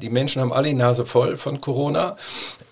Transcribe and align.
Die 0.00 0.10
Menschen 0.10 0.40
haben 0.40 0.52
alle 0.52 0.68
die 0.68 0.74
Nase 0.74 1.04
voll 1.04 1.36
von 1.36 1.60
Corona. 1.60 2.16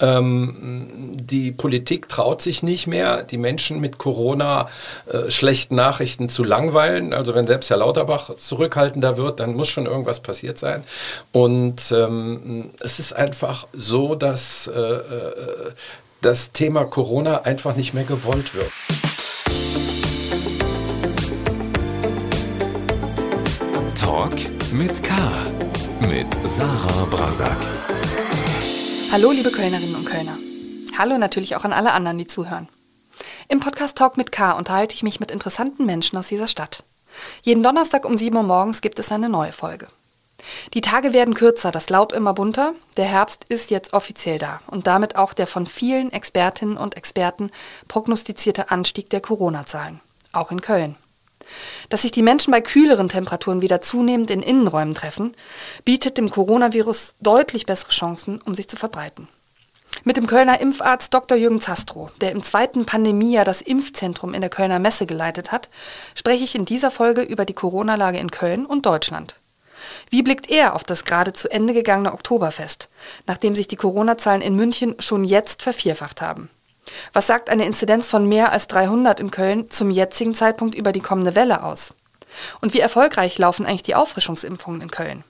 Ähm, 0.00 1.16
die 1.20 1.52
Politik 1.52 2.08
traut 2.08 2.42
sich 2.42 2.62
nicht 2.62 2.86
mehr, 2.86 3.22
die 3.22 3.38
Menschen 3.38 3.80
mit 3.80 3.98
Corona 3.98 4.68
äh, 5.06 5.30
schlechten 5.30 5.74
Nachrichten 5.74 6.28
zu 6.28 6.44
langweilen. 6.44 7.12
Also 7.12 7.34
wenn 7.34 7.46
selbst 7.46 7.70
Herr 7.70 7.78
Lauterbach 7.78 8.36
zurückhaltender 8.36 9.16
wird, 9.16 9.40
dann 9.40 9.54
muss 9.54 9.68
schon 9.68 9.86
irgendwas 9.86 10.20
passiert 10.20 10.58
sein. 10.58 10.84
Und 11.32 11.92
ähm, 11.92 12.70
es 12.80 12.98
ist 12.98 13.12
einfach 13.12 13.67
so, 13.72 14.15
dass 14.15 14.69
äh, 14.69 14.81
äh 14.81 15.72
das 16.23 16.51
Thema 16.51 16.85
Corona 16.85 17.43
einfach 17.43 17.77
nicht 17.77 17.95
mehr 17.95 18.03
gewollt 18.03 18.55
wird. 18.55 18.73
Talk 23.95 24.33
mit 24.73 25.03
K. 25.03 25.13
Mit 26.01 26.39
Sarah 26.47 27.05
Brasak. 27.07 27.57
Hallo, 29.12 29.30
liebe 29.30 29.51
Kölnerinnen 29.51 29.95
und 29.95 30.05
Kölner. 30.05 30.37
Hallo 30.98 31.19
natürlich 31.19 31.57
auch 31.57 31.65
an 31.65 31.73
alle 31.73 31.93
anderen, 31.93 32.19
die 32.19 32.27
zuhören. 32.27 32.69
Im 33.48 33.61
Podcast 33.61 33.97
Talk 33.97 34.17
mit 34.17 34.33
K 34.33 34.53
unterhalte 34.53 34.95
ich 34.95 35.03
mich 35.03 35.20
mit 35.20 35.30
interessanten 35.30 35.87
Menschen 35.87 36.19
aus 36.19 36.29
dieser 36.29 36.47
Stadt. 36.47 36.83
Jeden 37.43 37.62
Donnerstag 37.62 38.05
um 38.05 38.19
7 38.19 38.37
Uhr 38.37 38.43
morgens 38.43 38.80
gibt 38.80 38.98
es 38.98 39.11
eine 39.11 39.29
neue 39.29 39.53
Folge. 39.53 39.89
Die 40.75 40.80
Tage 40.80 41.12
werden 41.12 41.34
kürzer, 41.34 41.70
das 41.70 41.89
Laub 41.89 42.12
immer 42.12 42.34
bunter, 42.34 42.75
der 42.97 43.06
Herbst 43.06 43.45
ist 43.48 43.70
jetzt 43.70 43.92
offiziell 43.95 44.39
da 44.39 44.61
und 44.67 44.87
damit 44.87 45.17
auch 45.17 45.33
der 45.33 45.47
von 45.47 45.67
vielen 45.67 46.12
Expertinnen 46.12 46.77
und 46.77 46.97
Experten 46.97 47.51
prognostizierte 47.89 48.70
Anstieg 48.70 49.11
der 49.11 49.20
Corona-Zahlen, 49.20 50.01
auch 50.33 50.51
in 50.51 50.61
Köln. 50.61 50.97
Dass 51.88 52.02
sich 52.02 52.10
die 52.10 52.23
Menschen 52.23 52.50
bei 52.50 52.60
kühleren 52.60 53.09
Temperaturen 53.09 53.62
wieder 53.62 53.80
zunehmend 53.80 54.30
in 54.30 54.42
Innenräumen 54.42 54.95
treffen, 54.95 55.34
bietet 55.84 56.19
dem 56.19 56.30
Coronavirus 56.30 57.14
deutlich 57.20 57.66
bessere 57.66 57.91
Chancen, 57.91 58.41
um 58.42 58.55
sich 58.55 58.69
zu 58.69 58.77
verbreiten. 58.77 59.28
Mit 60.05 60.16
dem 60.16 60.27
Kölner 60.27 60.60
Impfarzt 60.60 61.12
Dr. 61.14 61.36
Jürgen 61.36 61.61
Zastrow, 61.61 62.11
der 62.20 62.33
im 62.33 62.42
zweiten 62.42 62.86
Pandemiejahr 62.86 63.44
das 63.44 63.62
Impfzentrum 63.62 64.34
in 64.34 64.41
der 64.41 64.50
Kölner 64.50 64.78
Messe 64.78 65.06
geleitet 65.06 65.53
hat, 65.53 65.69
spreche 66.14 66.44
ich 66.44 66.55
in 66.55 66.64
dieser 66.64 66.91
Folge 66.91 67.22
über 67.22 67.44
die 67.44 67.55
Corona-Lage 67.55 68.19
in 68.19 68.31
Köln 68.31 68.66
und 68.66 68.86
Deutschland. 68.86 69.36
Wie 70.10 70.22
blickt 70.22 70.50
er 70.50 70.75
auf 70.75 70.84
das 70.84 71.05
gerade 71.05 71.33
zu 71.33 71.50
Ende 71.50 71.72
gegangene 71.72 72.12
Oktoberfest, 72.12 72.88
nachdem 73.27 73.56
sich 73.56 73.69
die 73.69 73.77
Corona-Zahlen 73.77 74.42
in 74.42 74.55
München 74.55 74.94
schon 74.98 75.25
jetzt 75.25 75.62
vervierfacht 75.62 76.20
haben? 76.20 76.50
Was 77.12 77.27
sagt 77.27 77.51
eine 77.51 77.65
Inzidenz 77.65 78.09
von 78.09 78.29
mehr 78.29 78.53
als 78.53 78.67
300 78.69 79.20
in 79.20 79.31
Köln 79.31 79.70
zum 79.70 79.91
jetzigen 79.91 80.34
Zeitpunkt 80.34 80.75
über 80.75 80.93
die 80.93 81.01
kommende 81.01 81.34
Welle 81.34 81.62
aus? 81.62 81.95
Und 82.61 82.75
wie 82.75 82.81
erfolgreich 82.81 83.39
laufen 83.39 83.67
eigentlich 83.67 83.83
die 83.83 83.95
Auffrischungsimpfungen 83.95 84.81
in 84.81 84.91
Köln? 84.91 85.25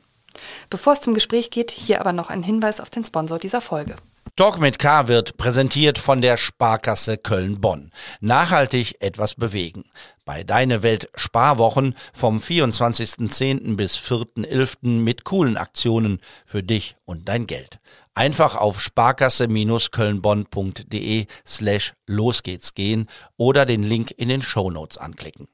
Bevor 0.70 0.92
es 0.92 1.00
zum 1.00 1.14
Gespräch 1.14 1.50
geht, 1.50 1.70
hier 1.70 2.00
aber 2.00 2.12
noch 2.12 2.30
ein 2.30 2.42
Hinweis 2.42 2.80
auf 2.80 2.90
den 2.90 3.04
Sponsor 3.04 3.38
dieser 3.38 3.60
Folge. 3.60 3.96
Talk 4.36 4.60
mit 4.60 4.78
K 4.78 5.08
wird 5.08 5.38
präsentiert 5.38 5.98
von 5.98 6.20
der 6.20 6.36
Sparkasse 6.36 7.16
Köln-Bonn. 7.16 7.90
Nachhaltig 8.20 8.96
etwas 9.00 9.34
bewegen. 9.34 9.84
Bei 10.26 10.44
Deine 10.44 10.82
Welt 10.82 11.08
Sparwochen 11.14 11.94
vom 12.12 12.38
24.10. 12.38 13.76
bis 13.76 13.96
4.11. 13.96 15.00
mit 15.00 15.24
coolen 15.24 15.56
Aktionen 15.56 16.20
für 16.44 16.62
dich 16.62 16.96
und 17.06 17.30
dein 17.30 17.46
Geld. 17.46 17.78
Einfach 18.16 18.56
auf 18.56 18.80
sparkasse-kölnbonn.de 18.80 21.26
slash 21.46 21.92
los 22.06 22.42
geht's 22.42 22.72
gehen 22.72 23.10
oder 23.36 23.66
den 23.66 23.82
Link 23.82 24.14
in 24.16 24.30
den 24.30 24.40
Shownotes 24.40 24.96
anklicken. 24.96 25.48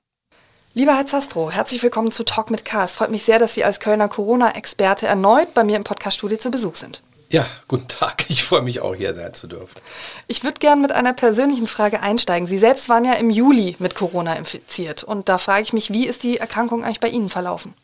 Lieber 0.72 0.94
Herr 0.94 1.06
Zastro, 1.06 1.50
herzlich 1.50 1.82
willkommen 1.82 2.12
zu 2.12 2.22
Talk 2.22 2.52
mit 2.52 2.64
K. 2.64 2.84
Es 2.84 2.92
freut 2.92 3.10
mich 3.10 3.24
sehr, 3.24 3.40
dass 3.40 3.54
Sie 3.54 3.64
als 3.64 3.80
Kölner 3.80 4.08
Corona-Experte 4.08 5.08
erneut 5.08 5.54
bei 5.54 5.64
mir 5.64 5.74
im 5.74 5.82
Podcast-Studio 5.82 6.38
zu 6.38 6.52
Besuch 6.52 6.76
sind. 6.76 7.02
Ja, 7.30 7.46
guten 7.66 7.88
Tag. 7.88 8.26
Ich 8.28 8.44
freue 8.44 8.62
mich 8.62 8.80
auch, 8.80 8.94
hier 8.94 9.12
sein 9.12 9.34
zu 9.34 9.48
dürfen. 9.48 9.80
Ich 10.28 10.44
würde 10.44 10.60
gerne 10.60 10.82
mit 10.82 10.92
einer 10.92 11.14
persönlichen 11.14 11.66
Frage 11.66 12.00
einsteigen. 12.00 12.46
Sie 12.46 12.58
selbst 12.58 12.88
waren 12.88 13.04
ja 13.04 13.14
im 13.14 13.30
Juli 13.30 13.74
mit 13.80 13.96
Corona 13.96 14.34
infiziert. 14.34 15.02
Und 15.02 15.28
da 15.28 15.38
frage 15.38 15.62
ich 15.62 15.72
mich, 15.72 15.92
wie 15.92 16.06
ist 16.06 16.22
die 16.22 16.36
Erkrankung 16.36 16.84
eigentlich 16.84 17.00
bei 17.00 17.08
Ihnen 17.08 17.28
verlaufen? 17.28 17.74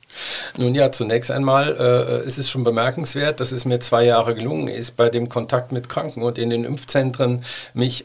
Nun 0.57 0.75
ja, 0.75 0.93
zunächst 0.93 1.31
einmal 1.31 1.77
äh, 1.79 2.27
ist 2.27 2.39
es 2.39 2.51
schon 2.51 2.65
bemerkenswert, 2.65 3.41
dass 3.41 3.53
es 3.53 3.65
mir 3.65 3.81
zwei 3.81 4.05
Jahre 4.05 4.35
gelungen 4.35 4.69
ist, 4.69 4.97
bei 4.97 5.09
dem 5.11 5.29
Kontakt 5.29 5.73
mit 5.73 5.89
Kranken 5.89 6.23
und 6.23 6.39
in 6.39 6.51
den 6.51 6.65
Impfzentren 6.65 7.45
mich 7.75 8.05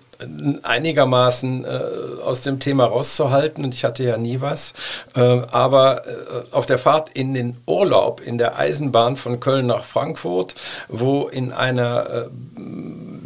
einigermaßen 0.64 1.66
äh, 1.66 1.80
aus 2.24 2.42
dem 2.42 2.60
Thema 2.60 2.86
rauszuhalten 2.86 3.64
und 3.64 3.74
ich 3.74 3.84
hatte 3.84 4.04
ja 4.04 4.18
nie 4.18 4.42
was. 4.42 4.74
Äh, 5.16 5.22
aber 5.52 6.06
äh, 6.08 6.12
auf 6.52 6.66
der 6.66 6.80
Fahrt 6.80 7.10
in 7.14 7.34
den 7.34 7.58
Urlaub 7.66 8.22
in 8.22 8.38
der 8.38 8.58
Eisenbahn 8.58 9.18
von 9.18 9.40
Köln 9.40 9.68
nach 9.68 9.84
Frankfurt, 9.84 10.56
wo 10.88 11.28
in 11.28 11.52
einer 11.52 12.10
äh, 12.10 12.26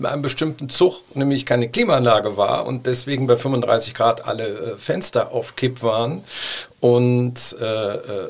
einem 0.04 0.22
bestimmten 0.22 0.70
Zug 0.70 1.04
nämlich 1.16 1.46
keine 1.46 1.70
Klimaanlage 1.70 2.38
war 2.38 2.66
und 2.66 2.86
deswegen 2.86 3.28
bei 3.28 3.38
35 3.38 3.94
Grad 3.94 4.28
alle 4.28 4.48
äh, 4.48 4.78
Fenster 4.78 5.32
auf 5.32 5.56
Kipp 5.56 5.82
waren 5.82 6.24
und 6.80 7.56
äh, 7.60 7.66
äh, 7.66 8.30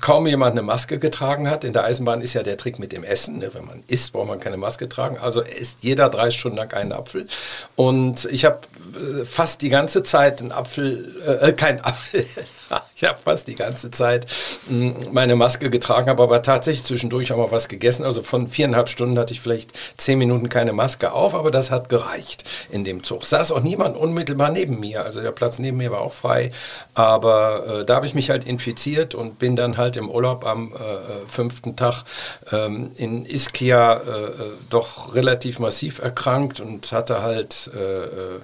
kaum 0.00 0.26
jemand 0.26 0.52
eine 0.52 0.62
Maske 0.62 0.98
getragen 0.98 1.48
hat. 1.48 1.62
In 1.62 1.72
der 1.72 1.84
Eisenbahn 1.84 2.20
ist 2.20 2.34
ja 2.34 2.42
der 2.42 2.56
Trick 2.56 2.80
mit 2.80 2.90
dem 2.90 3.04
Essen. 3.04 3.38
Ne? 3.38 3.50
Wenn 3.52 3.64
man 3.64 3.84
isst, 3.86 4.12
braucht 4.12 4.28
man 4.28 4.40
keine 4.40 4.56
Maske 4.56 4.88
tragen. 4.88 5.18
Also 5.18 5.40
isst 5.40 5.78
jeder 5.82 6.08
drei 6.08 6.30
Stunden 6.30 6.56
lang 6.56 6.72
einen 6.72 6.92
Apfel. 6.92 7.28
Und 7.76 8.24
ich 8.26 8.44
habe 8.44 8.58
äh, 8.96 9.24
fast 9.24 9.62
die 9.62 9.68
ganze 9.68 10.02
Zeit 10.02 10.40
einen 10.40 10.50
Apfel, 10.50 11.14
äh, 11.40 11.52
kein 11.52 11.80
Apfel, 11.84 12.26
ich 12.96 13.04
habe 13.04 13.18
fast 13.22 13.48
die 13.48 13.54
ganze 13.54 13.90
Zeit 13.90 14.26
hm, 14.68 15.12
meine 15.12 15.36
Maske 15.36 15.70
getragen, 15.70 16.08
habe 16.08 16.22
aber 16.22 16.42
tatsächlich 16.42 16.84
zwischendurch 16.84 17.32
auch 17.32 17.36
mal 17.36 17.50
was 17.50 17.68
gegessen. 17.68 18.04
Also 18.04 18.22
von 18.22 18.48
viereinhalb 18.48 18.88
Stunden 18.88 19.18
hatte 19.18 19.32
ich 19.32 19.40
vielleicht 19.40 19.72
zehn 19.96 20.18
Minuten 20.18 20.48
keine 20.48 20.72
Maske 20.72 21.12
auf, 21.12 21.34
aber 21.34 21.50
das 21.50 21.70
hat 21.70 21.88
gereicht 21.88 22.44
in 22.70 22.84
dem 22.84 23.02
Zug. 23.02 23.24
Saß 23.24 23.52
auch 23.52 23.60
niemand 23.60 23.96
unmittelbar 23.96 24.50
neben 24.50 24.80
mir, 24.80 25.04
also 25.04 25.20
der 25.20 25.32
Platz 25.32 25.58
neben 25.58 25.76
mir 25.76 25.90
war 25.90 26.00
auch 26.00 26.12
frei. 26.12 26.50
Aber 26.94 27.80
äh, 27.80 27.84
da 27.84 27.96
habe 27.96 28.06
ich 28.06 28.14
mich 28.14 28.30
halt 28.30 28.44
infiziert 28.44 29.14
und 29.14 29.38
bin 29.38 29.56
dann 29.56 29.76
halt 29.76 29.96
im 29.96 30.10
Urlaub 30.10 30.46
am 30.46 30.72
äh, 30.72 30.76
äh 30.76 31.26
fünften 31.28 31.76
Tag 31.76 32.04
ähm, 32.52 32.92
in 32.96 33.26
Ischia 33.26 33.94
äh, 33.94 33.98
äh, 33.98 34.32
doch 34.70 35.14
relativ 35.14 35.58
massiv 35.58 35.98
erkrankt 35.98 36.60
und 36.60 36.92
hatte 36.92 37.22
halt 37.22 37.70
äh, 37.74 38.40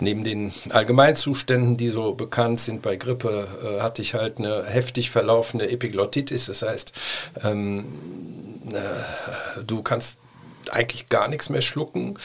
neben 0.00 0.24
den 0.24 0.52
Allgemeinzuständen, 0.70 1.76
die 1.76 1.88
so 1.88 2.14
bekannt 2.14 2.60
sind 2.60 2.82
bei 2.82 2.96
Grippe, 2.96 3.48
äh, 3.62 3.80
hatte 3.80 4.02
ich 4.02 4.14
halt 4.14 4.38
eine 4.38 4.64
heftig 4.64 5.10
verlaufende 5.10 5.70
Epiglottitis. 5.70 6.46
Das 6.46 6.62
heißt, 6.62 6.92
ähm, 7.44 7.86
äh, 8.72 9.62
du 9.66 9.82
kannst 9.82 10.18
eigentlich 10.70 11.08
gar 11.08 11.28
nichts 11.28 11.48
mehr 11.48 11.62
schlucken 11.62 12.18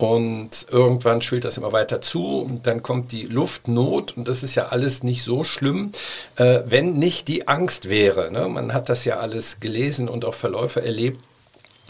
und 0.00 0.66
irgendwann 0.70 1.20
schwillt 1.20 1.44
das 1.44 1.58
immer 1.58 1.72
weiter 1.72 2.00
zu 2.00 2.40
und 2.40 2.66
dann 2.66 2.82
kommt 2.82 3.12
die 3.12 3.26
Luftnot 3.26 4.16
und 4.16 4.28
das 4.28 4.42
ist 4.42 4.54
ja 4.54 4.68
alles 4.68 5.02
nicht 5.02 5.22
so 5.22 5.44
schlimm, 5.44 5.92
äh, 6.36 6.60
wenn 6.64 6.94
nicht 6.94 7.28
die 7.28 7.48
Angst 7.48 7.90
wäre. 7.90 8.30
Ne? 8.30 8.48
Man 8.48 8.72
hat 8.72 8.88
das 8.88 9.04
ja 9.04 9.18
alles 9.18 9.60
gelesen 9.60 10.08
und 10.08 10.24
auch 10.24 10.34
Verläufe 10.34 10.82
erlebt, 10.82 11.22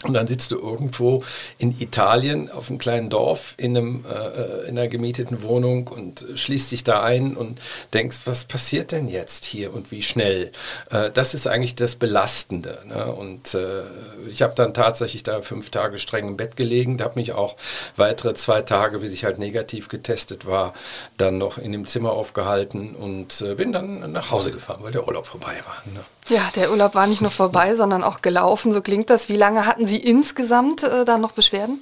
und 0.03 0.15
dann 0.15 0.25
sitzt 0.25 0.49
du 0.49 0.57
irgendwo 0.57 1.23
in 1.59 1.79
Italien 1.79 2.49
auf 2.49 2.69
einem 2.69 2.79
kleinen 2.79 3.09
Dorf 3.09 3.53
in, 3.57 3.77
einem, 3.77 4.05
äh, 4.05 4.67
in 4.67 4.77
einer 4.77 4.87
gemieteten 4.87 5.43
Wohnung 5.43 5.87
und 5.87 6.25
schließt 6.33 6.71
dich 6.71 6.83
da 6.83 7.03
ein 7.03 7.37
und 7.37 7.61
denkst, 7.93 8.21
was 8.25 8.45
passiert 8.45 8.91
denn 8.91 9.07
jetzt 9.07 9.45
hier 9.45 9.73
und 9.73 9.91
wie 9.91 10.01
schnell? 10.01 10.51
Äh, 10.89 11.11
das 11.11 11.35
ist 11.35 11.47
eigentlich 11.47 11.75
das 11.75 11.95
Belastende. 11.95 12.79
Ne? 12.87 13.05
Und 13.05 13.53
äh, 13.53 13.83
ich 14.31 14.41
habe 14.41 14.53
dann 14.55 14.73
tatsächlich 14.73 15.21
da 15.21 15.41
fünf 15.41 15.69
Tage 15.69 15.99
streng 15.99 16.29
im 16.29 16.37
Bett 16.37 16.55
gelegen, 16.55 16.99
habe 17.01 17.19
mich 17.19 17.33
auch 17.33 17.55
weitere 17.95 18.33
zwei 18.33 18.63
Tage, 18.63 18.99
bis 18.99 19.13
ich 19.13 19.23
halt 19.23 19.37
negativ 19.37 19.87
getestet 19.87 20.47
war, 20.47 20.73
dann 21.17 21.37
noch 21.37 21.59
in 21.59 21.71
dem 21.71 21.85
Zimmer 21.85 22.13
aufgehalten 22.13 22.95
und 22.95 23.41
äh, 23.41 23.53
bin 23.53 23.71
dann 23.71 24.11
nach 24.11 24.31
Hause 24.31 24.51
gefahren, 24.51 24.79
weil 24.81 24.91
der 24.91 25.07
Urlaub 25.07 25.27
vorbei 25.27 25.59
war. 25.65 25.83
Ne? 25.93 25.99
Ja, 26.29 26.49
der 26.55 26.71
Urlaub 26.71 26.95
war 26.95 27.07
nicht 27.07 27.21
nur 27.21 27.31
vorbei, 27.31 27.75
sondern 27.75 28.03
auch 28.03 28.21
gelaufen. 28.21 28.73
So 28.73 28.81
klingt 28.81 29.09
das. 29.09 29.27
Wie 29.27 29.35
lange 29.35 29.65
hatten 29.65 29.87
Sie 29.87 29.90
insgesamt 29.97 30.83
äh, 30.83 31.05
da 31.05 31.17
noch 31.17 31.31
Beschwerden? 31.31 31.79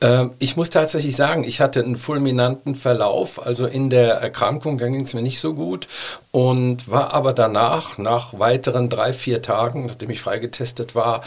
Ähm, 0.00 0.32
ich 0.38 0.56
muss 0.56 0.70
tatsächlich 0.70 1.16
sagen, 1.16 1.44
ich 1.44 1.60
hatte 1.60 1.80
einen 1.80 1.96
fulminanten 1.96 2.74
Verlauf. 2.74 3.44
Also 3.44 3.66
in 3.66 3.90
der 3.90 4.14
Erkrankung 4.14 4.78
ging 4.78 5.00
es 5.00 5.14
mir 5.14 5.22
nicht 5.22 5.40
so 5.40 5.54
gut 5.54 5.88
und 6.30 6.90
war 6.90 7.12
aber 7.12 7.32
danach, 7.32 7.98
nach 7.98 8.38
weiteren 8.38 8.88
drei, 8.88 9.12
vier 9.12 9.42
Tagen, 9.42 9.86
nachdem 9.86 10.10
ich 10.10 10.20
freigetestet 10.20 10.94
war, 10.94 11.22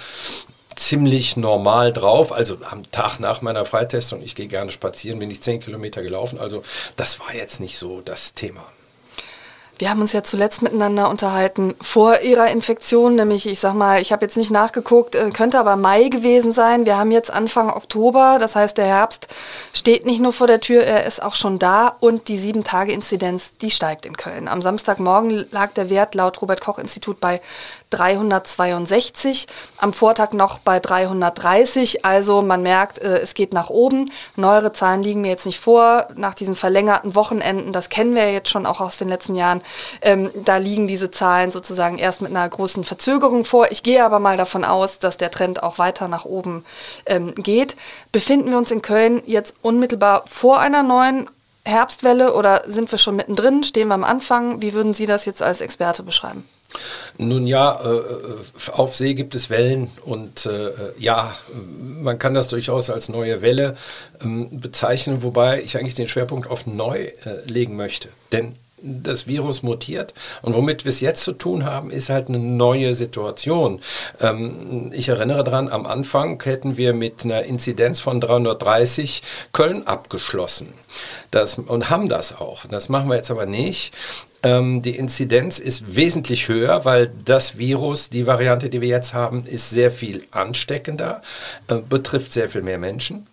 ziemlich 0.75 1.37
normal 1.37 1.93
drauf. 1.93 2.31
Also 2.31 2.57
am 2.69 2.89
Tag 2.91 3.19
nach 3.19 3.41
meiner 3.41 3.65
Freitestung, 3.65 4.21
ich 4.23 4.35
gehe 4.35 4.47
gerne 4.47 4.71
spazieren, 4.71 5.19
bin 5.19 5.31
ich 5.31 5.41
zehn 5.41 5.59
Kilometer 5.59 6.01
gelaufen. 6.01 6.39
Also 6.39 6.63
das 6.97 7.19
war 7.19 7.33
jetzt 7.35 7.59
nicht 7.59 7.77
so 7.77 8.01
das 8.01 8.33
Thema. 8.33 8.63
Wir 9.83 9.89
haben 9.89 9.99
uns 9.99 10.13
ja 10.13 10.23
zuletzt 10.23 10.61
miteinander 10.61 11.09
unterhalten 11.09 11.75
vor 11.81 12.21
Ihrer 12.21 12.47
Infektion, 12.47 13.15
nämlich 13.15 13.45
ich 13.45 13.59
sag 13.59 13.73
mal, 13.73 14.01
ich 14.01 14.13
habe 14.13 14.23
jetzt 14.23 14.37
nicht 14.37 14.49
nachgeguckt, 14.49 15.13
äh, 15.13 15.29
könnte 15.31 15.59
aber 15.59 15.75
Mai 15.75 16.07
gewesen 16.07 16.53
sein. 16.53 16.85
Wir 16.85 16.97
haben 16.97 17.11
jetzt 17.11 17.29
Anfang 17.29 17.69
Oktober, 17.69 18.37
das 18.39 18.55
heißt 18.55 18.77
der 18.77 18.85
Herbst 18.85 19.27
steht 19.73 20.05
nicht 20.05 20.21
nur 20.21 20.31
vor 20.31 20.47
der 20.47 20.61
Tür, 20.61 20.83
er 20.83 21.05
ist 21.05 21.21
auch 21.21 21.35
schon 21.35 21.59
da 21.59 21.97
und 21.99 22.29
die 22.29 22.39
7-Tage-Inzidenz, 22.39 23.51
die 23.59 23.71
steigt 23.71 24.05
in 24.05 24.15
Köln. 24.15 24.47
Am 24.47 24.61
Samstagmorgen 24.61 25.45
lag 25.51 25.73
der 25.73 25.89
Wert 25.89 26.15
laut 26.15 26.41
Robert-Koch-Institut 26.41 27.19
bei 27.19 27.41
362, 27.89 29.47
am 29.77 29.93
Vortag 29.93 30.31
noch 30.31 30.59
bei 30.59 30.79
330. 30.79 32.05
Also 32.05 32.41
man 32.41 32.63
merkt, 32.63 32.99
äh, 32.99 33.19
es 33.19 33.33
geht 33.33 33.53
nach 33.53 33.69
oben. 33.69 34.09
Neuere 34.35 34.73
Zahlen 34.73 35.03
liegen 35.03 35.21
mir 35.21 35.29
jetzt 35.29 35.45
nicht 35.45 35.59
vor. 35.59 36.07
Nach 36.15 36.33
diesen 36.33 36.55
verlängerten 36.55 37.13
Wochenenden, 37.15 37.73
das 37.73 37.89
kennen 37.89 38.15
wir 38.15 38.31
jetzt 38.31 38.49
schon 38.49 38.65
auch 38.65 38.79
aus 38.79 38.97
den 38.97 39.09
letzten 39.09 39.35
Jahren, 39.35 39.61
ähm, 40.01 40.31
da 40.45 40.57
liegen 40.57 40.87
diese 40.87 41.11
Zahlen 41.11 41.51
sozusagen 41.51 41.97
erst 41.97 42.21
mit 42.21 42.31
einer 42.31 42.47
großen 42.47 42.83
Verzögerung 42.83 43.45
vor. 43.45 43.71
Ich 43.71 43.83
gehe 43.83 44.03
aber 44.03 44.19
mal 44.19 44.37
davon 44.37 44.63
aus, 44.63 44.99
dass 44.99 45.17
der 45.17 45.31
Trend 45.31 45.63
auch 45.63 45.77
weiter 45.77 46.07
nach 46.07 46.25
oben 46.25 46.65
ähm, 47.05 47.33
geht. 47.35 47.75
Befinden 48.11 48.49
wir 48.49 48.57
uns 48.57 48.71
in 48.71 48.81
Köln 48.81 49.21
jetzt 49.25 49.55
unmittelbar 49.61 50.23
vor 50.27 50.59
einer 50.59 50.83
neuen 50.83 51.29
Herbstwelle 51.65 52.33
oder 52.33 52.63
sind 52.67 52.91
wir 52.91 52.99
schon 52.99 53.15
mittendrin? 53.15 53.63
Stehen 53.63 53.87
wir 53.87 53.93
am 53.93 54.03
Anfang? 54.03 54.61
Wie 54.61 54.73
würden 54.73 54.93
Sie 54.93 55.05
das 55.05 55.25
jetzt 55.25 55.41
als 55.41 55.61
Experte 55.61 56.03
beschreiben? 56.03 56.43
Nun 57.17 57.45
ja, 57.45 57.79
äh, 57.83 57.87
äh, 57.87 58.71
auf 58.71 58.95
See 58.95 59.13
gibt 59.13 59.35
es 59.35 59.49
Wellen 59.49 59.89
und 60.03 60.45
äh, 60.45 60.71
ja, 60.97 61.35
man 62.01 62.17
kann 62.17 62.33
das 62.33 62.47
durchaus 62.47 62.89
als 62.89 63.09
neue 63.09 63.41
Welle 63.41 63.77
ähm, 64.21 64.59
bezeichnen, 64.59 65.23
wobei 65.23 65.61
ich 65.61 65.77
eigentlich 65.77 65.93
den 65.93 66.07
Schwerpunkt 66.07 66.49
auf 66.49 66.65
neu 66.65 67.11
legen 67.45 67.75
möchte. 67.75 68.09
Denn 68.31 68.55
das 68.83 69.27
Virus 69.27 69.63
mutiert. 69.63 70.13
Und 70.41 70.55
womit 70.55 70.85
wir 70.85 70.89
es 70.89 70.99
jetzt 70.99 71.23
zu 71.23 71.31
tun 71.31 71.65
haben, 71.65 71.89
ist 71.89 72.09
halt 72.09 72.27
eine 72.27 72.39
neue 72.39 72.93
Situation. 72.93 73.79
Ähm, 74.19 74.91
ich 74.93 75.07
erinnere 75.07 75.43
daran, 75.43 75.69
am 75.69 75.85
Anfang 75.85 76.41
hätten 76.43 76.77
wir 76.77 76.93
mit 76.93 77.23
einer 77.23 77.43
Inzidenz 77.43 77.99
von 77.99 78.19
330 78.19 79.21
Köln 79.53 79.87
abgeschlossen. 79.87 80.73
Das, 81.31 81.57
und 81.57 81.89
haben 81.89 82.09
das 82.09 82.39
auch. 82.39 82.65
Das 82.65 82.89
machen 82.89 83.09
wir 83.09 83.15
jetzt 83.15 83.31
aber 83.31 83.45
nicht. 83.45 83.93
Ähm, 84.43 84.81
die 84.81 84.97
Inzidenz 84.97 85.57
ist 85.59 85.95
wesentlich 85.95 86.49
höher, 86.49 86.83
weil 86.85 87.11
das 87.23 87.57
Virus, 87.57 88.09
die 88.09 88.27
Variante, 88.27 88.69
die 88.69 88.81
wir 88.81 88.89
jetzt 88.89 89.13
haben, 89.13 89.45
ist 89.45 89.69
sehr 89.69 89.91
viel 89.91 90.25
ansteckender, 90.31 91.21
äh, 91.69 91.75
betrifft 91.75 92.33
sehr 92.33 92.49
viel 92.49 92.61
mehr 92.61 92.77
Menschen. 92.77 93.27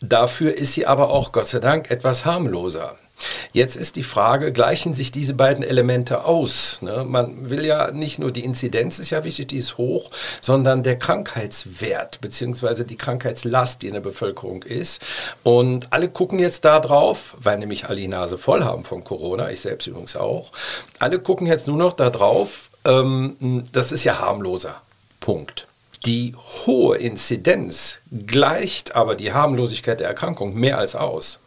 Dafür 0.00 0.54
ist 0.54 0.72
sie 0.72 0.86
aber 0.86 1.10
auch, 1.10 1.32
Gott 1.32 1.48
sei 1.48 1.58
Dank, 1.58 1.90
etwas 1.90 2.24
harmloser. 2.24 2.96
Jetzt 3.52 3.76
ist 3.76 3.96
die 3.96 4.02
Frage, 4.02 4.52
gleichen 4.52 4.94
sich 4.94 5.10
diese 5.10 5.34
beiden 5.34 5.64
Elemente 5.64 6.24
aus? 6.24 6.78
Ne? 6.82 7.04
Man 7.08 7.48
will 7.48 7.64
ja 7.64 7.90
nicht 7.90 8.18
nur 8.18 8.30
die 8.30 8.44
Inzidenz 8.44 8.98
ist 8.98 9.10
ja 9.10 9.24
wichtig, 9.24 9.48
die 9.48 9.56
ist 9.56 9.78
hoch, 9.78 10.10
sondern 10.40 10.82
der 10.82 10.98
Krankheitswert 10.98 12.20
bzw. 12.20 12.84
die 12.84 12.96
Krankheitslast, 12.96 13.82
die 13.82 13.88
in 13.88 13.94
der 13.94 14.00
Bevölkerung 14.00 14.62
ist. 14.62 15.00
Und 15.42 15.92
alle 15.92 16.08
gucken 16.08 16.38
jetzt 16.38 16.64
da 16.64 16.80
drauf, 16.80 17.36
weil 17.40 17.58
nämlich 17.58 17.86
alle 17.86 18.00
die 18.00 18.08
Nase 18.08 18.36
voll 18.36 18.64
haben 18.64 18.84
von 18.84 19.04
Corona, 19.04 19.50
ich 19.50 19.60
selbst 19.60 19.86
übrigens 19.86 20.16
auch. 20.16 20.52
Alle 20.98 21.18
gucken 21.18 21.46
jetzt 21.46 21.66
nur 21.66 21.78
noch 21.78 21.94
da 21.94 22.10
drauf, 22.10 22.70
ähm, 22.84 23.64
das 23.72 23.92
ist 23.92 24.04
ja 24.04 24.18
harmloser. 24.18 24.82
Punkt. 25.20 25.66
Die 26.04 26.34
hohe 26.66 26.98
Inzidenz 26.98 27.98
gleicht 28.26 28.94
aber 28.94 29.16
die 29.16 29.32
Harmlosigkeit 29.32 29.98
der 29.98 30.08
Erkrankung 30.08 30.54
mehr 30.54 30.78
als 30.78 30.94
aus 30.94 31.40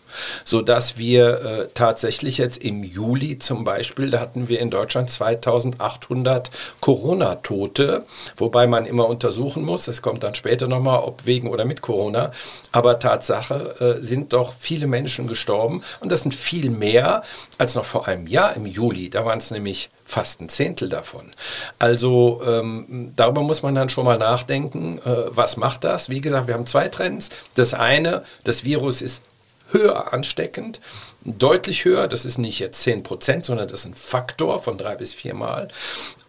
sodass 0.44 0.98
wir 0.98 1.42
äh, 1.42 1.68
tatsächlich 1.74 2.38
jetzt 2.38 2.58
im 2.58 2.84
Juli 2.84 3.40
zum 3.40 3.64
Beispiel, 3.64 4.10
da 4.10 4.20
hatten 4.20 4.48
wir 4.48 4.60
in 4.60 4.70
Deutschland 4.70 5.10
2800 5.10 6.50
Corona-Tote, 6.82 8.06
wobei 8.38 8.68
man 8.68 8.86
immer 8.86 9.08
untersuchen 9.08 9.64
muss, 9.64 9.88
es 9.88 10.02
kommt 10.02 10.24
dann 10.24 10.36
später 10.36 10.68
nochmal, 10.68 11.00
ob 11.00 11.26
wegen 11.26 11.50
oder 11.50 11.66
mit 11.66 11.82
Corona, 11.82 12.32
aber 12.72 13.00
Tatsache 13.00 13.98
äh, 14.00 14.04
sind 14.04 14.34
doch 14.34 14.54
viele 14.60 14.88
Menschen 14.88 15.28
gestorben 15.28 15.84
und 16.00 16.12
das 16.12 16.22
sind 16.22 16.34
viel 16.34 16.70
mehr 16.70 17.24
als 17.58 17.76
noch 17.76 17.86
vor 17.86 18.08
einem 18.08 18.28
Jahr 18.28 18.56
im 18.56 18.66
Juli, 18.66 19.10
da 19.10 19.26
waren 19.26 19.40
es 19.40 19.52
nämlich 19.52 19.90
fast 20.10 20.42
ein 20.42 20.50
Zehntel 20.50 20.90
davon. 20.90 21.32
Also 21.78 22.42
ähm, 22.46 23.14
darüber 23.16 23.42
muss 23.44 23.62
man 23.62 23.76
dann 23.76 23.90
schon 23.90 24.06
mal 24.06 24.18
nachdenken, 24.18 25.00
äh, 25.06 25.26
was 25.30 25.56
macht 25.56 25.84
das? 25.84 26.10
Wie 26.10 26.20
gesagt, 26.20 26.48
wir 26.48 26.56
haben 26.56 26.66
zwei 26.66 26.88
Trends. 26.88 27.30
Das 27.54 27.76
eine, 27.76 28.24
das 28.44 28.64
Virus 28.64 29.02
ist 29.04 29.22
höher 29.72 30.14
ansteckend, 30.14 30.80
deutlich 31.24 31.86
höher. 31.86 32.08
Das 32.08 32.26
ist 32.26 32.38
nicht 32.38 32.60
jetzt 32.60 32.82
10 32.82 33.04
Prozent, 33.04 33.46
sondern 33.46 33.68
das 33.68 33.82
ist 33.82 33.86
ein 33.88 33.94
Faktor 33.94 34.62
von 34.62 34.78
drei 34.78 34.96
bis 34.96 35.14
vier 35.14 35.34
Mal. 35.34 35.68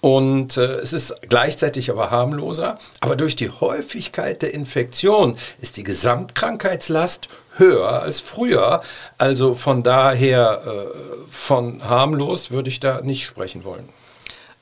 Und 0.01 0.57
äh, 0.57 0.77
es 0.77 0.93
ist 0.93 1.15
gleichzeitig 1.29 1.91
aber 1.91 2.11
harmloser. 2.11 2.79
Aber 3.01 3.17
durch 3.17 3.37
die 3.37 3.51
Häufigkeit 3.51 4.43
der 4.43 4.55
Infektion 4.55 5.37
ist 5.61 5.77
die 5.77 5.83
Gesamtkrankheitslast 5.83 7.29
höher 7.57 8.03
als 8.03 8.21
früher. 8.21 8.81
Also 9.19 9.55
von 9.55 9.83
daher 9.83 10.63
äh, 10.67 11.31
von 11.31 11.89
harmlos 11.89 12.51
würde 12.51 12.71
ich 12.71 12.81
da 12.81 13.01
nicht 13.03 13.25
sprechen 13.25 13.65
wollen. 13.65 13.89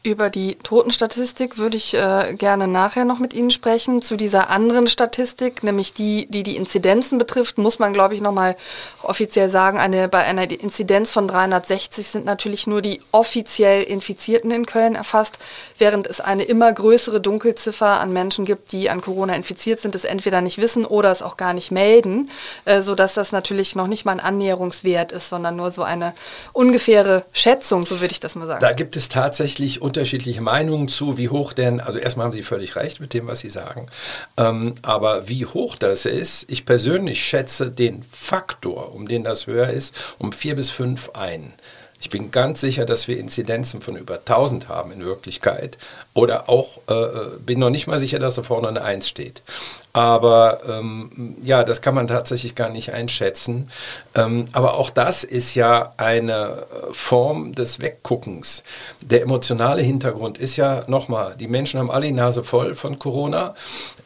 Über 0.05 0.31
die 0.31 0.55
Totenstatistik 0.55 1.59
würde 1.59 1.77
ich 1.77 1.93
äh, 1.93 2.33
gerne 2.39 2.69
nachher 2.69 3.05
noch 3.05 3.19
mit 3.19 3.35
Ihnen 3.35 3.51
sprechen. 3.51 4.01
Zu 4.01 4.17
dieser 4.17 4.49
anderen 4.49 4.87
Statistik, 4.87 5.65
nämlich 5.65 5.93
die, 5.93 6.27
die 6.27 6.45
die 6.45 6.57
Inzidenzen 6.57 7.19
betrifft, 7.19 7.59
muss 7.59 7.81
man, 7.81 7.93
glaube 7.93 8.15
ich, 8.15 8.21
nochmal 8.21 8.57
offiziell 9.03 9.51
sagen, 9.51 9.77
eine, 9.77 10.09
bei 10.09 10.23
einer 10.23 10.49
Inzidenz 10.49 11.11
von 11.11 11.27
360 11.27 12.07
sind 12.07 12.25
natürlich 12.25 12.69
nur 12.69 12.81
die 12.81 13.01
offiziell 13.11 13.83
Infizierten 13.83 14.53
in 14.53 14.67
Köln 14.67 14.95
erfasst, 14.95 15.37
während 15.79 16.07
es 16.07 16.21
eine 16.21 16.45
immer 16.45 16.73
größere 16.73 17.21
Dunkelziffer 17.21 17.99
an 17.99 18.13
Menschen 18.13 18.45
gibt, 18.45 18.71
die 18.71 18.91
an 18.91 19.01
Corona 19.01 19.35
infiziert 19.35 19.81
sind, 19.81 19.97
es 19.97 20.05
entweder 20.05 20.41
nicht 20.43 20.59
wissen 20.59 20.85
oder 20.85 21.11
es 21.11 21.23
auch 21.23 21.37
gar 21.37 21.55
nicht 21.55 21.73
melden, 21.73 22.31
äh, 22.67 22.83
sodass 22.83 23.15
das 23.15 23.33
natürlich 23.33 23.75
noch 23.75 23.89
nicht 23.89 24.05
mal 24.05 24.13
ein 24.13 24.21
Annäherungswert 24.21 25.11
ist, 25.11 25.29
sondern 25.29 25.57
nur 25.57 25.73
so 25.73 25.83
eine 25.83 26.15
ungefähre 26.53 27.25
Schätzung, 27.33 27.85
so 27.85 28.01
würde 28.01 28.13
ich 28.13 28.21
das 28.21 28.37
mal 28.37 28.47
sagen. 28.47 28.61
Da 28.61 28.73
gibt 28.73 28.95
es 28.95 29.09
tatsächlich 29.09 29.83
unterschiedliche 29.89 30.43
Meinungen 30.43 30.89
zu, 30.89 31.17
wie 31.17 31.31
hoch 31.31 31.55
denn, 31.55 31.81
also 31.81 31.99
erstmal 31.99 32.27
haben 32.27 32.33
Sie 32.33 32.43
völlig 32.43 32.77
recht 32.77 33.01
mit 33.01 33.15
dem, 33.15 33.27
was 33.27 33.41
Sie 33.41 33.51
sagen, 33.51 33.87
ähm, 34.37 34.75
aber 34.83 35.29
wie 35.29 35.47
hoch 35.47 35.77
das 35.77 36.05
ist, 36.05 36.51
ich 36.51 36.67
persönlich 36.67 37.25
schätze 37.25 37.71
den 37.71 38.03
Faktor, 38.03 38.95
um 38.95 39.09
den 39.09 39.25
das 39.25 39.47
höher 39.47 39.71
ist, 39.71 39.95
um 40.19 40.33
vier 40.33 40.57
bis 40.57 40.71
fünf 40.71 41.11
ein. 41.15 41.55
Ich 42.01 42.11
bin 42.11 42.31
ganz 42.31 42.61
sicher, 42.61 42.85
dass 42.85 43.09
wir 43.09 43.19
Inzidenzen 43.19 43.81
von 43.81 43.97
über 43.97 44.19
1000 44.19 44.69
haben 44.69 44.93
in 44.93 45.05
Wirklichkeit. 45.05 45.79
Oder 46.15 46.49
auch, 46.49 46.79
äh, 46.89 46.95
äh, 46.95 47.27
bin 47.45 47.59
noch 47.59 47.71
nicht 47.71 47.89
mal 47.89 47.99
sicher, 47.99 48.21
dass 48.21 48.37
da 48.37 48.43
vorne 48.43 48.69
eine 48.69 48.83
1 48.83 49.09
steht. 49.09 49.43
Aber 49.93 50.61
ähm, 50.69 51.37
ja, 51.43 51.65
das 51.65 51.83
kann 51.83 51.97
man 51.97 52.07
tatsächlich 52.07 52.55
gar 52.55 52.69
nicht 52.69 52.93
einschätzen. 52.93 53.69
Ähm, 54.15 54.47
aber 54.53 54.75
auch 54.75 54.91
das 54.91 55.25
ist 55.25 55.57
ja 55.57 55.93
eine 55.97 56.67
äh, 56.71 56.93
Form 56.93 57.55
des 57.55 57.81
Wegguckens. 57.81 58.63
Der 59.01 59.23
emotionale 59.23 59.83
Hintergrund 59.83 60.39
ist 60.39 60.57
ja 60.57 60.85
nochmal, 60.87 61.35
die 61.39 61.49
Menschen 61.49 61.81
haben 61.81 61.91
alle 61.91 62.07
die 62.07 62.13
Nase 62.13 62.45
voll 62.45 62.77
von 62.77 63.01
Corona. 63.01 63.57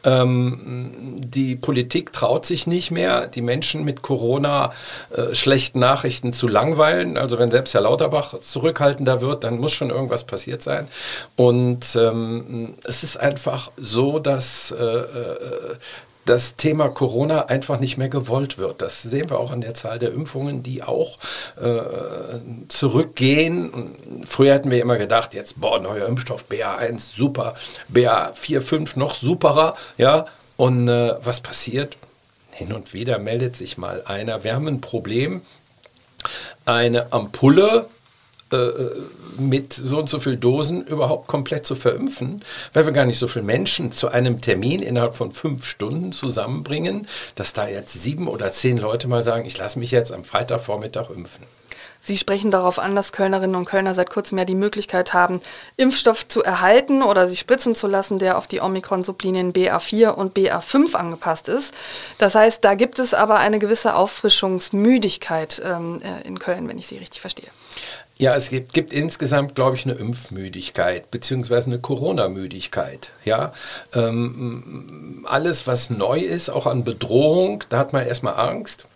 Ähm, 0.05 1.17
die 1.19 1.57
Politik 1.57 2.13
traut 2.13 2.47
sich 2.47 2.67
nicht 2.67 2.91
mehr, 2.91 3.27
die 3.27 3.41
Menschen 3.41 3.85
mit 3.85 4.03
Corona 4.03 4.73
äh, 5.11 5.35
schlechten 5.35 5.79
Nachrichten 5.79 6.33
zu 6.33 6.49
langweilen. 6.49 7.17
Also 7.17 7.39
wenn 7.39 7.51
selbst 7.51 7.75
Herr 7.75 7.83
Lauterbach 7.83 8.41
zurückhaltender 8.41 9.21
wird, 9.21 9.45
dann 9.45 9.59
muss 9.59 9.73
schon 9.73 9.91
irgendwas 9.91 10.25
passiert 10.25 10.63
sein. 10.63 10.89
Und 11.37 11.97
ähm, 11.97 12.75
es 12.85 13.03
ist 13.03 13.17
einfach 13.17 13.71
so, 13.77 14.19
dass 14.19 14.73
äh, 14.73 14.85
äh 14.85 15.77
das 16.25 16.57
Thema 16.57 16.89
Corona 16.89 17.47
einfach 17.47 17.81
nicht 17.81 17.97
mehr 17.97 18.09
gewollt 18.09 18.59
wird. 18.59 18.81
Das 18.81 19.03
sehen 19.03 19.31
wir 19.31 19.41
auch 19.41 19.51
an 19.51 19.61
der 19.61 19.75
Zahl 19.75 19.99
der 19.99 20.13
Impfungen, 20.13 20.63
die 20.63 20.83
auch 20.83 21.19
äh, 21.61 21.81
zurückgehen. 22.69 24.25
Früher 24.25 24.55
hätten 24.55 24.71
wir 24.71 24.81
immer 24.81 24.99
gedacht, 24.99 25.35
jetzt, 25.35 25.61
boah, 25.61 25.81
neuer 25.81 26.07
Impfstoff, 26.07 26.45
BA1, 26.49 27.17
super, 27.17 27.55
BA4, 27.93 28.61
5 28.61 28.97
noch 28.97 29.15
superer, 29.15 29.77
ja. 29.99 30.27
Und 30.57 30.89
äh, 30.89 31.15
was 31.25 31.41
passiert? 31.41 31.97
Hin 32.55 32.73
und 32.73 32.93
wieder 32.93 33.19
meldet 33.19 33.57
sich 33.57 33.79
mal 33.79 34.03
einer, 34.05 34.45
wir 34.45 34.55
haben 34.55 34.69
ein 34.69 34.81
Problem, 34.81 35.41
eine 36.67 37.13
Ampulle 37.13 37.89
äh, 38.53 38.91
mit 39.39 39.73
so 39.73 39.99
und 39.99 40.11
so 40.11 40.21
viel 40.21 40.37
Dosen 40.37 40.85
überhaupt 40.85 41.27
komplett 41.27 41.65
zu 41.65 41.75
verimpfen, 41.75 42.45
weil 42.73 42.85
wir 42.85 42.93
gar 42.93 43.07
nicht 43.07 43.19
so 43.19 43.29
viele 43.29 43.45
Menschen 43.45 43.93
zu 43.93 44.09
einem 44.09 44.41
Termin 44.41 44.83
innerhalb 44.83 45.15
von 45.15 45.33
fünf 45.33 45.65
Stunden 45.65 46.13
zusammenbringen, 46.13 47.07
dass 47.35 47.53
da 47.53 47.67
jetzt 47.67 47.95
sieben 47.95 48.29
oder 48.29 48.53
zehn 48.53 48.79
Leute 48.79 49.09
mal 49.09 49.23
sagen, 49.23 49.47
ich 49.47 49.57
lasse 49.57 49.79
mich 49.79 49.91
jetzt 49.91 50.13
am 50.13 50.25
Freitagvormittag 50.25 51.11
impfen. 51.11 51.45
Sie 52.05 52.19
sprechen 52.19 52.51
darauf 52.51 52.81
an, 52.81 52.97
dass 52.97 53.13
Kölnerinnen 53.13 53.55
und 53.55 53.65
Kölner 53.65 53.95
seit 53.95 54.11
kurzem 54.11 54.37
ja 54.37 54.45
die 54.45 54.57
Möglichkeit 54.57 55.15
haben, 55.15 55.41
Impfstoff 55.77 56.27
zu 56.27 56.43
erhalten 56.43 57.01
oder 57.01 57.29
sich 57.29 57.39
spritzen 57.39 57.77
zu 57.77 57.87
lassen, 57.87 58.19
der 58.19 58.39
auf 58.39 58.49
die 58.49 58.61
Omikron-Sublinien 58.61 59.53
BA4 59.53 60.09
und 60.09 60.37
BA5 60.37 60.95
angepasst 60.95 61.49
ist. 61.49 61.73
Das 62.19 62.35
heißt, 62.35 62.65
da 62.65 62.75
gibt 62.75 62.99
es 62.99 63.15
aber 63.15 63.39
eine 63.39 63.61
gewisse 63.61 63.95
Auffrischungsmüdigkeit 63.95 65.63
ähm, 65.65 66.01
äh, 66.03 66.27
in 66.27 66.41
Köln, 66.41 66.69
wenn 66.69 66.79
ich 66.79 66.89
Sie 66.89 66.99
richtig 66.99 67.21
verstehe. 67.21 67.51
Ja, 68.23 68.37
es 68.37 68.51
gibt, 68.51 68.73
gibt 68.73 68.93
insgesamt, 68.93 69.57
glaube 69.57 69.75
ich, 69.75 69.85
eine 69.85 69.95
Impfmüdigkeit 69.95 71.11
beziehungsweise 71.11 71.67
eine 71.67 71.81
Corona-Müdigkeit. 71.81 73.11
Ja? 73.25 73.53
Ähm, 73.95 75.27
alles, 75.29 75.67
was 75.67 75.91
neu 75.91 76.21
ist, 76.21 76.49
auch 76.49 76.69
an 76.69 76.85
Bedrohung, 76.85 77.65
da 77.69 77.79
hat 77.79 77.93
man 77.93 78.07
erstmal 78.07 78.35
Angst. 78.35 78.87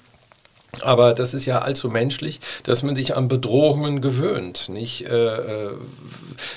Aber 0.80 1.12
das 1.12 1.34
ist 1.34 1.44
ja 1.44 1.58
allzu 1.62 1.88
menschlich, 1.88 2.38
dass 2.62 2.84
man 2.84 2.94
sich 2.94 3.16
an 3.16 3.26
Bedrohungen 3.26 4.00
gewöhnt. 4.00 4.68
Nicht? 4.68 5.08
Äh, 5.08 5.14
äh, 5.16 5.70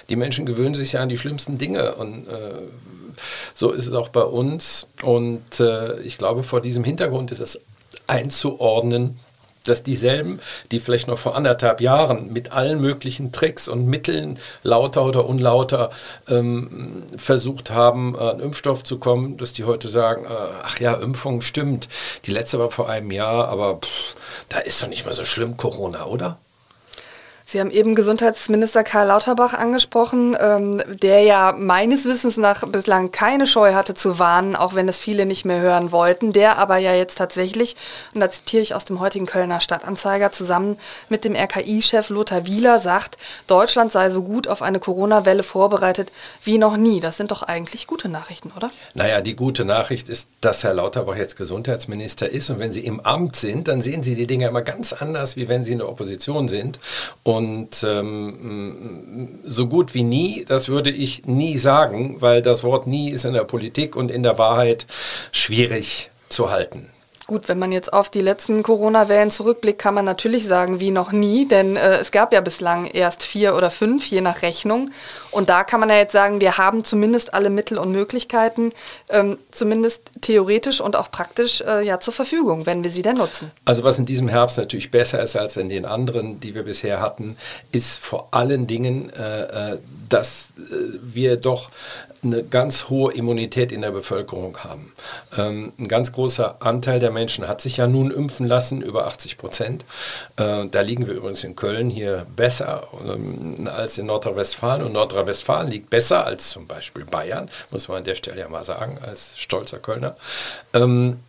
die 0.10 0.16
Menschen 0.16 0.46
gewöhnen 0.46 0.76
sich 0.76 0.92
ja 0.92 1.00
an 1.00 1.10
die 1.10 1.18
schlimmsten 1.18 1.58
Dinge. 1.58 1.96
Und 1.96 2.28
äh, 2.28 2.54
so 3.56 3.72
ist 3.72 3.88
es 3.88 3.94
auch 3.94 4.10
bei 4.10 4.22
uns. 4.22 4.86
Und 5.02 5.60
äh, 5.60 6.00
ich 6.02 6.20
glaube, 6.20 6.44
vor 6.44 6.62
diesem 6.62 6.84
Hintergrund 6.84 7.32
ist 7.32 7.40
es 7.40 7.60
einzuordnen, 8.06 9.18
dass 9.66 9.84
dieselben, 9.84 10.40
die 10.72 10.80
vielleicht 10.80 11.08
noch 11.08 11.18
vor 11.18 11.36
anderthalb 11.36 11.82
Jahren 11.82 12.32
mit 12.32 12.52
allen 12.52 12.82
möglichen 12.82 13.32
Tricks 13.32 13.68
und 13.68 13.86
Mitteln, 13.88 14.40
lauter 14.64 15.06
oder 15.06 15.26
unlauter, 15.26 15.92
ähm, 16.28 17.04
versucht 17.18 17.72
haben, 17.72 18.18
an 18.18 18.30
einen 18.30 18.40
Impfstoff 18.40 18.84
zu 18.84 18.98
kommen, 18.98 19.38
dass 19.38 19.54
die 19.54 19.66
heute 19.66 19.90
sagen, 19.90 20.26
äh, 20.26 20.30
ach 20.64 20.80
ja, 20.80 20.94
Impfung 20.94 21.42
stimmt, 21.42 21.88
die 22.26 22.32
letzte 22.32 22.60
war 22.60 22.72
vor 22.72 22.90
einem 22.90 23.12
Jahr, 23.12 23.48
aber 23.48 23.78
pff, 23.78 24.16
da 24.50 24.60
ist 24.60 24.82
doch 24.82 24.88
nicht 24.88 25.06
mehr 25.06 25.14
so 25.14 25.26
schlimm 25.26 25.58
Corona, 25.58 26.06
oder? 26.06 26.38
Sie 27.52 27.60
haben 27.60 27.72
eben 27.72 27.96
Gesundheitsminister 27.96 28.84
Karl 28.84 29.08
Lauterbach 29.08 29.56
angesprochen, 29.56 30.38
ähm, 30.40 30.84
der 31.02 31.24
ja 31.24 31.56
meines 31.58 32.06
Wissens 32.06 32.38
nach 32.38 32.68
bislang 32.68 33.12
keine 33.12 33.48
Scheu 33.48 33.74
hatte 33.74 33.96
zu 33.96 34.20
warnen, 34.20 34.56
auch 34.56 34.76
wenn 34.76 34.88
es 34.88 35.00
viele 35.00 35.26
nicht 35.26 35.46
mehr 35.46 35.60
hören 35.60 35.92
wollten, 35.92 36.32
der 36.32 36.60
aber 36.60 36.78
ja 36.78 36.94
jetzt 36.94 37.18
tatsächlich, 37.18 37.76
und 38.14 38.22
da 38.22 38.30
zitiere 38.30 38.62
ich 38.62 38.76
aus 38.76 38.86
dem 38.86 39.00
heutigen 39.00 39.26
Kölner 39.26 39.62
Stadtanzeiger, 39.62 40.32
zusammen 40.32 40.78
mit 41.10 41.26
dem 41.26 41.34
RKI-Chef 41.34 42.10
Lothar 42.10 42.46
Wieler 42.46 42.80
sagt, 42.80 43.18
Deutschland 43.48 43.92
sei 43.92 44.12
so 44.12 44.22
gut 44.22 44.48
auf 44.48 44.62
eine 44.62 44.80
Corona-Welle 44.80 45.42
vorbereitet 45.42 46.12
wie 46.44 46.60
noch 46.60 46.78
nie. 46.78 47.00
Das 47.00 47.18
sind 47.18 47.32
doch 47.32 47.42
eigentlich 47.42 47.88
gute 47.88 48.10
Nachrichten, 48.10 48.52
oder? 48.56 48.70
Naja, 48.94 49.22
die 49.22 49.36
gute 49.36 49.66
Nachricht 49.66 50.08
ist, 50.08 50.30
dass 50.42 50.64
Herr 50.64 50.76
Lauterbach 50.76 51.16
jetzt 51.16 51.36
Gesundheitsminister 51.36 52.30
ist 52.30 52.52
und 52.52 52.60
wenn 52.60 52.72
Sie 52.72 52.86
im 52.86 53.00
Amt 53.00 53.38
sind, 53.38 53.68
dann 53.68 53.82
sehen 53.82 54.04
Sie 54.04 54.14
die 54.14 54.28
Dinge 54.28 54.48
immer 54.48 54.62
ganz 54.62 54.94
anders, 54.94 55.36
wie 55.36 55.48
wenn 55.48 55.64
Sie 55.64 55.72
in 55.72 55.80
der 55.80 55.90
Opposition 55.90 56.48
sind. 56.48 56.80
Und 57.24 57.39
und 57.40 57.86
ähm, 57.88 59.40
so 59.46 59.68
gut 59.68 59.94
wie 59.94 60.04
nie, 60.04 60.44
das 60.46 60.68
würde 60.68 60.90
ich 60.90 61.26
nie 61.26 61.58
sagen, 61.58 62.18
weil 62.20 62.42
das 62.42 62.64
Wort 62.64 62.86
nie 62.86 63.12
ist 63.12 63.24
in 63.24 63.34
der 63.34 63.46
Politik 63.46 63.96
und 63.96 64.12
in 64.12 64.24
der 64.24 64.38
Wahrheit 64.38 64.86
schwierig 65.32 66.12
zu 66.28 66.52
halten. 66.52 66.90
Gut, 67.30 67.48
wenn 67.48 67.60
man 67.60 67.72
jetzt 67.72 67.94
auf 67.94 68.10
die 68.10 68.22
letzten 68.22 68.64
Corona-Wellen 68.64 69.30
zurückblickt, 69.30 69.80
kann 69.80 69.94
man 69.94 70.04
natürlich 70.04 70.48
sagen, 70.48 70.80
wie 70.80 70.90
noch 70.90 71.12
nie, 71.12 71.48
denn 71.48 71.76
äh, 71.76 71.98
es 72.00 72.10
gab 72.10 72.34
ja 72.34 72.42
bislang 72.42 72.88
erst 72.88 73.22
vier 73.22 73.54
oder 73.54 73.70
fünf, 73.70 74.04
je 74.10 74.20
nach 74.20 74.42
Rechnung. 74.42 74.90
Und 75.30 75.48
da 75.48 75.64
kann 75.64 75.80
man 75.80 75.90
ja 75.90 75.98
jetzt 75.98 76.14
sagen, 76.14 76.42
wir 76.42 76.58
haben 76.58 76.84
zumindest 76.84 77.36
alle 77.36 77.52
Mittel 77.52 77.78
und 77.78 77.92
Möglichkeiten, 77.92 78.72
ähm, 79.12 79.38
zumindest 79.52 80.10
theoretisch 80.22 80.82
und 80.82 80.96
auch 80.96 81.12
praktisch 81.12 81.62
äh, 81.62 81.86
ja 81.86 82.00
zur 82.00 82.16
Verfügung, 82.16 82.66
wenn 82.66 82.84
wir 82.84 82.90
sie 82.90 83.04
denn 83.04 83.18
nutzen. 83.18 83.52
Also 83.64 83.84
was 83.84 84.00
in 84.00 84.08
diesem 84.08 84.28
Herbst 84.28 84.58
natürlich 84.58 84.90
besser 84.90 85.22
ist 85.22 85.36
als 85.36 85.56
in 85.56 85.70
den 85.70 85.86
anderen, 85.86 86.40
die 86.40 86.56
wir 86.56 86.64
bisher 86.64 87.00
hatten, 87.00 87.38
ist 87.72 88.00
vor 88.00 88.30
allen 88.32 88.66
Dingen, 88.66 89.12
äh, 89.12 89.74
äh 89.74 89.78
dass 90.10 90.48
äh, 90.58 90.98
wir 91.04 91.38
doch 91.38 91.70
eine 92.24 92.44
ganz 92.44 92.90
hohe 92.90 93.14
Immunität 93.14 93.72
in 93.72 93.82
der 93.82 93.92
Bevölkerung 93.92 94.58
haben. 94.58 94.94
Ähm, 95.38 95.74
ein 95.80 95.88
ganz 95.88 96.12
großer 96.12 96.58
Anteil 96.60 97.00
der 97.00 97.12
Menschen 97.12 97.19
hat 97.28 97.62
sich 97.62 97.78
ja 97.78 97.88
nun 97.88 98.12
impfen 98.12 98.48
lassen, 98.48 98.82
über 98.82 99.08
80 99.08 99.38
Prozent. 99.38 99.86
Äh, 100.38 100.68
da 100.70 100.82
liegen 100.82 101.08
wir 101.08 101.14
übrigens 101.14 101.44
in 101.44 101.56
Köln 101.56 101.90
hier 101.90 102.26
besser 102.36 102.88
ähm, 103.06 103.70
als 103.72 103.98
in 103.98 104.06
Nordrhein-Westfalen. 104.06 104.84
Und 104.84 104.94
Nordrhein-Westfalen 104.94 105.70
liegt 105.70 105.90
besser 105.90 106.26
als 106.26 106.50
zum 106.50 106.68
Beispiel 106.68 107.06
Bayern, 107.06 107.50
muss 107.72 107.88
man 107.88 107.98
an 107.98 108.04
der 108.04 108.16
Stelle 108.16 108.40
ja 108.40 108.50
mal 108.50 108.64
sagen, 108.64 108.98
als 109.02 109.38
stolzer 109.38 109.80
Kölner. 109.80 110.16
Ähm, 110.74 111.20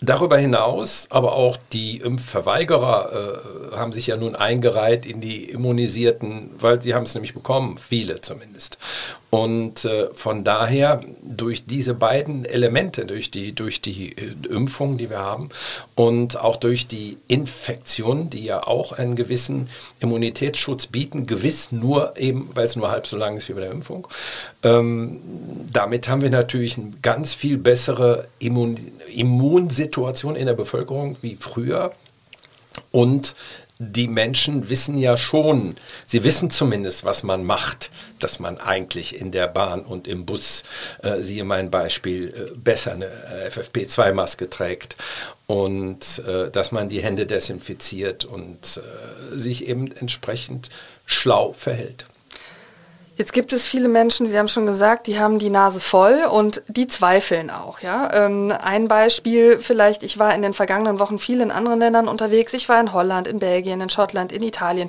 Darüber 0.00 0.38
hinaus, 0.38 1.08
aber 1.10 1.32
auch 1.32 1.58
die 1.72 1.96
Impfverweigerer 1.96 3.72
äh, 3.72 3.76
haben 3.76 3.92
sich 3.92 4.06
ja 4.06 4.16
nun 4.16 4.36
eingereiht 4.36 5.04
in 5.04 5.20
die 5.20 5.46
Immunisierten, 5.46 6.50
weil 6.56 6.80
sie 6.80 6.94
haben 6.94 7.02
es 7.02 7.14
nämlich 7.14 7.34
bekommen, 7.34 7.78
viele 7.78 8.20
zumindest. 8.20 8.78
Und 9.30 9.84
äh, 9.84 10.08
von 10.14 10.42
daher 10.42 11.02
durch 11.22 11.66
diese 11.66 11.92
beiden 11.92 12.46
Elemente, 12.46 13.04
durch 13.04 13.30
die, 13.30 13.52
durch 13.54 13.82
die 13.82 14.12
äh, 14.16 14.34
Impfung, 14.48 14.96
die 14.96 15.10
wir 15.10 15.18
haben 15.18 15.50
und 15.94 16.40
auch 16.40 16.56
durch 16.56 16.86
die 16.86 17.18
Infektion, 17.28 18.30
die 18.30 18.44
ja 18.44 18.66
auch 18.66 18.92
einen 18.92 19.16
gewissen 19.16 19.68
Immunitätsschutz 20.00 20.86
bieten, 20.86 21.26
gewiss 21.26 21.72
nur 21.72 22.16
eben, 22.16 22.50
weil 22.54 22.64
es 22.64 22.76
nur 22.76 22.90
halb 22.90 23.06
so 23.06 23.18
lang 23.18 23.36
ist 23.36 23.50
wie 23.50 23.52
bei 23.52 23.60
der 23.60 23.70
Impfung, 23.70 24.08
ähm, 24.62 25.20
damit 25.70 26.08
haben 26.08 26.22
wir 26.22 26.30
natürlich 26.30 26.78
eine 26.78 26.92
ganz 27.02 27.34
viel 27.34 27.58
bessere 27.58 28.28
Immun 28.38 28.76
Immunsituation 29.14 30.36
in 30.36 30.46
der 30.46 30.54
Bevölkerung 30.54 31.16
wie 31.22 31.36
früher. 31.38 31.92
Und 32.92 33.34
die 33.78 34.08
Menschen 34.08 34.68
wissen 34.68 34.98
ja 34.98 35.16
schon, 35.16 35.76
sie 36.06 36.24
wissen 36.24 36.50
zumindest, 36.50 37.04
was 37.04 37.22
man 37.22 37.44
macht, 37.44 37.90
dass 38.18 38.40
man 38.40 38.58
eigentlich 38.58 39.20
in 39.20 39.30
der 39.30 39.46
Bahn 39.46 39.82
und 39.82 40.08
im 40.08 40.26
Bus, 40.26 40.64
äh, 41.02 41.22
siehe 41.22 41.44
mein 41.44 41.70
Beispiel, 41.70 42.28
äh, 42.28 42.56
besser 42.58 42.92
eine 42.92 43.06
äh, 43.06 43.50
FFP2-Maske 43.50 44.50
trägt 44.50 44.96
und 45.46 46.20
äh, 46.26 46.50
dass 46.50 46.72
man 46.72 46.88
die 46.88 47.02
Hände 47.02 47.24
desinfiziert 47.26 48.24
und 48.24 48.78
äh, 48.78 49.34
sich 49.36 49.68
eben 49.68 49.92
entsprechend 49.92 50.70
schlau 51.06 51.52
verhält. 51.52 52.06
Jetzt 53.18 53.32
gibt 53.32 53.52
es 53.52 53.66
viele 53.66 53.88
Menschen, 53.88 54.28
Sie 54.28 54.38
haben 54.38 54.46
schon 54.46 54.64
gesagt, 54.64 55.08
die 55.08 55.18
haben 55.18 55.40
die 55.40 55.50
Nase 55.50 55.80
voll 55.80 56.20
und 56.30 56.62
die 56.68 56.86
zweifeln 56.86 57.50
auch. 57.50 57.80
Ja? 57.80 58.10
Ähm, 58.14 58.54
ein 58.62 58.86
Beispiel 58.86 59.58
vielleicht, 59.58 60.04
ich 60.04 60.20
war 60.20 60.32
in 60.36 60.42
den 60.42 60.54
vergangenen 60.54 61.00
Wochen 61.00 61.18
viel 61.18 61.40
in 61.40 61.50
anderen 61.50 61.80
Ländern 61.80 62.06
unterwegs. 62.06 62.52
Ich 62.52 62.68
war 62.68 62.78
in 62.78 62.92
Holland, 62.92 63.26
in 63.26 63.40
Belgien, 63.40 63.80
in 63.80 63.90
Schottland, 63.90 64.30
in 64.30 64.42
Italien. 64.42 64.88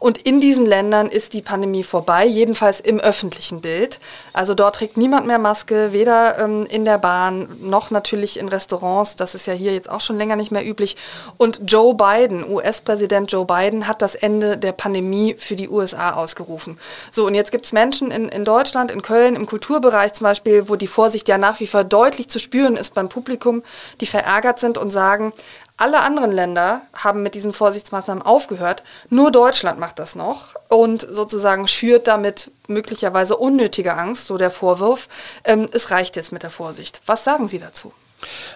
Und 0.00 0.18
in 0.18 0.40
diesen 0.40 0.66
Ländern 0.66 1.06
ist 1.06 1.34
die 1.34 1.40
Pandemie 1.40 1.84
vorbei, 1.84 2.26
jedenfalls 2.26 2.80
im 2.80 2.98
öffentlichen 2.98 3.60
Bild. 3.60 4.00
Also 4.32 4.54
dort 4.54 4.74
trägt 4.74 4.96
niemand 4.96 5.28
mehr 5.28 5.38
Maske, 5.38 5.92
weder 5.92 6.36
ähm, 6.40 6.66
in 6.68 6.84
der 6.84 6.98
Bahn 6.98 7.46
noch 7.60 7.92
natürlich 7.92 8.40
in 8.40 8.48
Restaurants. 8.48 9.14
Das 9.14 9.36
ist 9.36 9.46
ja 9.46 9.52
hier 9.52 9.72
jetzt 9.72 9.88
auch 9.88 10.00
schon 10.00 10.18
länger 10.18 10.34
nicht 10.34 10.50
mehr 10.50 10.66
üblich. 10.66 10.96
Und 11.36 11.60
Joe 11.64 11.94
Biden, 11.94 12.42
US-Präsident 12.42 13.30
Joe 13.30 13.44
Biden, 13.44 13.86
hat 13.86 14.02
das 14.02 14.16
Ende 14.16 14.56
der 14.56 14.72
Pandemie 14.72 15.36
für 15.38 15.54
die 15.54 15.68
USA 15.68 16.14
ausgerufen. 16.14 16.76
So, 17.12 17.24
und 17.24 17.36
jetzt 17.36 17.52
gibt 17.52 17.67
es 17.68 17.72
Menschen 17.72 18.10
in, 18.10 18.28
in 18.28 18.44
Deutschland, 18.44 18.90
in 18.90 19.02
Köln, 19.02 19.36
im 19.36 19.46
Kulturbereich 19.46 20.14
zum 20.14 20.24
Beispiel, 20.24 20.68
wo 20.68 20.76
die 20.76 20.86
Vorsicht 20.86 21.28
ja 21.28 21.38
nach 21.38 21.60
wie 21.60 21.66
vor 21.66 21.84
deutlich 21.84 22.28
zu 22.28 22.38
spüren 22.38 22.76
ist 22.76 22.94
beim 22.94 23.08
Publikum, 23.08 23.62
die 24.00 24.06
verärgert 24.06 24.58
sind 24.58 24.78
und 24.78 24.90
sagen, 24.90 25.32
alle 25.76 26.00
anderen 26.00 26.32
Länder 26.32 26.80
haben 26.94 27.22
mit 27.22 27.34
diesen 27.34 27.52
Vorsichtsmaßnahmen 27.52 28.22
aufgehört, 28.22 28.82
nur 29.10 29.30
Deutschland 29.30 29.78
macht 29.78 29.98
das 29.98 30.16
noch 30.16 30.56
und 30.68 31.06
sozusagen 31.08 31.68
schürt 31.68 32.08
damit 32.08 32.50
möglicherweise 32.66 33.36
unnötige 33.36 33.94
Angst, 33.94 34.26
so 34.26 34.38
der 34.38 34.50
Vorwurf. 34.50 35.08
Ähm, 35.44 35.68
es 35.72 35.90
reicht 35.90 36.16
jetzt 36.16 36.32
mit 36.32 36.42
der 36.42 36.50
Vorsicht. 36.50 37.00
Was 37.06 37.22
sagen 37.22 37.48
Sie 37.48 37.58
dazu? 37.58 37.92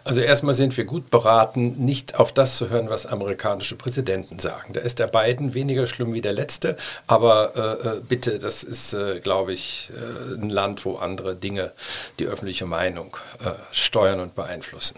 Also 0.04 0.20
erstmal 0.20 0.54
sind 0.54 0.76
wir 0.76 0.84
gut 0.84 1.10
beraten, 1.10 1.84
nicht 1.84 2.18
auf 2.18 2.32
das 2.32 2.56
zu 2.56 2.68
hören, 2.68 2.90
was 2.90 3.06
amerikanische 3.06 3.76
Präsidenten 3.76 4.38
sagen. 4.38 4.72
Da 4.72 4.80
ist 4.80 4.98
der 4.98 5.06
Biden 5.06 5.54
weniger 5.54 5.86
schlimm 5.86 6.12
wie 6.12 6.20
der 6.20 6.32
letzte, 6.32 6.76
aber 7.06 7.52
äh, 7.56 7.88
äh 7.88 8.00
bitte, 8.00 8.38
das 8.38 8.64
ist, 8.64 8.94
äh, 8.94 9.20
glaube 9.20 9.52
ich, 9.52 9.90
äh, 9.94 10.34
ein 10.34 10.50
Land, 10.50 10.84
wo 10.84 10.96
andere 10.96 11.36
Dinge 11.36 11.72
die 12.18 12.26
öffentliche 12.26 12.66
Meinung 12.66 13.16
äh, 13.44 13.50
steuern 13.70 14.20
und 14.20 14.34
beeinflussen. 14.34 14.96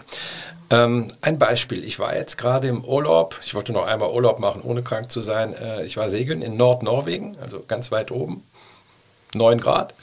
Ähm, 0.71 1.09
ein 1.21 1.39
Beispiel, 1.39 1.85
ich 1.85 1.99
war 1.99 2.17
jetzt 2.17 2.39
gerade 2.39 2.69
im 2.69 2.85
Urlaub, 2.85 3.39
ich 3.45 3.55
wollte 3.55 3.73
noch 3.73 3.87
einmal 3.87 4.11
Urlaub 4.11 4.39
machen, 4.39 4.63
ohne 4.63 4.83
krank 4.83 5.11
zu 5.11 5.21
sein. 5.21 5.55
Äh, 5.55 5.85
ich 5.85 5.97
war 5.97 6.09
segeln 6.09 6.43
in 6.43 6.57
Nordnorwegen, 6.57 7.37
also 7.41 7.63
ganz 7.67 7.93
weit 7.93 8.11
oben, 8.11 8.43
9 9.35 9.61
Grad, 9.61 9.95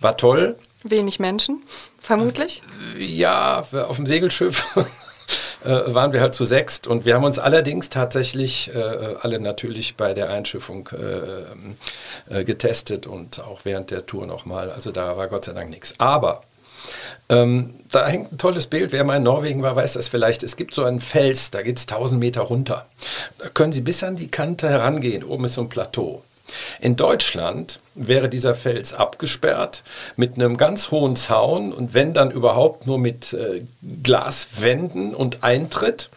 war 0.00 0.16
toll. 0.16 0.56
Wenig 0.84 1.20
Menschen, 1.20 1.62
vermutlich? 2.00 2.62
Ja, 2.98 3.58
auf 3.60 3.96
dem 3.96 4.06
Segelschiff 4.06 4.76
äh, 5.64 5.94
waren 5.94 6.12
wir 6.12 6.20
halt 6.20 6.34
zu 6.34 6.44
sechst 6.44 6.86
und 6.86 7.04
wir 7.04 7.14
haben 7.14 7.24
uns 7.24 7.38
allerdings 7.38 7.88
tatsächlich 7.88 8.70
äh, 8.74 8.78
alle 9.20 9.40
natürlich 9.40 9.96
bei 9.96 10.14
der 10.14 10.30
Einschiffung 10.30 10.88
äh, 10.92 12.40
äh, 12.40 12.44
getestet 12.44 13.06
und 13.06 13.40
auch 13.40 13.60
während 13.64 13.90
der 13.90 14.06
Tour 14.06 14.26
nochmal. 14.26 14.70
Also 14.70 14.90
da 14.90 15.16
war 15.16 15.28
Gott 15.28 15.44
sei 15.44 15.52
Dank 15.52 15.70
nichts. 15.70 15.94
Aber 15.98 16.42
ähm, 17.28 17.74
da 17.90 18.06
hängt 18.06 18.32
ein 18.32 18.38
tolles 18.38 18.66
Bild. 18.66 18.92
Wer 18.92 19.04
mal 19.04 19.16
in 19.16 19.22
Norwegen 19.22 19.62
war, 19.62 19.76
weiß 19.76 19.92
das 19.92 20.08
vielleicht. 20.08 20.42
Es 20.42 20.56
gibt 20.56 20.74
so 20.74 20.84
einen 20.84 21.00
Fels, 21.00 21.50
da 21.50 21.62
geht 21.62 21.78
es 21.78 21.82
1000 21.82 22.18
Meter 22.18 22.42
runter. 22.42 22.86
Da 23.38 23.48
können 23.48 23.72
Sie 23.72 23.80
bis 23.80 24.02
an 24.02 24.16
die 24.16 24.28
Kante 24.28 24.68
herangehen. 24.68 25.24
Oben 25.24 25.44
ist 25.44 25.54
so 25.54 25.62
ein 25.62 25.68
Plateau. 25.68 26.22
In 26.80 26.96
Deutschland 26.96 27.80
wäre 27.94 28.28
dieser 28.28 28.54
Fels 28.54 28.92
abgesperrt 28.92 29.82
mit 30.16 30.34
einem 30.34 30.56
ganz 30.56 30.90
hohen 30.90 31.16
Zaun 31.16 31.72
und 31.72 31.94
wenn 31.94 32.14
dann 32.14 32.30
überhaupt 32.30 32.86
nur 32.86 32.98
mit 32.98 33.32
äh, 33.32 33.62
Glaswänden 34.02 35.14
und 35.14 35.44
Eintritt. 35.44 36.08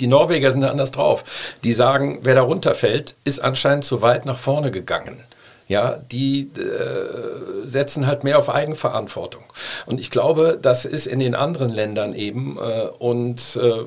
Die 0.00 0.06
Norweger 0.06 0.50
sind 0.50 0.62
da 0.62 0.70
anders 0.70 0.92
drauf. 0.92 1.24
Die 1.62 1.74
sagen, 1.74 2.20
wer 2.22 2.34
da 2.34 2.42
runterfällt, 2.42 3.16
ist 3.24 3.40
anscheinend 3.40 3.84
zu 3.84 4.00
weit 4.00 4.24
nach 4.24 4.38
vorne 4.38 4.70
gegangen. 4.70 5.18
Ja, 5.66 5.98
die 6.10 6.50
äh, 6.58 7.66
setzen 7.66 8.06
halt 8.06 8.22
mehr 8.24 8.38
auf 8.38 8.50
Eigenverantwortung. 8.50 9.42
Und 9.86 9.98
ich 9.98 10.10
glaube, 10.10 10.58
das 10.60 10.84
ist 10.84 11.06
in 11.06 11.18
den 11.18 11.34
anderen 11.34 11.70
Ländern 11.70 12.14
eben. 12.14 12.58
Äh, 12.58 12.88
und 12.98 13.56
äh, 13.56 13.84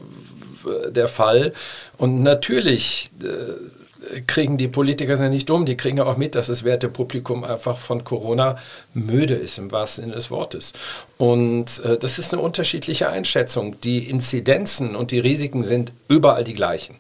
der 0.90 1.08
Fall. 1.08 1.54
Und 1.98 2.24
natürlich 2.24 3.10
äh, 3.22 3.28
kriegen 4.26 4.58
die 4.58 4.68
Politiker 4.68 5.18
sind 5.18 5.32
nicht 5.32 5.50
dumm, 5.50 5.66
die 5.66 5.78
kriegen 5.78 5.98
ja 5.98 6.06
auch 6.06 6.18
mit, 6.18 6.36
dass 6.36 6.48
das 6.48 6.64
Wertepublikum 6.64 7.44
einfach 7.44 7.78
von 7.80 8.04
Corona 8.04 8.58
müde 8.94 9.36
ist, 9.36 9.58
im 9.58 9.72
wahrsten 9.72 10.06
Sinne 10.06 10.16
des 10.16 10.32
Wortes. 10.32 10.74
Und 11.18 11.80
äh, 11.84 11.98
das 11.98 12.20
ist 12.20 12.34
eine 12.34 12.42
unterschiedliche 12.42 13.10
Einschätzung. 13.10 13.80
Die 13.82 14.10
Inzidenzen 14.10 14.96
und 14.96 15.12
die 15.12 15.20
Risiken 15.20 15.64
sind 15.64 15.92
überall 16.08 16.44
die 16.44 16.54
gleichen. 16.54 16.96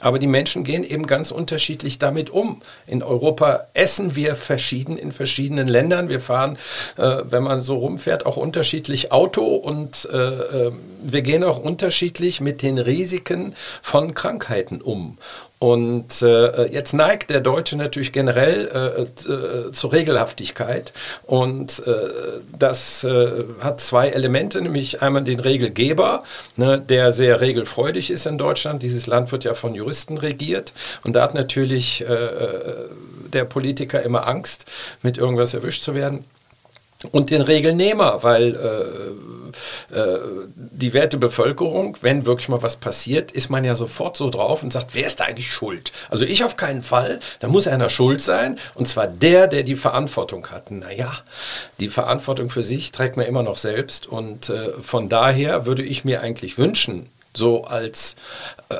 Aber 0.00 0.18
die 0.18 0.26
Menschen 0.26 0.64
gehen 0.64 0.84
eben 0.84 1.06
ganz 1.06 1.30
unterschiedlich 1.30 1.98
damit 1.98 2.30
um. 2.30 2.60
In 2.86 3.02
Europa 3.02 3.66
essen 3.74 4.14
wir 4.14 4.34
verschieden 4.34 4.96
in 4.96 5.10
verschiedenen 5.10 5.68
Ländern. 5.68 6.08
Wir 6.08 6.20
fahren, 6.20 6.58
äh, 6.96 7.22
wenn 7.24 7.42
man 7.42 7.62
so 7.62 7.76
rumfährt, 7.76 8.26
auch 8.26 8.36
unterschiedlich 8.36 9.10
Auto 9.10 9.44
und 9.44 10.08
äh, 10.12 10.16
äh 10.16 10.72
wir 11.04 11.22
gehen 11.22 11.42
auch 11.42 11.58
unterschiedlich 11.58 12.40
mit 12.40 12.62
den 12.62 12.78
Risiken 12.78 13.56
von 13.82 14.14
Krankheiten 14.14 14.80
um. 14.80 15.18
Und 15.62 16.22
äh, 16.22 16.66
jetzt 16.72 16.92
neigt 16.92 17.30
der 17.30 17.40
Deutsche 17.40 17.76
natürlich 17.76 18.10
generell 18.10 18.66
äh, 18.66 19.02
äh, 19.32 19.70
zur 19.70 19.92
Regelhaftigkeit. 19.92 20.92
Und 21.22 21.86
äh, 21.86 21.92
das 22.58 23.04
äh, 23.04 23.44
hat 23.60 23.80
zwei 23.80 24.08
Elemente, 24.08 24.60
nämlich 24.60 25.02
einmal 25.02 25.22
den 25.22 25.38
Regelgeber, 25.38 26.24
ne, 26.56 26.80
der 26.80 27.12
sehr 27.12 27.40
regelfreudig 27.40 28.10
ist 28.10 28.26
in 28.26 28.38
Deutschland. 28.38 28.82
Dieses 28.82 29.06
Land 29.06 29.30
wird 29.30 29.44
ja 29.44 29.54
von 29.54 29.76
Juristen 29.76 30.18
regiert. 30.18 30.72
Und 31.04 31.12
da 31.14 31.22
hat 31.22 31.34
natürlich 31.34 32.00
äh, 32.00 32.08
der 33.32 33.44
Politiker 33.44 34.02
immer 34.02 34.26
Angst, 34.26 34.66
mit 35.02 35.16
irgendwas 35.16 35.54
erwischt 35.54 35.84
zu 35.84 35.94
werden 35.94 36.24
und 37.10 37.30
den 37.30 37.42
Regelnehmer, 37.42 38.22
weil 38.22 38.54
äh, 38.54 39.98
äh, 39.98 40.18
die 40.54 40.92
werte 40.92 41.16
Bevölkerung, 41.16 41.96
wenn 42.00 42.26
wirklich 42.26 42.48
mal 42.48 42.62
was 42.62 42.76
passiert, 42.76 43.32
ist 43.32 43.50
man 43.50 43.64
ja 43.64 43.74
sofort 43.74 44.16
so 44.16 44.30
drauf 44.30 44.62
und 44.62 44.72
sagt, 44.72 44.94
wer 44.94 45.06
ist 45.06 45.20
da 45.20 45.24
eigentlich 45.24 45.52
schuld? 45.52 45.92
Also 46.10 46.24
ich 46.24 46.44
auf 46.44 46.56
keinen 46.56 46.82
Fall, 46.82 47.20
da 47.40 47.48
muss 47.48 47.66
einer 47.66 47.88
schuld 47.88 48.20
sein 48.20 48.58
und 48.74 48.86
zwar 48.86 49.06
der, 49.06 49.48
der 49.48 49.62
die 49.62 49.76
Verantwortung 49.76 50.46
hat. 50.48 50.70
Naja, 50.70 51.12
die 51.80 51.88
Verantwortung 51.88 52.50
für 52.50 52.62
sich 52.62 52.92
trägt 52.92 53.16
man 53.16 53.26
immer 53.26 53.42
noch 53.42 53.58
selbst 53.58 54.06
und 54.06 54.48
äh, 54.48 54.70
von 54.80 55.08
daher 55.08 55.66
würde 55.66 55.82
ich 55.82 56.04
mir 56.04 56.20
eigentlich 56.22 56.58
wünschen, 56.58 57.08
so 57.34 57.64
als 57.64 58.16
äh, 58.68 58.76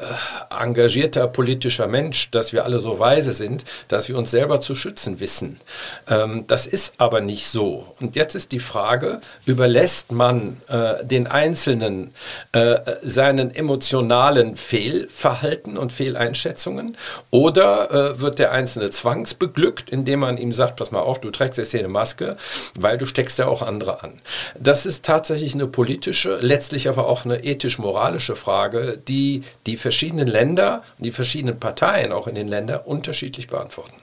engagierter 0.62 1.26
politischer 1.26 1.86
Mensch, 1.86 2.30
dass 2.30 2.52
wir 2.52 2.64
alle 2.64 2.80
so 2.80 2.98
weise 2.98 3.32
sind, 3.32 3.64
dass 3.88 4.08
wir 4.08 4.16
uns 4.16 4.30
selber 4.30 4.60
zu 4.60 4.74
schützen 4.74 5.20
wissen. 5.20 5.60
Ähm, 6.08 6.44
das 6.46 6.66
ist 6.66 6.94
aber 6.98 7.20
nicht 7.20 7.46
so. 7.46 7.94
Und 8.00 8.16
jetzt 8.16 8.34
ist 8.34 8.52
die 8.52 8.60
Frage, 8.60 9.20
überlässt 9.46 10.12
man 10.12 10.60
äh, 10.68 11.04
den 11.04 11.26
Einzelnen 11.26 12.12
äh, 12.52 12.78
seinen 13.02 13.54
emotionalen 13.54 14.56
Fehlverhalten 14.56 15.78
und 15.78 15.92
Fehleinschätzungen 15.92 16.96
oder 17.30 17.90
äh, 17.90 18.20
wird 18.20 18.38
der 18.38 18.52
Einzelne 18.52 18.90
zwangsbeglückt, 18.90 19.90
indem 19.90 20.20
man 20.20 20.36
ihm 20.36 20.52
sagt, 20.52 20.76
pass 20.76 20.90
mal 20.90 21.00
auf, 21.00 21.20
du 21.20 21.30
trägst 21.30 21.58
jetzt 21.58 21.70
hier 21.70 21.80
eine 21.80 21.88
Maske, 21.88 22.36
weil 22.74 22.98
du 22.98 23.06
steckst 23.06 23.38
ja 23.38 23.46
auch 23.46 23.62
andere 23.62 24.02
an. 24.02 24.20
Das 24.58 24.86
ist 24.86 25.04
tatsächlich 25.04 25.54
eine 25.54 25.66
politische, 25.66 26.38
letztlich 26.40 26.88
aber 26.88 27.06
auch 27.06 27.24
eine 27.24 27.44
ethisch-moralische 27.44 28.36
Frage, 28.42 28.98
die 29.08 29.42
die 29.66 29.76
verschiedenen 29.76 30.26
Länder 30.26 30.82
und 30.98 31.04
die 31.04 31.12
verschiedenen 31.12 31.60
Parteien 31.60 32.12
auch 32.12 32.26
in 32.26 32.34
den 32.34 32.48
Ländern 32.48 32.80
unterschiedlich 32.84 33.48
beantworten. 33.48 33.94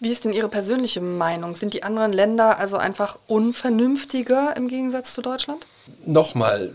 Wie 0.00 0.10
ist 0.10 0.24
denn 0.24 0.32
Ihre 0.32 0.48
persönliche 0.48 1.00
Meinung? 1.00 1.56
Sind 1.56 1.74
die 1.74 1.82
anderen 1.82 2.12
Länder 2.12 2.58
also 2.60 2.76
einfach 2.76 3.18
unvernünftiger 3.26 4.56
im 4.56 4.68
Gegensatz 4.68 5.12
zu 5.12 5.22
Deutschland? 5.22 5.66
Nochmal, 6.04 6.70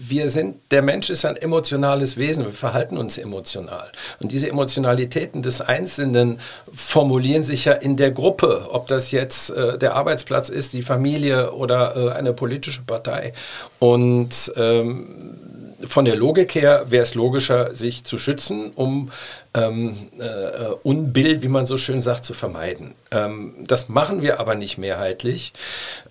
wir 0.00 0.28
sind, 0.28 0.56
der 0.70 0.82
Mensch 0.82 1.08
ist 1.08 1.24
ein 1.24 1.36
emotionales 1.36 2.18
Wesen, 2.18 2.44
wir 2.44 2.52
verhalten 2.52 2.98
uns 2.98 3.16
emotional. 3.16 3.90
Und 4.20 4.32
diese 4.32 4.48
Emotionalitäten 4.48 5.42
des 5.42 5.62
Einzelnen 5.62 6.38
formulieren 6.72 7.42
sich 7.42 7.64
ja 7.64 7.72
in 7.72 7.96
der 7.96 8.10
Gruppe, 8.10 8.68
ob 8.70 8.86
das 8.88 9.12
jetzt 9.12 9.50
äh, 9.50 9.78
der 9.78 9.94
Arbeitsplatz 9.94 10.50
ist, 10.50 10.74
die 10.74 10.82
Familie 10.82 11.52
oder 11.52 11.96
äh, 11.96 12.10
eine 12.12 12.34
politische 12.34 12.82
Partei. 12.82 13.32
Und 13.78 14.52
ähm, 14.56 15.38
von 15.86 16.04
der 16.04 16.16
Logik 16.16 16.54
her 16.54 16.86
wäre 16.88 17.02
es 17.02 17.14
logischer, 17.14 17.74
sich 17.74 18.04
zu 18.04 18.18
schützen, 18.18 18.72
um 18.74 19.10
ähm, 19.54 19.96
äh, 20.18 20.66
Unbill, 20.82 21.42
wie 21.42 21.48
man 21.48 21.66
so 21.66 21.78
schön 21.78 22.00
sagt, 22.00 22.24
zu 22.24 22.34
vermeiden. 22.34 22.94
Ähm, 23.10 23.54
das 23.66 23.88
machen 23.88 24.22
wir 24.22 24.40
aber 24.40 24.54
nicht 24.54 24.78
mehrheitlich. 24.78 25.52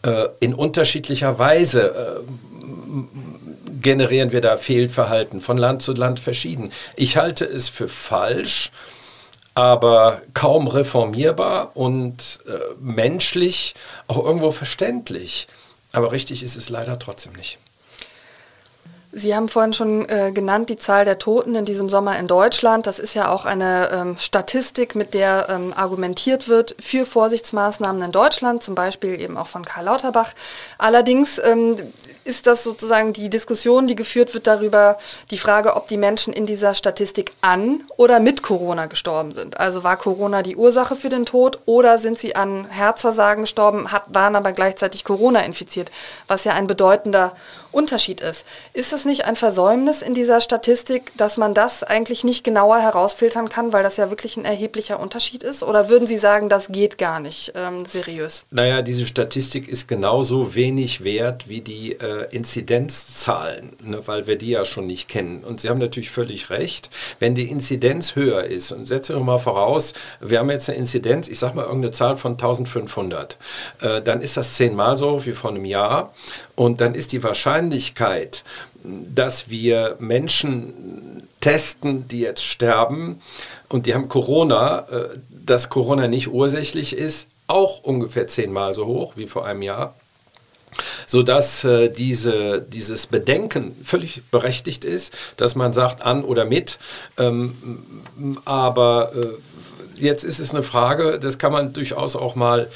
Äh, 0.03 0.27
in 0.39 0.53
unterschiedlicher 0.53 1.37
Weise 1.37 1.89
äh, 1.89 3.81
generieren 3.81 4.31
wir 4.31 4.41
da 4.41 4.57
Fehlverhalten, 4.57 5.41
von 5.41 5.57
Land 5.57 5.81
zu 5.81 5.93
Land 5.93 6.19
verschieden. 6.19 6.71
Ich 6.95 7.17
halte 7.17 7.45
es 7.45 7.69
für 7.69 7.87
falsch, 7.87 8.71
aber 9.53 10.21
kaum 10.33 10.67
reformierbar 10.67 11.71
und 11.75 12.39
äh, 12.47 12.51
menschlich 12.79 13.75
auch 14.07 14.23
irgendwo 14.25 14.51
verständlich. 14.51 15.47
Aber 15.91 16.11
richtig 16.11 16.43
ist 16.43 16.57
es 16.57 16.69
leider 16.69 16.99
trotzdem 16.99 17.33
nicht. 17.33 17.57
Sie 19.17 19.33
haben 19.33 19.47
vorhin 19.47 19.71
schon 19.71 20.09
äh, 20.09 20.33
genannt 20.33 20.69
die 20.69 20.75
Zahl 20.75 21.05
der 21.05 21.17
Toten 21.17 21.55
in 21.55 21.63
diesem 21.63 21.87
Sommer 21.87 22.19
in 22.19 22.27
Deutschland. 22.27 22.85
Das 22.85 22.99
ist 22.99 23.13
ja 23.13 23.31
auch 23.31 23.45
eine 23.45 23.89
ähm, 23.93 24.17
Statistik, 24.19 24.93
mit 24.93 25.13
der 25.13 25.47
ähm, 25.49 25.73
argumentiert 25.73 26.49
wird 26.49 26.75
für 26.81 27.05
Vorsichtsmaßnahmen 27.05 28.01
in 28.01 28.11
Deutschland, 28.11 28.61
zum 28.61 28.75
Beispiel 28.75 29.21
eben 29.21 29.37
auch 29.37 29.47
von 29.47 29.63
Karl 29.63 29.85
Lauterbach. 29.85 30.33
Allerdings 30.77 31.39
ähm, 31.41 31.77
ist 32.25 32.45
das 32.45 32.65
sozusagen 32.65 33.13
die 33.13 33.29
Diskussion, 33.29 33.87
die 33.87 33.95
geführt 33.95 34.33
wird 34.33 34.47
darüber, 34.47 34.97
die 35.31 35.37
Frage, 35.37 35.77
ob 35.77 35.87
die 35.87 35.95
Menschen 35.95 36.33
in 36.33 36.45
dieser 36.45 36.73
Statistik 36.73 37.31
an 37.39 37.85
oder 37.95 38.19
mit 38.19 38.43
Corona 38.43 38.87
gestorben 38.87 39.31
sind. 39.31 39.61
Also 39.61 39.83
war 39.83 39.95
Corona 39.95 40.43
die 40.43 40.57
Ursache 40.57 40.97
für 40.97 41.07
den 41.07 41.25
Tod 41.25 41.59
oder 41.65 41.99
sind 41.99 42.19
sie 42.19 42.35
an 42.35 42.65
Herzversagen 42.69 43.43
gestorben, 43.43 43.93
hat, 43.93 44.03
waren 44.09 44.35
aber 44.35 44.51
gleichzeitig 44.51 45.05
Corona 45.05 45.39
infiziert, 45.39 45.89
was 46.27 46.43
ja 46.43 46.51
ein 46.51 46.67
bedeutender 46.67 47.31
Unterschied 47.75 48.21
ist. 48.21 48.45
Ist 48.73 48.93
es 48.93 49.05
nicht 49.05 49.25
ein 49.25 49.35
Versäumnis 49.35 50.01
in 50.01 50.13
dieser 50.13 50.41
Statistik, 50.41 51.11
dass 51.17 51.37
man 51.37 51.53
das 51.53 51.83
eigentlich 51.83 52.23
nicht 52.23 52.43
genauer 52.43 52.79
herausfiltern 52.79 53.49
kann, 53.49 53.73
weil 53.73 53.83
das 53.83 53.97
ja 53.97 54.09
wirklich 54.09 54.37
ein 54.37 54.45
erheblicher 54.45 54.99
Unterschied 54.99 55.43
ist? 55.43 55.61
Oder 55.61 55.89
würden 55.89 56.07
Sie 56.07 56.17
sagen, 56.17 56.49
das 56.49 56.69
geht 56.69 56.97
gar 56.97 57.19
nicht 57.19 57.53
ähm, 57.55 57.85
seriös? 57.85 58.45
Naja, 58.49 58.81
diese 58.81 59.05
Statistik 59.05 59.67
ist 59.67 59.87
genauso 59.87 60.55
wenig 60.55 61.03
wert 61.03 61.49
wie 61.49 61.61
die 61.61 61.93
äh, 61.93 62.27
Inzidenzzahlen, 62.31 63.73
ne, 63.81 63.99
weil 64.05 64.25
wir 64.25 64.37
die 64.37 64.51
ja 64.51 64.65
schon 64.65 64.87
nicht 64.87 65.09
kennen. 65.09 65.43
Und 65.43 65.61
Sie 65.61 65.69
haben 65.69 65.79
natürlich 65.79 66.09
völlig 66.09 66.49
recht, 66.49 66.89
wenn 67.19 67.35
die 67.35 67.49
Inzidenz 67.49 68.15
höher 68.15 68.45
ist, 68.45 68.71
und 68.71 68.85
setzen 68.85 69.15
wir 69.15 69.23
mal 69.23 69.37
voraus, 69.37 69.93
wir 70.21 70.39
haben 70.39 70.49
jetzt 70.49 70.69
eine 70.69 70.77
Inzidenz, 70.77 71.27
ich 71.27 71.39
sage 71.39 71.55
mal 71.55 71.65
irgendeine 71.65 71.91
Zahl 71.91 72.15
von 72.15 72.33
1500, 72.33 73.37
äh, 73.81 74.01
dann 74.01 74.21
ist 74.21 74.37
das 74.37 74.55
zehnmal 74.55 74.95
so 74.95 75.25
wie 75.25 75.33
vor 75.33 75.49
einem 75.49 75.65
Jahr. 75.65 76.13
Und 76.55 76.81
dann 76.81 76.95
ist 76.95 77.11
die 77.11 77.23
Wahrscheinlichkeit, 77.23 78.43
dass 78.83 79.49
wir 79.49 79.97
Menschen 79.99 81.27
testen, 81.41 82.07
die 82.07 82.19
jetzt 82.19 82.43
sterben 82.43 83.21
und 83.69 83.85
die 83.85 83.93
haben 83.93 84.09
Corona, 84.09 84.87
äh, 84.89 85.17
dass 85.29 85.69
Corona 85.69 86.07
nicht 86.07 86.29
ursächlich 86.29 86.95
ist, 86.95 87.27
auch 87.47 87.83
ungefähr 87.83 88.27
zehnmal 88.27 88.73
so 88.73 88.85
hoch 88.85 89.13
wie 89.15 89.27
vor 89.27 89.45
einem 89.45 89.61
Jahr 89.61 89.95
sodass 91.07 91.63
äh, 91.63 91.89
diese, 91.89 92.61
dieses 92.61 93.07
Bedenken 93.07 93.75
völlig 93.83 94.23
berechtigt 94.31 94.83
ist, 94.83 95.13
dass 95.37 95.55
man 95.55 95.73
sagt 95.73 96.01
an 96.01 96.23
oder 96.23 96.45
mit, 96.45 96.79
ähm, 97.17 97.79
aber 98.45 99.11
äh, 99.15 99.27
jetzt 99.95 100.23
ist 100.23 100.39
es 100.39 100.51
eine 100.51 100.63
Frage, 100.63 101.19
das 101.19 101.37
kann 101.37 101.51
man 101.51 101.73
durchaus 101.73 102.15
auch 102.15 102.35
mal 102.35 102.69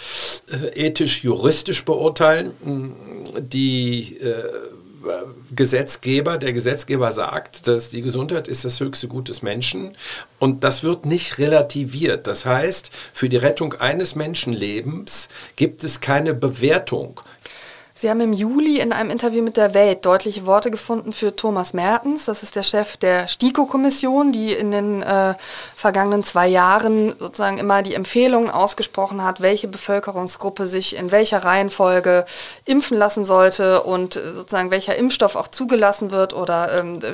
äh, 0.51 0.87
ethisch-juristisch 0.87 1.85
beurteilen. 1.85 2.51
Die 3.37 4.17
äh, 4.17 4.43
Gesetzgeber, 5.55 6.37
der 6.37 6.53
Gesetzgeber 6.53 7.11
sagt, 7.11 7.67
dass 7.67 7.89
die 7.89 8.01
Gesundheit 8.01 8.47
ist 8.47 8.65
das 8.65 8.79
höchste 8.79 9.07
Gut 9.07 9.29
des 9.29 9.41
Menschen 9.41 9.95
und 10.39 10.63
das 10.63 10.83
wird 10.83 11.05
nicht 11.05 11.37
relativiert. 11.37 12.27
Das 12.27 12.45
heißt, 12.45 12.91
für 13.13 13.29
die 13.29 13.37
Rettung 13.37 13.73
eines 13.73 14.15
Menschenlebens 14.15 15.29
gibt 15.55 15.83
es 15.83 16.01
keine 16.01 16.33
Bewertung. 16.33 17.21
Sie 18.01 18.09
haben 18.09 18.21
im 18.21 18.31
Juli 18.31 18.79
in 18.79 18.93
einem 18.93 19.09
Interview 19.09 19.43
mit 19.43 19.57
der 19.57 19.73
Welt 19.73 20.05
deutliche 20.05 20.45
Worte 20.45 20.71
gefunden 20.71 21.11
für 21.11 21.35
Thomas 21.35 21.73
Mertens. 21.73 22.23
Das 22.23 22.43
ist 22.43 22.55
der 22.55 22.63
Chef 22.63 22.95
der 22.95 23.27
STIKO-Kommission, 23.27 24.31
die 24.31 24.53
in 24.53 24.71
den 24.71 25.03
äh, 25.03 25.33
vergangenen 25.75 26.23
zwei 26.23 26.47
Jahren 26.47 27.13
sozusagen 27.19 27.57
immer 27.57 27.81
die 27.81 27.95
Empfehlungen 27.95 28.49
ausgesprochen 28.49 29.21
hat, 29.21 29.41
welche 29.41 29.67
Bevölkerungsgruppe 29.67 30.65
sich 30.65 30.95
in 30.95 31.11
welcher 31.11 31.43
Reihenfolge 31.43 32.25
impfen 32.63 32.97
lassen 32.97 33.25
sollte 33.25 33.83
und 33.83 34.15
äh, 34.15 34.33
sozusagen 34.33 34.71
welcher 34.71 34.95
Impfstoff 34.95 35.35
auch 35.35 35.49
zugelassen 35.49 36.11
wird 36.11 36.33
oder 36.33 36.79
ähm, 36.79 36.99
äh, 37.03 37.11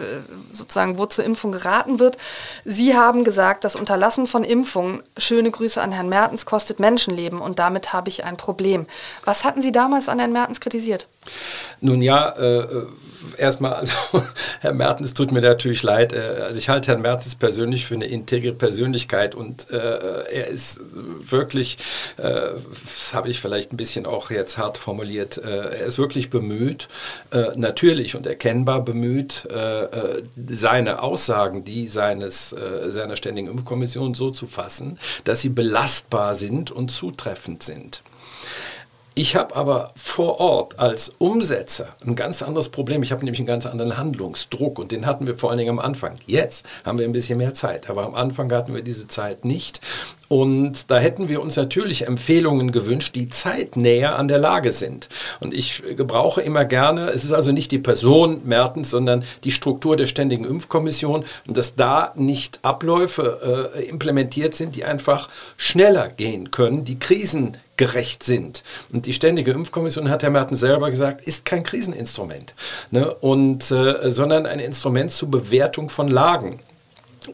sozusagen 0.52 1.00
wo 1.00 1.08
zur 1.08 1.26
Impfung 1.26 1.52
geraten 1.52 1.98
wird. 1.98 2.18
Sie 2.64 2.96
haben 2.96 3.24
gesagt, 3.24 3.64
das 3.64 3.76
Unterlassen 3.76 4.28
von 4.28 4.44
Impfungen, 4.44 5.02
schöne 5.18 5.50
Grüße 5.50 5.82
an 5.82 5.92
Herrn 5.92 6.10
Mertens, 6.10 6.46
kostet 6.46 6.80
Menschenleben 6.80 7.42
und 7.42 7.58
damit 7.58 7.92
habe 7.92 8.10
ich 8.10 8.24
ein 8.24 8.38
Problem. 8.38 8.86
Was 9.24 9.46
hatten 9.46 9.64
Sie 9.64 9.72
damals 9.72 10.10
an 10.10 10.20
Herrn 10.20 10.32
Mertens 10.32 10.60
kritisiert? 10.60 10.75
Kritisiert? 10.76 11.08
Nun 11.82 12.02
ja, 12.02 12.30
äh, 12.30 12.86
erstmal, 13.38 13.74
also, 13.74 13.94
Herr 14.62 14.74
Mertens 14.74 15.14
tut 15.14 15.32
mir 15.32 15.42
natürlich 15.42 15.84
leid. 15.84 16.14
Äh, 16.14 16.44
also 16.44 16.58
ich 16.58 16.70
halte 16.70 16.92
Herrn 16.92 17.02
Mertens 17.02 17.36
persönlich 17.36 17.86
für 17.86 17.96
eine 17.96 18.06
integre 18.06 18.54
Persönlichkeit 18.54 19.36
und 19.36 19.70
äh, 19.72 19.78
er 19.78 20.48
ist 20.48 20.80
wirklich, 20.94 21.78
äh, 22.18 22.52
das 22.84 23.14
habe 23.14 23.30
ich 23.30 23.42
vielleicht 23.42 23.74
ein 23.74 23.78
bisschen 23.78 24.06
auch 24.06 24.30
jetzt 24.32 24.58
hart 24.58 24.78
formuliert, 24.78 25.38
äh, 25.38 25.80
er 25.80 25.86
ist 25.86 25.98
wirklich 25.98 26.30
bemüht, 26.30 26.88
äh, 27.32 27.46
natürlich 27.56 28.16
und 28.16 28.26
erkennbar 28.28 28.84
bemüht, 28.84 29.48
seine 30.48 31.02
Aussagen, 31.02 31.64
die 31.64 31.88
seines, 31.88 32.54
seiner 32.88 33.16
Ständigen 33.16 33.48
Impfkommission 33.48 34.14
so 34.14 34.32
zu 34.32 34.48
fassen, 34.48 35.00
dass 35.24 35.42
sie 35.42 35.50
belastbar 35.50 36.36
sind 36.36 36.72
und 36.72 36.90
zutreffend 36.90 37.64
sind. 37.64 38.02
Ich 39.18 39.38
habe 39.38 39.56
aber 39.56 39.94
vor 39.96 40.42
Ort 40.42 40.78
als 40.78 41.14
Umsetzer 41.20 41.96
ein 42.06 42.18
ganz 42.18 42.42
anderes 42.42 42.68
Problem. 42.68 43.02
Ich 43.02 43.14
habe 43.14 43.24
nämlich 43.24 43.40
einen 43.40 43.48
ganz 43.48 43.66
anderen 43.66 43.98
Handlungsdruck 43.98 44.78
und 44.78 44.92
den 44.92 45.06
hatten 45.06 45.26
wir 45.26 45.38
vor 45.38 45.52
allen 45.52 45.58
Dingen 45.58 45.70
am 45.70 45.80
Anfang. 45.80 46.18
Jetzt 46.26 46.66
haben 46.84 47.00
wir 47.00 47.06
ein 47.06 47.14
bisschen 47.14 47.38
mehr 47.38 47.54
Zeit, 47.54 47.90
aber 47.90 48.06
am 48.06 48.14
Anfang 48.14 48.52
hatten 48.52 48.76
wir 48.76 48.82
diese 48.82 49.08
Zeit 49.08 49.46
nicht. 49.46 49.80
Und 50.28 50.90
da 50.90 50.98
hätten 50.98 51.30
wir 51.30 51.42
uns 51.42 51.56
natürlich 51.56 52.08
Empfehlungen 52.08 52.72
gewünscht, 52.72 53.16
die 53.16 53.30
zeitnäher 53.30 54.18
an 54.18 54.28
der 54.28 54.40
Lage 54.40 54.72
sind. 54.72 55.10
Und 55.40 55.54
ich 55.54 55.84
gebrauche 55.96 56.42
immer 56.42 56.66
gerne, 56.66 57.10
es 57.10 57.24
ist 57.24 57.34
also 57.34 57.52
nicht 57.52 57.72
die 57.72 57.80
Person 57.80 58.42
Mertens, 58.44 58.90
sondern 58.90 59.24
die 59.44 59.52
Struktur 59.52 59.96
der 59.96 60.08
Ständigen 60.08 60.46
Impfkommission 60.46 61.26
und 61.48 61.58
dass 61.58 61.76
da 61.76 62.12
nicht 62.16 62.60
Abläufe 62.64 63.72
äh, 63.76 63.86
implementiert 63.86 64.56
sind, 64.56 64.76
die 64.76 64.84
einfach 64.84 65.30
schneller 65.58 66.10
gehen 66.10 66.52
können, 66.52 66.86
die 66.86 67.00
Krisen 67.00 67.58
gerecht 67.78 68.24
sind. 68.24 68.64
Und 68.92 69.06
die 69.06 69.14
Ständige 69.14 69.52
Impfkommission, 69.52 70.10
hat 70.10 70.24
Herr 70.24 70.30
Merten 70.30 70.56
selber 70.56 70.90
gesagt, 70.90 71.22
ist 71.28 71.46
kein 71.46 71.64
Kriseninstrument, 71.64 72.54
ne? 72.92 73.14
und, 73.14 73.70
äh, 73.72 74.10
sondern 74.10 74.46
ein 74.46 74.60
Instrument 74.60 75.12
zur 75.12 75.30
Bewertung 75.30 75.90
von 75.90 76.08
Lagen. 76.08 76.60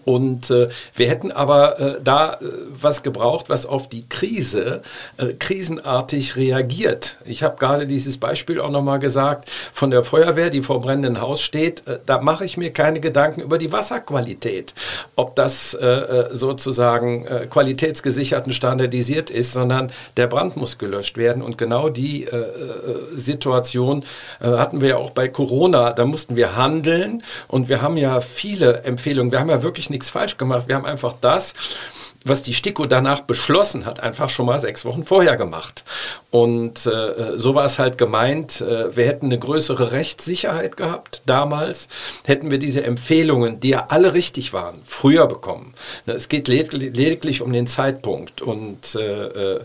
Und 0.05 0.49
äh, 0.49 0.69
wir 0.95 1.09
hätten 1.09 1.31
aber 1.31 1.79
äh, 1.79 1.95
da 2.03 2.33
äh, 2.33 2.37
was 2.69 3.03
gebraucht, 3.03 3.49
was 3.49 3.65
auf 3.65 3.89
die 3.89 4.07
Krise 4.07 4.81
äh, 5.17 5.33
krisenartig 5.33 6.35
reagiert. 6.35 7.17
Ich 7.25 7.43
habe 7.43 7.57
gerade 7.57 7.87
dieses 7.87 8.17
Beispiel 8.17 8.59
auch 8.59 8.69
nochmal 8.69 8.99
gesagt 8.99 9.49
von 9.73 9.91
der 9.91 10.03
Feuerwehr, 10.03 10.49
die 10.49 10.61
vor 10.61 10.81
brennendem 10.81 11.21
Haus 11.21 11.41
steht. 11.41 11.87
Äh, 11.87 11.99
da 12.05 12.21
mache 12.21 12.45
ich 12.45 12.57
mir 12.57 12.71
keine 12.71 12.99
Gedanken 12.99 13.41
über 13.41 13.57
die 13.57 13.71
Wasserqualität, 13.71 14.73
ob 15.15 15.35
das 15.35 15.73
äh, 15.73 16.29
sozusagen 16.31 17.25
qualitätsgesichert 17.49 18.47
und 18.47 18.53
standardisiert 18.53 19.29
ist, 19.29 19.53
sondern 19.53 19.91
der 20.17 20.27
Brand 20.27 20.57
muss 20.57 20.77
gelöscht 20.77 21.17
werden. 21.17 21.41
Und 21.41 21.57
genau 21.57 21.89
die 21.89 22.27
Situation 23.15 24.03
hatten 24.39 24.81
wir 24.81 24.89
ja 24.89 24.97
auch 24.97 25.11
bei 25.11 25.27
Corona. 25.27 25.91
Da 25.93 26.05
mussten 26.05 26.35
wir 26.35 26.55
handeln 26.55 27.23
und 27.47 27.69
wir 27.69 27.81
haben 27.81 27.97
ja 27.97 28.21
viele 28.21 28.83
Empfehlungen. 28.83 29.31
Wir 29.31 29.39
haben 29.39 29.49
ja 29.49 29.63
wirklich 29.63 29.80
wirklich 29.81 29.89
nichts 29.89 30.09
falsch 30.11 30.37
gemacht. 30.37 30.67
Wir 30.67 30.75
haben 30.75 30.85
einfach 30.85 31.13
das, 31.21 31.53
was 32.23 32.41
die 32.41 32.53
STIKO 32.53 32.85
danach 32.85 33.21
beschlossen 33.21 33.85
hat, 33.85 34.01
einfach 34.01 34.29
schon 34.29 34.45
mal 34.45 34.59
sechs 34.59 34.85
Wochen 34.85 35.03
vorher 35.03 35.37
gemacht. 35.37 35.83
Und 36.29 36.85
äh, 36.85 37.37
so 37.37 37.55
war 37.55 37.65
es 37.65 37.79
halt 37.79 37.97
gemeint, 37.97 38.61
äh, 38.61 38.95
wir 38.95 39.05
hätten 39.05 39.27
eine 39.27 39.39
größere 39.39 39.91
Rechtssicherheit 39.91 40.77
gehabt 40.77 41.21
damals, 41.25 41.87
hätten 42.25 42.51
wir 42.51 42.59
diese 42.59 42.83
Empfehlungen, 42.83 43.59
die 43.59 43.69
ja 43.69 43.87
alle 43.89 44.13
richtig 44.13 44.53
waren, 44.53 44.75
früher 44.85 45.27
bekommen. 45.27 45.73
Es 46.05 46.29
geht 46.29 46.47
led 46.47 46.73
lediglich 46.73 47.41
um 47.41 47.51
den 47.51 47.67
Zeitpunkt. 47.67 48.41
Und 48.41 48.95
äh, 48.95 49.25
äh 49.25 49.59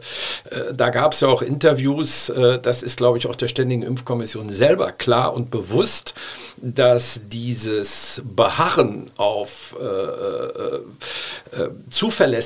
da 0.72 0.90
gab 0.90 1.12
es 1.12 1.20
ja 1.20 1.28
auch 1.28 1.42
Interviews, 1.42 2.28
äh, 2.30 2.58
das 2.58 2.82
ist, 2.82 2.96
glaube 2.96 3.18
ich, 3.18 3.26
auch 3.26 3.36
der 3.36 3.48
Ständigen 3.48 3.82
Impfkommission 3.82 4.50
selber 4.50 4.92
klar 4.92 5.34
und 5.34 5.50
bewusst, 5.50 6.14
dass 6.56 7.20
dieses 7.28 8.22
Beharren 8.24 9.10
auf 9.16 9.76
äh, 9.80 11.60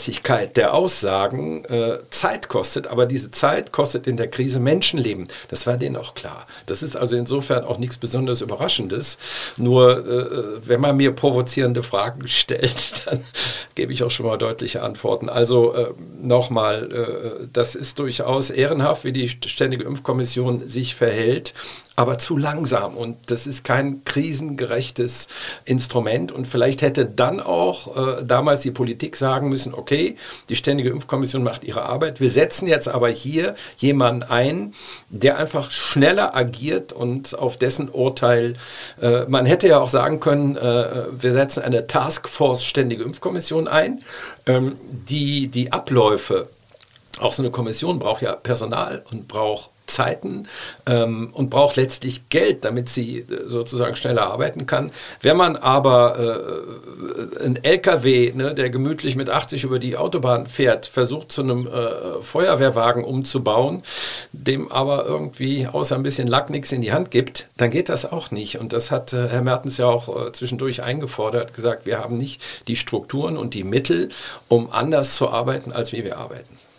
Zuverlässigkeit 0.00 0.56
der 0.56 0.74
Aussagen 0.74 1.64
Zeit 2.10 2.48
kostet, 2.48 2.86
aber 2.86 3.06
diese 3.06 3.30
Zeit 3.30 3.72
kostet 3.72 4.06
in 4.06 4.16
der 4.16 4.28
Krise 4.28 4.58
Menschenleben. 4.58 5.28
Das 5.48 5.66
war 5.66 5.76
denen 5.76 5.96
auch 5.96 6.14
klar. 6.14 6.46
Das 6.66 6.82
ist 6.82 6.96
also 6.96 7.16
insofern 7.16 7.64
auch 7.64 7.78
nichts 7.78 7.98
besonders 7.98 8.40
Überraschendes. 8.40 9.18
Nur 9.56 10.06
äh, 10.06 10.60
wenn 10.66 10.80
man 10.80 10.96
mir 10.96 11.12
provozierende 11.12 11.82
Fragen 11.82 12.26
stellt, 12.28 13.06
dann 13.06 13.24
gebe 13.74 13.92
ich 13.92 14.02
auch 14.02 14.10
schon 14.10 14.26
mal 14.26 14.38
deutliche 14.38 14.82
Antworten. 14.82 15.28
Also 15.28 15.74
äh, 15.74 15.92
nochmal, 16.20 16.90
äh, 16.92 17.46
das 17.52 17.74
ist 17.74 17.98
durchaus 17.98 18.50
ehrenhaft, 18.50 19.04
wie 19.04 19.12
die 19.12 19.28
Ständige 19.28 19.84
Impfkommission 19.84 20.66
sich 20.66 20.94
verhält 20.94 21.52
aber 22.00 22.16
zu 22.16 22.38
langsam. 22.38 22.96
Und 22.96 23.18
das 23.30 23.46
ist 23.46 23.62
kein 23.62 24.04
krisengerechtes 24.06 25.28
Instrument. 25.66 26.32
Und 26.32 26.48
vielleicht 26.48 26.80
hätte 26.80 27.04
dann 27.04 27.40
auch 27.40 27.94
äh, 27.94 28.24
damals 28.24 28.62
die 28.62 28.70
Politik 28.70 29.16
sagen 29.16 29.50
müssen, 29.50 29.74
okay, 29.74 30.16
die 30.48 30.56
Ständige 30.56 30.88
Impfkommission 30.88 31.42
macht 31.42 31.62
ihre 31.62 31.82
Arbeit, 31.82 32.18
wir 32.18 32.30
setzen 32.30 32.66
jetzt 32.66 32.88
aber 32.88 33.10
hier 33.10 33.54
jemanden 33.76 34.22
ein, 34.22 34.72
der 35.10 35.36
einfach 35.36 35.70
schneller 35.70 36.34
agiert 36.34 36.94
und 36.94 37.38
auf 37.38 37.58
dessen 37.58 37.90
Urteil, 37.90 38.54
äh, 39.02 39.26
man 39.26 39.44
hätte 39.44 39.68
ja 39.68 39.78
auch 39.78 39.90
sagen 39.90 40.20
können, 40.20 40.56
äh, 40.56 41.04
wir 41.12 41.34
setzen 41.34 41.62
eine 41.62 41.86
Taskforce 41.86 42.64
Ständige 42.64 43.02
Impfkommission 43.02 43.68
ein, 43.68 44.02
ähm, 44.46 44.78
die 45.06 45.48
die 45.48 45.70
Abläufe 45.70 46.48
auch 47.18 47.34
so 47.34 47.42
eine 47.42 47.50
Kommission 47.50 47.98
braucht 47.98 48.22
ja 48.22 48.34
Personal 48.36 49.02
und 49.10 49.28
braucht 49.28 49.68
Zeiten 49.90 50.48
ähm, 50.86 51.30
und 51.32 51.50
braucht 51.50 51.76
letztlich 51.76 52.28
Geld, 52.28 52.64
damit 52.64 52.88
sie 52.88 53.18
äh, 53.18 53.26
sozusagen 53.46 53.96
schneller 53.96 54.30
arbeiten 54.30 54.66
kann. 54.66 54.92
Wenn 55.20 55.36
man 55.36 55.56
aber 55.56 56.18
äh, 56.18 57.44
ein 57.44 57.62
LKW, 57.62 58.32
ne, 58.34 58.54
der 58.54 58.70
gemütlich 58.70 59.16
mit 59.16 59.28
80 59.28 59.64
über 59.64 59.78
die 59.78 59.96
Autobahn 59.96 60.46
fährt, 60.46 60.86
versucht 60.86 61.32
zu 61.32 61.42
einem 61.42 61.66
äh, 61.66 62.22
Feuerwehrwagen 62.22 63.04
umzubauen, 63.04 63.82
dem 64.32 64.70
aber 64.70 65.04
irgendwie 65.06 65.66
außer 65.66 65.96
ein 65.96 66.02
bisschen 66.02 66.28
Lack 66.28 66.50
nichts 66.50 66.72
in 66.72 66.80
die 66.80 66.92
Hand 66.92 67.10
gibt, 67.10 67.48
dann 67.56 67.70
geht 67.70 67.88
das 67.88 68.10
auch 68.10 68.30
nicht. 68.30 68.58
Und 68.58 68.72
das 68.72 68.90
hat 68.90 69.12
äh, 69.12 69.28
Herr 69.28 69.42
Mertens 69.42 69.76
ja 69.76 69.86
auch 69.86 70.28
äh, 70.28 70.32
zwischendurch 70.32 70.82
eingefordert, 70.82 71.54
gesagt, 71.54 71.86
wir 71.86 71.98
haben 71.98 72.16
nicht 72.16 72.40
die 72.68 72.76
Strukturen 72.76 73.36
und 73.36 73.54
die 73.54 73.64
Mittel, 73.64 74.08
um 74.48 74.70
anders 74.70 75.16
zu 75.16 75.30
arbeiten, 75.30 75.72
als 75.72 75.92
wie 75.92 76.04
wir 76.04 76.18
arbeiten. 76.18 76.69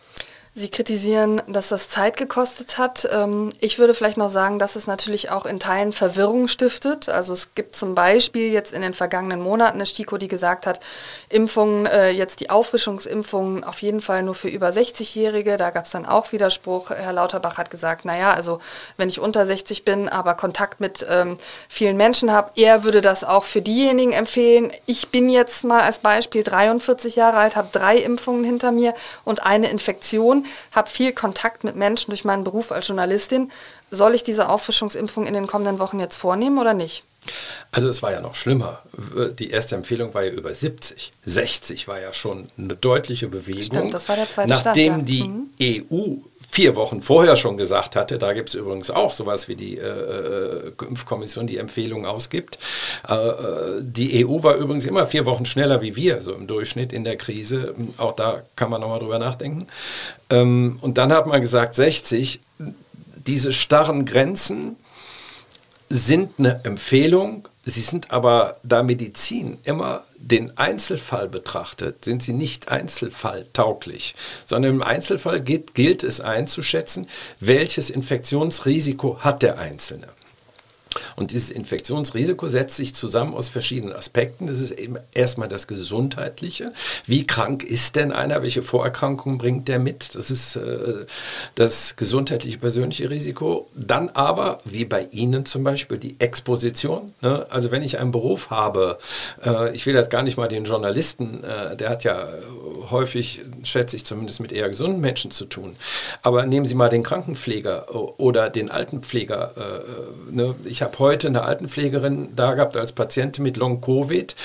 Sie 0.53 0.67
kritisieren, 0.67 1.41
dass 1.47 1.69
das 1.69 1.87
Zeit 1.87 2.17
gekostet 2.17 2.77
hat. 2.77 3.07
Ähm, 3.09 3.53
ich 3.61 3.79
würde 3.79 3.93
vielleicht 3.93 4.17
noch 4.17 4.29
sagen, 4.29 4.59
dass 4.59 4.75
es 4.75 4.85
natürlich 4.85 5.29
auch 5.31 5.45
in 5.45 5.61
Teilen 5.61 5.93
Verwirrung 5.93 6.49
stiftet. 6.49 7.07
Also 7.07 7.31
es 7.31 7.55
gibt 7.55 7.73
zum 7.73 7.95
Beispiel 7.95 8.51
jetzt 8.51 8.73
in 8.73 8.81
den 8.81 8.93
vergangenen 8.93 9.41
Monaten 9.41 9.77
eine 9.77 9.85
STIKO, 9.85 10.17
die 10.17 10.27
gesagt 10.27 10.67
hat, 10.67 10.81
Impfungen, 11.29 11.85
äh, 11.85 12.09
jetzt 12.09 12.41
die 12.41 12.49
Auffrischungsimpfungen 12.49 13.63
auf 13.63 13.81
jeden 13.81 14.01
Fall 14.01 14.23
nur 14.23 14.35
für 14.35 14.49
über 14.49 14.71
60-Jährige. 14.71 15.55
Da 15.55 15.69
gab 15.69 15.85
es 15.85 15.91
dann 15.91 16.05
auch 16.05 16.33
Widerspruch. 16.33 16.89
Herr 16.89 17.13
Lauterbach 17.13 17.57
hat 17.57 17.69
gesagt, 17.69 18.03
naja, 18.03 18.33
also 18.33 18.59
wenn 18.97 19.07
ich 19.07 19.21
unter 19.21 19.45
60 19.45 19.85
bin, 19.85 20.09
aber 20.09 20.33
Kontakt 20.33 20.81
mit 20.81 21.05
ähm, 21.09 21.37
vielen 21.69 21.95
Menschen 21.95 22.29
habe, 22.29 22.51
er 22.57 22.83
würde 22.83 22.99
das 22.99 23.23
auch 23.23 23.45
für 23.45 23.61
diejenigen 23.61 24.11
empfehlen. 24.11 24.73
Ich 24.85 25.11
bin 25.11 25.29
jetzt 25.29 25.63
mal 25.63 25.79
als 25.79 25.99
Beispiel 25.99 26.43
43 26.43 27.15
Jahre 27.15 27.37
alt, 27.37 27.55
habe 27.55 27.69
drei 27.71 27.95
Impfungen 27.95 28.43
hinter 28.43 28.73
mir 28.73 28.93
und 29.23 29.45
eine 29.45 29.69
Infektion 29.69 30.40
habe 30.71 30.89
viel 30.89 31.13
Kontakt 31.13 31.63
mit 31.63 31.75
Menschen 31.75 32.11
durch 32.11 32.25
meinen 32.25 32.43
Beruf 32.43 32.71
als 32.71 32.87
Journalistin. 32.87 33.51
Soll 33.89 34.15
ich 34.15 34.23
diese 34.23 34.49
Auffrischungsimpfung 34.49 35.25
in 35.27 35.33
den 35.33 35.47
kommenden 35.47 35.79
Wochen 35.79 35.99
jetzt 35.99 36.15
vornehmen 36.15 36.57
oder 36.59 36.73
nicht? 36.73 37.03
Also 37.71 37.87
es 37.87 38.01
war 38.01 38.11
ja 38.11 38.21
noch 38.21 38.35
schlimmer. 38.35 38.81
Die 39.37 39.51
erste 39.51 39.75
Empfehlung 39.75 40.13
war 40.13 40.23
ja 40.23 40.31
über 40.31 40.53
70. 40.53 41.13
60 41.23 41.87
war 41.87 41.99
ja 41.99 42.13
schon 42.13 42.49
eine 42.57 42.75
deutliche 42.75 43.27
Bewegung. 43.27 43.63
Stimmt, 43.63 43.93
das 43.93 44.09
war 44.09 44.15
der 44.15 44.29
zweite 44.29 44.49
Nachdem 44.49 44.93
Stand, 44.93 45.09
ja. 45.09 45.15
die 45.15 45.23
mhm. 45.23 45.87
EU 45.91 46.15
vier 46.51 46.75
Wochen 46.75 47.01
vorher 47.01 47.37
schon 47.37 47.55
gesagt 47.55 47.95
hatte, 47.95 48.17
da 48.17 48.33
gibt 48.33 48.49
es 48.49 48.55
übrigens 48.55 48.91
auch 48.91 49.11
sowas 49.11 49.47
wie 49.47 49.55
die 49.55 49.77
äh, 49.77 49.87
äh, 49.87 50.71
Impfkommission, 50.85 51.47
die 51.47 51.57
Empfehlungen 51.57 52.05
ausgibt. 52.05 52.59
Äh, 53.07 53.13
äh 53.15 53.81
die 53.81 54.25
EU 54.25 54.43
war 54.43 54.55
übrigens 54.55 54.85
immer 54.85 55.07
vier 55.07 55.25
Wochen 55.25 55.45
schneller 55.45 55.81
wie 55.81 55.95
wir, 55.95 56.21
so 56.21 56.33
im 56.33 56.47
Durchschnitt 56.47 56.91
in 56.91 57.05
der 57.05 57.15
Krise. 57.15 57.73
Auch 57.97 58.11
da 58.11 58.43
kann 58.57 58.69
man 58.69 58.81
nochmal 58.81 58.99
drüber 58.99 59.17
nachdenken. 59.17 59.67
Ähm, 60.29 60.77
und 60.81 60.97
dann 60.97 61.13
hat 61.13 61.25
man 61.25 61.39
gesagt, 61.39 61.73
60, 61.75 62.41
diese 63.25 63.53
starren 63.53 64.03
Grenzen 64.03 64.75
sind 65.87 66.31
eine 66.37 66.59
Empfehlung, 66.63 67.47
sie 67.63 67.81
sind 67.81 68.11
aber, 68.11 68.57
da 68.63 68.83
Medizin 68.83 69.57
immer 69.63 70.03
den 70.21 70.57
Einzelfall 70.57 71.27
betrachtet, 71.27 72.05
sind 72.05 72.21
sie 72.23 72.33
nicht 72.33 72.69
einzelfalltauglich, 72.69 74.15
sondern 74.45 74.75
im 74.75 74.83
Einzelfall 74.83 75.41
geht, 75.41 75.73
gilt 75.73 76.03
es 76.03 76.21
einzuschätzen, 76.21 77.07
welches 77.39 77.89
Infektionsrisiko 77.89 79.19
hat 79.19 79.41
der 79.41 79.57
Einzelne. 79.57 80.07
Und 81.15 81.31
dieses 81.31 81.51
Infektionsrisiko 81.51 82.47
setzt 82.47 82.77
sich 82.77 82.93
zusammen 82.93 83.33
aus 83.33 83.49
verschiedenen 83.49 83.95
Aspekten. 83.95 84.47
Das 84.47 84.59
ist 84.59 84.71
eben 84.71 84.97
erstmal 85.13 85.47
das 85.47 85.67
Gesundheitliche. 85.67 86.73
Wie 87.05 87.25
krank 87.25 87.63
ist 87.63 87.95
denn 87.95 88.11
einer? 88.11 88.41
Welche 88.41 88.61
Vorerkrankungen 88.61 89.37
bringt 89.37 89.67
der 89.67 89.79
mit? 89.79 90.15
Das 90.15 90.31
ist 90.31 90.55
äh, 90.55 91.05
das 91.55 91.95
gesundheitliche 91.95 92.57
persönliche 92.57 93.09
Risiko. 93.09 93.69
Dann 93.75 94.09
aber, 94.09 94.59
wie 94.65 94.85
bei 94.85 95.07
Ihnen 95.11 95.45
zum 95.45 95.63
Beispiel, 95.63 95.97
die 95.97 96.15
Exposition. 96.19 97.13
Ne? 97.21 97.45
Also 97.49 97.71
wenn 97.71 97.83
ich 97.83 97.99
einen 97.99 98.11
Beruf 98.11 98.49
habe, 98.49 98.99
äh, 99.45 99.73
ich 99.73 99.85
will 99.85 99.95
jetzt 99.95 100.09
gar 100.09 100.23
nicht 100.23 100.37
mal 100.37 100.47
den 100.47 100.65
Journalisten, 100.65 101.43
äh, 101.43 101.75
der 101.75 101.89
hat 101.89 102.03
ja 102.03 102.27
häufig, 102.89 103.41
schätze 103.63 103.95
ich 103.95 104.05
zumindest, 104.05 104.39
mit 104.39 104.51
eher 104.51 104.69
gesunden 104.69 104.99
Menschen 104.99 105.31
zu 105.31 105.45
tun. 105.45 105.75
Aber 106.21 106.45
nehmen 106.45 106.65
Sie 106.65 106.75
mal 106.75 106.89
den 106.89 107.03
Krankenpfleger 107.03 107.93
oder 108.19 108.49
den 108.49 108.69
Altenpfleger. 108.69 109.51
Äh, 109.55 110.35
ne? 110.35 110.55
Ich 110.65 110.80
ich 110.81 110.83
habe 110.83 110.97
heute 110.97 111.27
eine 111.27 111.43
Altenpflegerin 111.43 112.29
da 112.35 112.55
gehabt 112.55 112.75
als 112.75 112.91
Patientin 112.91 113.43
mit 113.43 113.55
Long-Covid. 113.55 114.35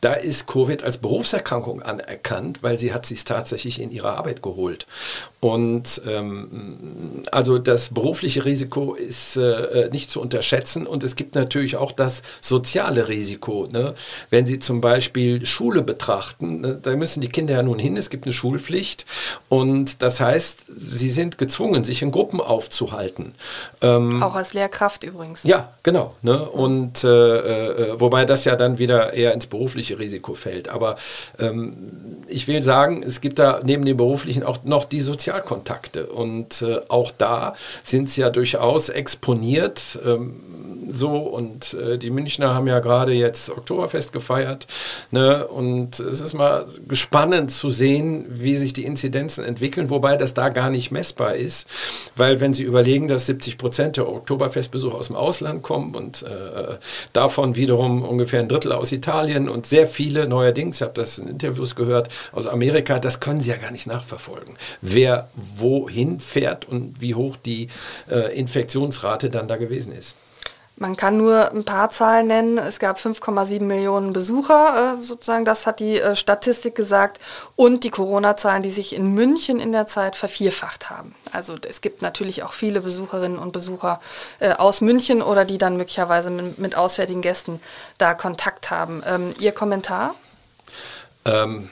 Da 0.00 0.14
ist 0.14 0.48
Covid 0.48 0.82
als 0.82 0.98
Berufserkrankung 0.98 1.82
anerkannt, 1.82 2.64
weil 2.64 2.80
sie 2.80 2.92
hat 2.92 3.06
sich 3.06 3.22
tatsächlich 3.22 3.80
in 3.80 3.92
ihrer 3.92 4.18
Arbeit 4.18 4.42
geholt. 4.42 4.86
Und 5.44 6.00
ähm, 6.08 6.48
also 7.30 7.58
das 7.58 7.90
berufliche 7.90 8.46
Risiko 8.46 8.94
ist 8.94 9.36
äh, 9.36 9.90
nicht 9.92 10.10
zu 10.10 10.22
unterschätzen 10.22 10.86
und 10.86 11.04
es 11.04 11.16
gibt 11.16 11.34
natürlich 11.34 11.76
auch 11.76 11.92
das 11.92 12.22
soziale 12.40 13.08
Risiko. 13.08 13.68
Ne? 13.70 13.92
Wenn 14.30 14.46
Sie 14.46 14.58
zum 14.58 14.80
Beispiel 14.80 15.44
Schule 15.44 15.82
betrachten, 15.82 16.62
ne, 16.62 16.78
da 16.80 16.96
müssen 16.96 17.20
die 17.20 17.28
Kinder 17.28 17.52
ja 17.52 17.62
nun 17.62 17.78
hin, 17.78 17.98
es 17.98 18.08
gibt 18.08 18.24
eine 18.24 18.32
Schulpflicht 18.32 19.04
und 19.50 20.00
das 20.00 20.18
heißt, 20.18 20.64
sie 20.78 21.10
sind 21.10 21.36
gezwungen, 21.36 21.84
sich 21.84 22.00
in 22.00 22.10
Gruppen 22.10 22.40
aufzuhalten. 22.40 23.34
Ähm, 23.82 24.22
auch 24.22 24.36
als 24.36 24.54
Lehrkraft 24.54 25.04
übrigens. 25.04 25.42
Ja, 25.42 25.74
genau. 25.82 26.14
Ne? 26.22 26.42
Und 26.42 27.04
äh, 27.04 27.08
äh, 27.08 28.00
wobei 28.00 28.24
das 28.24 28.46
ja 28.46 28.56
dann 28.56 28.78
wieder 28.78 29.12
eher 29.12 29.34
ins 29.34 29.46
berufliche 29.46 29.98
Risiko 29.98 30.36
fällt. 30.36 30.70
Aber 30.70 30.96
ähm, 31.38 31.76
ich 32.28 32.48
will 32.48 32.62
sagen, 32.62 33.02
es 33.02 33.20
gibt 33.20 33.38
da 33.38 33.60
neben 33.62 33.84
dem 33.84 33.98
beruflichen 33.98 34.42
auch 34.42 34.64
noch 34.64 34.86
die 34.86 35.02
Sozialkontakte. 35.34 36.06
Und 36.06 36.62
äh, 36.62 36.80
auch 36.88 37.10
da 37.12 37.54
sind 37.82 38.10
sie 38.10 38.20
ja 38.20 38.30
durchaus 38.30 38.88
exponiert. 38.88 39.98
Ähm, 40.04 40.83
so 40.90 41.16
und 41.18 41.74
äh, 41.74 41.98
die 41.98 42.10
Münchner 42.10 42.54
haben 42.54 42.66
ja 42.66 42.80
gerade 42.80 43.12
jetzt 43.12 43.50
Oktoberfest 43.50 44.12
gefeiert. 44.12 44.66
Ne? 45.10 45.46
Und 45.46 46.00
es 46.00 46.20
ist 46.20 46.34
mal 46.34 46.66
spannend 46.92 47.50
zu 47.50 47.70
sehen, 47.70 48.26
wie 48.28 48.56
sich 48.56 48.72
die 48.72 48.84
Inzidenzen 48.84 49.44
entwickeln, 49.44 49.90
wobei 49.90 50.16
das 50.16 50.34
da 50.34 50.48
gar 50.48 50.70
nicht 50.70 50.90
messbar 50.90 51.34
ist. 51.34 51.66
Weil 52.16 52.40
wenn 52.40 52.54
Sie 52.54 52.62
überlegen, 52.62 53.08
dass 53.08 53.26
70 53.26 53.58
Prozent 53.58 53.96
der 53.96 54.08
Oktoberfestbesucher 54.08 54.96
aus 54.96 55.08
dem 55.08 55.16
Ausland 55.16 55.62
kommen 55.62 55.94
und 55.94 56.22
äh, 56.22 56.76
davon 57.12 57.56
wiederum 57.56 58.02
ungefähr 58.02 58.40
ein 58.40 58.48
Drittel 58.48 58.72
aus 58.72 58.92
Italien 58.92 59.48
und 59.48 59.66
sehr 59.66 59.86
viele 59.86 60.28
neuerdings, 60.28 60.76
ich 60.76 60.82
habe 60.82 60.92
das 60.94 61.18
in 61.18 61.28
Interviews 61.28 61.74
gehört, 61.74 62.08
aus 62.32 62.46
Amerika, 62.46 62.98
das 62.98 63.20
können 63.20 63.40
Sie 63.40 63.50
ja 63.50 63.56
gar 63.56 63.70
nicht 63.70 63.86
nachverfolgen. 63.86 64.56
Wer 64.80 65.28
wohin 65.34 66.20
fährt 66.20 66.68
und 66.68 67.00
wie 67.00 67.14
hoch 67.14 67.36
die 67.36 67.68
äh, 68.10 68.36
Infektionsrate 68.38 69.30
dann 69.30 69.48
da 69.48 69.56
gewesen 69.56 69.92
ist. 69.92 70.16
Man 70.76 70.96
kann 70.96 71.16
nur 71.16 71.52
ein 71.52 71.64
paar 71.64 71.90
Zahlen 71.90 72.26
nennen. 72.26 72.58
Es 72.58 72.80
gab 72.80 72.98
5,7 72.98 73.62
Millionen 73.62 74.12
Besucher, 74.12 74.96
äh, 74.98 75.02
sozusagen, 75.04 75.44
das 75.44 75.66
hat 75.66 75.78
die 75.78 76.00
äh, 76.00 76.16
Statistik 76.16 76.74
gesagt. 76.74 77.20
Und 77.54 77.84
die 77.84 77.90
Corona-Zahlen, 77.90 78.64
die 78.64 78.72
sich 78.72 78.92
in 78.92 79.14
München 79.14 79.60
in 79.60 79.70
der 79.70 79.86
Zeit 79.86 80.16
vervierfacht 80.16 80.90
haben. 80.90 81.14
Also 81.30 81.54
es 81.68 81.80
gibt 81.80 82.02
natürlich 82.02 82.42
auch 82.42 82.52
viele 82.52 82.80
Besucherinnen 82.80 83.38
und 83.38 83.52
Besucher 83.52 84.00
äh, 84.40 84.52
aus 84.52 84.80
München 84.80 85.22
oder 85.22 85.44
die 85.44 85.58
dann 85.58 85.76
möglicherweise 85.76 86.30
mit, 86.30 86.74
auswärtigen 86.76 87.22
Gästen 87.22 87.60
da 87.98 88.14
Kontakt 88.14 88.72
haben. 88.72 89.02
Ähm, 89.06 89.30
Ihr 89.38 89.52
Kommentar? 89.52 90.16
Ähm, 91.24 91.68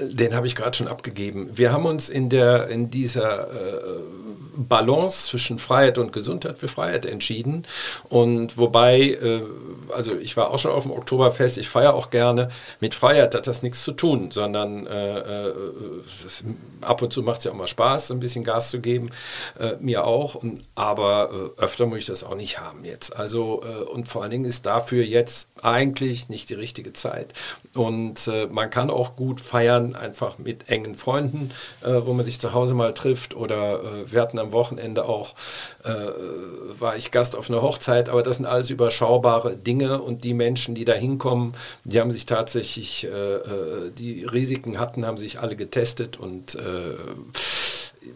den 0.00 0.34
habe 0.34 0.46
ich 0.46 0.56
gerade 0.56 0.74
schon 0.74 0.88
abgegeben. 0.88 1.50
Wir 1.52 1.70
haben 1.70 1.84
uns 1.84 2.08
in, 2.08 2.30
der, 2.30 2.68
in 2.68 2.90
dieser 2.90 3.50
äh, 3.50 4.00
Balance 4.58 5.26
zwischen 5.26 5.58
Freiheit 5.58 5.98
und 5.98 6.12
Gesundheit 6.12 6.58
für 6.58 6.68
Freiheit 6.68 7.06
entschieden. 7.06 7.66
Und 8.08 8.56
wobei, 8.56 9.00
äh, 9.00 9.42
also 9.94 10.16
ich 10.16 10.36
war 10.36 10.50
auch 10.50 10.58
schon 10.58 10.72
auf 10.72 10.82
dem 10.82 10.92
Oktoberfest, 10.92 11.58
ich 11.58 11.68
feiere 11.68 11.94
auch 11.94 12.10
gerne. 12.10 12.48
Mit 12.80 12.94
Freiheit 12.94 13.34
hat 13.34 13.46
das 13.46 13.62
nichts 13.62 13.82
zu 13.82 13.92
tun, 13.92 14.30
sondern 14.30 14.86
äh, 14.86 15.18
äh 15.18 15.54
das, 16.22 16.42
ab 16.80 17.02
und 17.02 17.12
zu 17.12 17.22
macht 17.22 17.38
es 17.38 17.44
ja 17.44 17.52
auch 17.52 17.56
mal 17.56 17.68
Spaß, 17.68 18.10
ein 18.10 18.20
bisschen 18.20 18.44
Gas 18.44 18.70
zu 18.70 18.80
geben. 18.80 19.10
Äh, 19.58 19.76
mir 19.80 20.04
auch. 20.04 20.34
Und, 20.34 20.64
aber 20.74 21.30
äh, 21.32 21.62
öfter 21.62 21.86
muss 21.86 21.98
ich 21.98 22.06
das 22.06 22.24
auch 22.24 22.34
nicht 22.34 22.60
haben 22.60 22.84
jetzt. 22.84 23.16
Also, 23.16 23.62
äh, 23.62 23.84
und 23.84 24.08
vor 24.08 24.22
allen 24.22 24.30
Dingen 24.30 24.44
ist 24.44 24.66
dafür 24.66 25.04
jetzt 25.04 25.48
eigentlich 25.62 26.28
nicht 26.28 26.50
die 26.50 26.54
richtige 26.54 26.92
Zeit. 26.92 27.32
Und 27.74 28.30
man 28.50 28.70
kann 28.70 28.90
auch 28.90 29.16
gut 29.16 29.40
feiern, 29.40 29.94
einfach 29.94 30.38
mit 30.38 30.68
engen 30.68 30.96
Freunden, 30.96 31.50
wo 31.82 32.12
man 32.12 32.24
sich 32.24 32.40
zu 32.40 32.52
Hause 32.52 32.74
mal 32.74 32.94
trifft 32.94 33.34
oder 33.34 33.80
wir 34.06 34.20
hatten 34.20 34.38
am 34.38 34.47
am 34.48 34.52
Wochenende 34.52 35.04
auch, 35.04 35.34
äh, 35.84 35.90
war 36.78 36.96
ich 36.96 37.10
Gast 37.10 37.36
auf 37.36 37.50
einer 37.50 37.62
Hochzeit, 37.62 38.08
aber 38.08 38.22
das 38.22 38.36
sind 38.36 38.46
alles 38.46 38.70
überschaubare 38.70 39.56
Dinge 39.56 40.00
und 40.00 40.24
die 40.24 40.34
Menschen, 40.34 40.74
die 40.74 40.84
da 40.84 40.94
hinkommen, 40.94 41.54
die 41.84 42.00
haben 42.00 42.10
sich 42.10 42.26
tatsächlich, 42.26 43.04
äh, 43.04 43.08
äh, 43.08 43.90
die 43.96 44.24
Risiken 44.24 44.78
hatten, 44.78 45.06
haben 45.06 45.16
sich 45.16 45.40
alle 45.40 45.56
getestet 45.56 46.18
und 46.18 46.54
äh, 46.54 46.94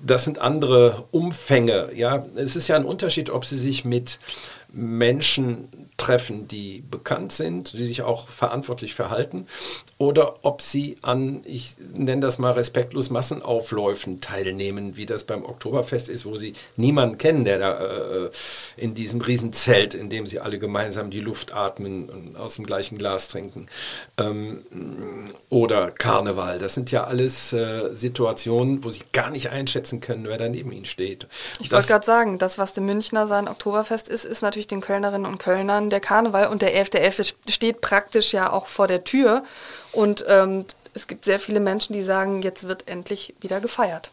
das 0.05 0.25
sind 0.25 0.39
andere 0.39 1.05
Umfänge. 1.11 1.91
Ja, 1.95 2.25
es 2.35 2.57
ist 2.57 2.69
ja 2.69 2.77
ein 2.77 2.85
Unterschied, 2.85 3.29
ob 3.31 3.45
sie 3.45 3.59
sich 3.59 3.85
mit 3.85 4.19
Menschen 4.73 5.69
treffen, 5.97 6.49
die 6.49 6.83
bekannt 6.91 7.33
sind, 7.33 7.75
die 7.75 7.85
sich 7.85 8.03
auch 8.03 8.29
verantwortlich 8.29 8.95
verhalten, 8.95 9.47
oder 9.99 10.45
ob 10.45 10.61
sie 10.61 10.99
an, 11.03 11.43
ich 11.45 11.75
nenne 11.93 12.23
das 12.23 12.41
mal 12.41 12.53
respektlos, 12.53 13.11
Massenaufläufen 13.11 14.21
teilnehmen, 14.21 14.97
wie 14.97 15.07
das 15.07 15.23
beim 15.23 15.45
Oktoberfest 15.45 16.09
ist, 16.09 16.27
wo 16.27 16.37
sie 16.37 16.55
niemanden 16.77 17.19
kennen, 17.19 17.45
der 17.45 17.59
da 17.59 18.25
äh, 18.25 18.31
in 18.77 18.95
diesem 18.95 19.21
Riesenzelt, 19.21 19.95
in 19.95 20.11
dem 20.11 20.27
sie 20.27 20.41
alle 20.41 20.59
gemeinsam 20.59 21.11
die 21.11 21.21
Luft 21.21 21.55
atmen 21.55 22.09
und 22.09 22.37
aus 22.37 22.57
dem 22.57 22.67
gleichen 22.67 22.99
Glas 22.99 23.29
trinken. 23.29 23.67
Ähm, 24.19 24.63
oder 25.51 25.93
Karneval. 25.93 26.59
Das 26.59 26.75
sind 26.75 26.91
ja 26.91 27.05
alles 27.05 27.53
äh, 27.53 27.95
Situationen, 27.95 28.83
wo 28.83 28.91
sie 28.91 29.03
gar 29.13 29.31
nicht 29.31 29.51
einschätzen 29.51 30.01
können, 30.01 30.25
wer 30.27 30.39
da 30.39 30.49
neben 30.49 30.73
ihnen 30.73 30.85
steht. 30.85 31.29
Ich 31.61 31.71
wollte 31.71 31.87
gerade 31.87 32.07
sagen, 32.07 32.39
das, 32.39 32.59
was 32.59 32.73
dem 32.73 32.87
Münchner 32.87 33.29
sein 33.29 33.47
Oktoberfest 33.47 34.09
ist, 34.09 34.25
ist 34.25 34.43
natürlich 34.43 34.62
den 34.67 34.81
Kölnerinnen 34.81 35.27
und 35.27 35.39
Kölnern 35.39 35.91
der 35.91 36.01
Karneval 36.01 36.49
und 36.49 36.63
der 36.63 36.75
11.11. 36.75 37.35
.11. 37.47 37.53
steht 37.53 37.81
praktisch 37.81 38.33
ja 38.33 38.53
auch 38.53 38.67
vor 38.67 38.87
der 38.87 39.05
Tür. 39.05 39.43
Und 39.93 40.25
ähm, 40.29 40.65
es 40.95 41.07
gibt 41.07 41.25
sehr 41.25 41.41
viele 41.41 41.61
Menschen, 41.61 41.93
die 41.93 42.03
sagen, 42.03 42.43
jetzt 42.43 42.69
wird 42.69 42.89
endlich 42.89 43.35
wieder 43.41 43.61
gefeiert. 43.61 44.11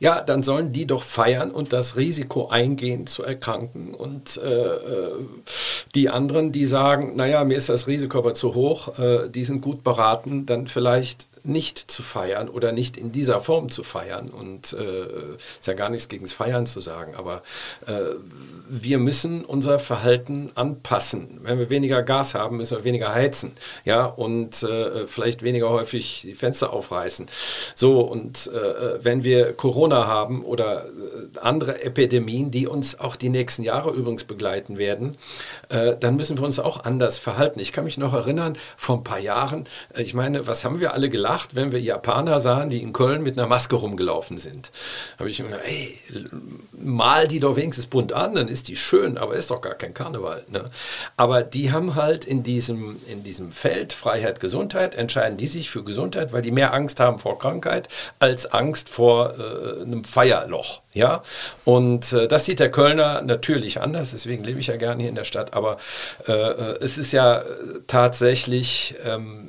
Ja, 0.00 0.20
dann 0.20 0.42
sollen 0.42 0.72
die 0.72 0.84
doch 0.84 1.04
feiern 1.04 1.52
und 1.52 1.72
das 1.72 1.96
Risiko 1.96 2.48
eingehen 2.48 3.06
zu 3.06 3.22
erkranken. 3.22 3.94
Und 3.94 4.36
äh, 4.36 4.48
äh, 4.48 5.12
die 5.94 6.08
anderen, 6.08 6.50
die 6.50 6.66
sagen, 6.66 7.14
naja, 7.14 7.44
mir 7.44 7.56
ist 7.56 7.68
das 7.68 7.86
Risiko 7.86 8.18
aber 8.18 8.34
zu 8.34 8.54
hoch, 8.54 8.98
äh, 8.98 9.28
die 9.28 9.44
sind 9.44 9.60
gut 9.60 9.84
beraten, 9.84 10.44
dann 10.44 10.66
vielleicht 10.66 11.28
nicht 11.44 11.78
zu 11.90 12.02
feiern 12.02 12.48
oder 12.48 12.72
nicht 12.72 12.96
in 12.96 13.12
dieser 13.12 13.40
Form 13.40 13.70
zu 13.70 13.84
feiern. 13.84 14.30
Und 14.30 14.72
äh, 14.72 15.36
ist 15.58 15.66
ja 15.66 15.74
gar 15.74 15.90
nichts 15.90 16.08
gegen 16.08 16.24
das 16.24 16.32
Feiern 16.32 16.66
zu 16.66 16.80
sagen, 16.80 17.14
aber 17.14 17.42
äh, 17.86 18.14
wir 18.68 18.98
müssen 18.98 19.44
unser 19.44 19.78
Verhalten 19.78 20.50
anpassen. 20.54 21.40
Wenn 21.42 21.58
wir 21.58 21.68
weniger 21.68 22.02
Gas 22.02 22.34
haben, 22.34 22.56
müssen 22.56 22.78
wir 22.78 22.84
weniger 22.84 23.14
heizen, 23.14 23.52
ja, 23.84 24.06
und 24.06 24.62
äh, 24.62 25.06
vielleicht 25.06 25.42
weniger 25.42 25.68
häufig 25.68 26.22
die 26.22 26.34
Fenster 26.34 26.72
aufreißen. 26.72 27.26
So, 27.74 28.00
und 28.00 28.46
äh, 28.46 29.04
wenn 29.04 29.24
wir 29.24 29.52
Corona 29.52 30.06
haben 30.06 30.44
oder 30.44 30.86
äh, 30.86 31.38
andere 31.40 31.82
Epidemien, 31.82 32.50
die 32.50 32.66
uns 32.66 32.98
auch 32.98 33.16
die 33.16 33.28
nächsten 33.28 33.62
Jahre 33.62 33.90
übrigens 33.90 34.24
begleiten 34.24 34.78
werden, 34.78 35.16
äh, 35.68 35.96
dann 35.98 36.16
müssen 36.16 36.38
wir 36.38 36.44
uns 36.44 36.58
auch 36.58 36.84
anders 36.84 37.18
verhalten. 37.18 37.60
Ich 37.60 37.72
kann 37.72 37.84
mich 37.84 37.98
noch 37.98 38.14
erinnern, 38.14 38.56
vor 38.76 38.96
ein 38.96 39.04
paar 39.04 39.18
Jahren, 39.18 39.64
äh, 39.94 40.02
ich 40.02 40.14
meine, 40.14 40.46
was 40.46 40.64
haben 40.64 40.80
wir 40.80 40.94
alle 40.94 41.10
gelacht, 41.10 41.31
wenn 41.54 41.72
wir 41.72 41.80
Japaner 41.80 42.40
sahen, 42.40 42.70
die 42.70 42.82
in 42.82 42.92
Köln 42.92 43.22
mit 43.22 43.38
einer 43.38 43.46
Maske 43.46 43.76
rumgelaufen 43.76 44.38
sind. 44.38 44.70
Habe 45.18 45.30
ich 45.30 45.38
mir 45.40 45.48
gedacht, 45.48 45.64
ey, 45.66 46.00
mal 46.72 47.26
die 47.26 47.40
doch 47.40 47.56
wenigstens 47.56 47.86
bunt 47.86 48.12
an, 48.12 48.34
dann 48.34 48.48
ist 48.48 48.68
die 48.68 48.76
schön, 48.76 49.18
aber 49.18 49.34
ist 49.34 49.50
doch 49.50 49.60
gar 49.60 49.74
kein 49.74 49.94
Karneval. 49.94 50.44
Ne? 50.48 50.64
Aber 51.16 51.42
die 51.42 51.72
haben 51.72 51.94
halt 51.94 52.24
in 52.24 52.42
diesem, 52.42 52.96
in 53.08 53.22
diesem 53.22 53.52
Feld 53.52 53.92
Freiheit, 53.92 54.40
Gesundheit, 54.40 54.94
entscheiden 54.94 55.36
die 55.36 55.46
sich 55.46 55.70
für 55.70 55.84
Gesundheit, 55.84 56.32
weil 56.32 56.42
die 56.42 56.50
mehr 56.50 56.74
Angst 56.74 57.00
haben 57.00 57.18
vor 57.18 57.38
Krankheit 57.38 57.88
als 58.18 58.46
Angst 58.46 58.88
vor 58.88 59.34
äh, 59.38 59.82
einem 59.82 60.04
Feierloch. 60.04 60.80
Ja, 60.94 61.22
und 61.64 62.12
äh, 62.12 62.28
das 62.28 62.44
sieht 62.44 62.60
der 62.60 62.70
Kölner 62.70 63.22
natürlich 63.22 63.80
anders, 63.80 64.10
deswegen 64.10 64.44
lebe 64.44 64.60
ich 64.60 64.66
ja 64.66 64.76
gerne 64.76 65.00
hier 65.00 65.08
in 65.08 65.14
der 65.14 65.24
Stadt, 65.24 65.54
aber 65.54 65.78
äh, 66.28 66.32
äh 66.32 66.78
es 66.82 66.98
ist 66.98 67.12
ja 67.12 67.42
tatsächlich 67.86 68.94
ähm, 69.06 69.48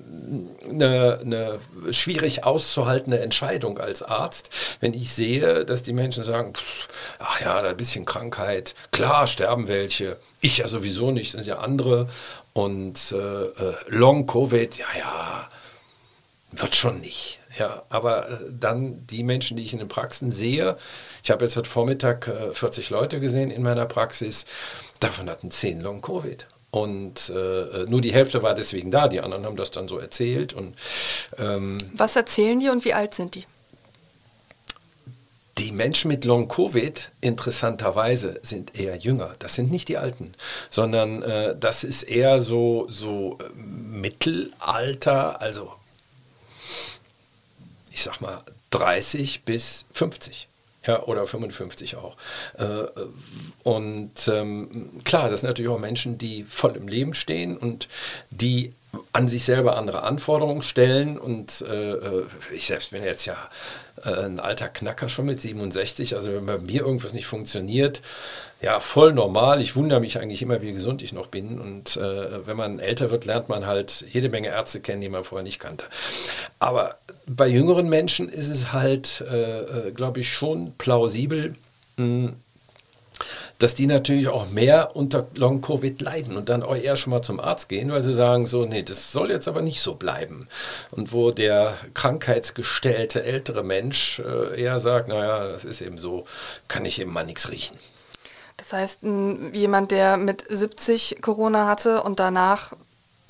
eine, 0.70 1.20
eine 1.22 1.60
schwierig 1.92 2.44
auszuhaltende 2.44 3.20
Entscheidung 3.20 3.78
als 3.78 4.02
Arzt, 4.02 4.50
wenn 4.80 4.94
ich 4.94 5.14
sehe, 5.14 5.66
dass 5.66 5.84
die 5.84 5.94
Menschen 5.94 6.24
sagen, 6.24 6.54
pff, 6.54 6.88
ach 7.20 7.42
ja, 7.42 7.62
da 7.62 7.70
ein 7.70 7.78
bisschen 7.78 8.06
Krankheit, 8.06 8.76
klar 8.92 9.28
sterben 9.28 9.68
welche, 9.68 10.18
ich 10.42 10.60
ja 10.60 10.68
sowieso 10.68 11.12
nicht, 11.12 11.32
sind 11.32 11.48
ja 11.48 11.60
andere 11.60 12.10
und 12.54 13.12
äh, 13.12 13.16
äh 13.16 13.76
Long 13.88 14.26
Covid, 14.26 14.78
ja, 14.78 14.88
ja, 14.98 15.50
wird 16.52 16.76
schon 16.76 17.00
nicht. 17.02 17.40
Ja, 17.58 17.84
aber 17.90 18.30
äh, 18.30 18.38
dann 18.52 19.06
die 19.08 19.24
Menschen, 19.24 19.58
die 19.58 19.64
ich 19.64 19.74
in 19.74 19.80
den 19.80 19.88
Praxen 19.88 20.32
sehe, 20.32 20.78
ich 21.24 21.32
habe 21.32 21.46
jetzt 21.46 21.56
heute 21.56 21.70
Vormittag 21.70 22.28
äh, 22.28 22.54
40 22.54 22.90
Leute 22.90 23.20
gesehen 23.20 23.52
in 23.52 23.62
meiner 23.62 23.86
Praxis, 23.86 24.46
davon 25.00 25.30
hatten 25.30 25.52
10 25.52 25.82
Long 25.82 26.02
Covid. 26.02 26.48
Und 26.74 27.30
äh, 27.30 27.34
äh, 27.84 27.86
nur 27.88 28.02
die 28.02 28.12
Hälfte 28.12 28.42
war 28.42 28.56
deswegen 28.56 28.90
da, 28.90 29.08
die 29.08 29.22
anderen 29.22 29.46
haben 29.46 29.56
das 29.56 29.70
dann 29.70 29.88
so 29.88 30.00
erzählt. 30.00 30.54
Und, 30.54 30.74
ähm, 31.38 31.78
Was 31.96 32.16
erzählen 32.16 32.60
die 32.60 32.70
und 32.70 32.84
wie 32.84 32.96
alt 32.96 33.14
sind 33.14 33.36
die? 33.36 33.46
Die 35.60 35.72
Menschen 35.72 36.08
mit 36.08 36.26
Long-Covid, 36.26 37.12
interessanterweise, 37.22 38.40
sind 38.42 38.76
eher 38.76 38.98
jünger. 38.98 39.36
Das 39.38 39.54
sind 39.54 39.70
nicht 39.70 39.88
die 39.88 39.98
Alten, 39.98 40.34
sondern 40.72 41.22
äh, 41.22 41.56
das 41.56 41.84
ist 41.84 42.02
eher 42.02 42.42
so, 42.42 42.88
so 42.90 43.38
äh, 43.40 43.56
Mittelalter, 43.56 45.42
also 45.42 45.74
ich 47.92 48.02
sag 48.02 48.20
mal 48.20 48.42
30 48.72 49.44
bis 49.44 49.86
50 49.94 50.48
ja, 50.86 51.04
oder 51.04 51.26
55 51.26 51.96
auch. 51.96 52.17
Äh, 52.58 52.86
und 53.63 54.28
ähm, 54.28 54.91
klar, 55.04 55.30
das 55.30 55.41
sind 55.41 55.50
natürlich 55.50 55.72
auch 55.72 55.80
Menschen, 55.80 56.17
die 56.17 56.43
voll 56.43 56.76
im 56.76 56.88
Leben 56.88 57.13
stehen 57.13 57.58
und 57.58 57.88
die 58.30 58.74
an 59.12 59.28
sich 59.28 59.46
selber 59.46 59.78
andere 59.78 60.04
Anforderungen 60.04 60.64
stellen. 60.64 61.18
Und 61.18 61.64
äh, 61.68 61.94
äh 61.94 62.26
ich 62.54 62.68
selbst 62.68 62.92
bin 62.92 63.04
jetzt 63.04 63.26
ja 63.26 63.38
äh, 64.04 64.26
ein 64.26 64.40
alter 64.40 64.70
Knacker 64.70 65.10
schon 65.10 65.26
mit 65.26 65.42
67. 65.42 66.16
Also 66.16 66.34
wenn 66.34 66.46
bei 66.46 66.58
mir 66.58 66.82
irgendwas 66.82 67.14
nicht 67.14 67.28
funktioniert, 67.28 68.02
ja, 68.62 68.80
voll 68.80 69.12
normal. 69.14 69.62
Ich 69.62 69.76
wundere 69.76 70.00
mich 70.00 70.20
eigentlich 70.20 70.42
immer, 70.42 70.62
wie 70.62 70.72
gesund 70.72 71.02
ich 71.02 71.12
noch 71.12 71.28
bin. 71.28 71.60
Und 71.60 71.98
äh, 71.98 72.48
wenn 72.48 72.56
man 72.56 72.80
älter 72.80 73.12
wird, 73.12 73.26
lernt 73.26 73.50
man 73.50 73.66
halt 73.66 74.06
jede 74.10 74.30
Menge 74.30 74.48
Ärzte 74.48 74.80
kennen, 74.80 75.02
die 75.02 75.10
man 75.10 75.26
vorher 75.26 75.44
nicht 75.44 75.60
kannte. 75.60 75.86
Aber 76.60 76.98
bei 77.26 77.48
jüngeren 77.48 77.90
Menschen 77.90 78.30
ist 78.30 78.50
es 78.50 78.72
halt, 78.72 79.22
äh, 79.22 79.92
glaube 79.92 80.22
ich, 80.22 80.32
schon 80.34 80.74
plausibel, 80.78 81.56
mh, 81.98 82.34
dass 83.63 83.76
die 83.76 83.88
natürlich 83.88 84.28
auch 84.28 84.49
mehr 84.49 84.93
unter 84.93 85.26
Long-Covid 85.36 86.02
leiden 86.02 86.36
und 86.36 86.49
dann 86.49 86.63
auch 86.63 86.76
eher 86.76 86.97
schon 86.97 87.12
mal 87.12 87.21
zum 87.21 87.39
Arzt 87.39 87.69
gehen, 87.69 87.93
weil 87.93 88.02
sie 88.02 88.13
sagen 88.13 88.45
so, 88.45 88.65
nee, 88.65 88.84
das 88.84 89.13
soll 89.13 89.32
jetzt 89.32 89.47
aber 89.47 89.62
nicht 89.62 89.80
so 89.80 89.95
bleiben. 89.95 90.49
Und 90.91 91.13
wo 91.13 91.32
der 91.32 91.78
krankheitsgestellte 91.93 93.23
ältere 93.23 93.63
Mensch 93.63 94.19
äh, 94.19 94.62
eher 94.62 94.82
sagt, 94.82 95.08
naja, 95.08 95.47
das 95.47 95.63
ist 95.63 95.80
eben 95.80 95.97
so, 95.97 96.26
kann 96.67 96.84
ich 96.84 96.99
eben 96.99 97.13
mal 97.13 97.26
nichts 97.26 97.52
riechen. 97.52 97.78
Das 98.58 98.73
heißt, 98.73 98.99
jemand, 99.54 99.91
der 99.91 100.17
mit 100.17 100.43
70 100.49 101.19
Corona 101.21 101.65
hatte 101.65 102.04
und 102.04 102.19
danach 102.19 102.73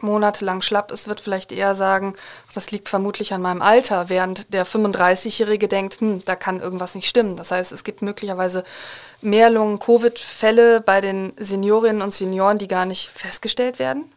monatelang 0.04 0.62
schlapp 0.62 0.92
ist, 0.92 1.08
wird 1.08 1.22
vielleicht 1.22 1.52
eher 1.52 1.74
sagen, 1.76 2.14
das 2.54 2.72
liegt 2.72 2.90
vermutlich 2.90 3.34
an 3.34 3.42
meinem 3.42 3.62
Alter, 3.62 4.10
während 4.10 4.54
der 4.54 4.68
35-Jährige 4.68 5.68
denkt, 5.68 6.00
hm, 6.00 6.24
da 6.26 6.36
kann 6.36 6.60
irgendwas 6.60 6.96
nicht 6.96 7.08
stimmen. 7.08 7.36
Das 7.36 7.52
heißt, 7.52 7.72
es 7.72 7.84
gibt 7.84 8.02
möglicherweise 8.02 8.64
mehr 9.22 9.50
Long-Covid-Fälle 9.50 10.82
bei 10.82 11.02
den 11.02 11.34
Seniorinnen 11.38 12.02
und 12.02 12.14
Senioren, 12.14 12.58
die 12.58 12.68
gar 12.68 12.86
nicht 12.86 13.10
festgestellt 13.10 13.80
werden? 13.80 14.13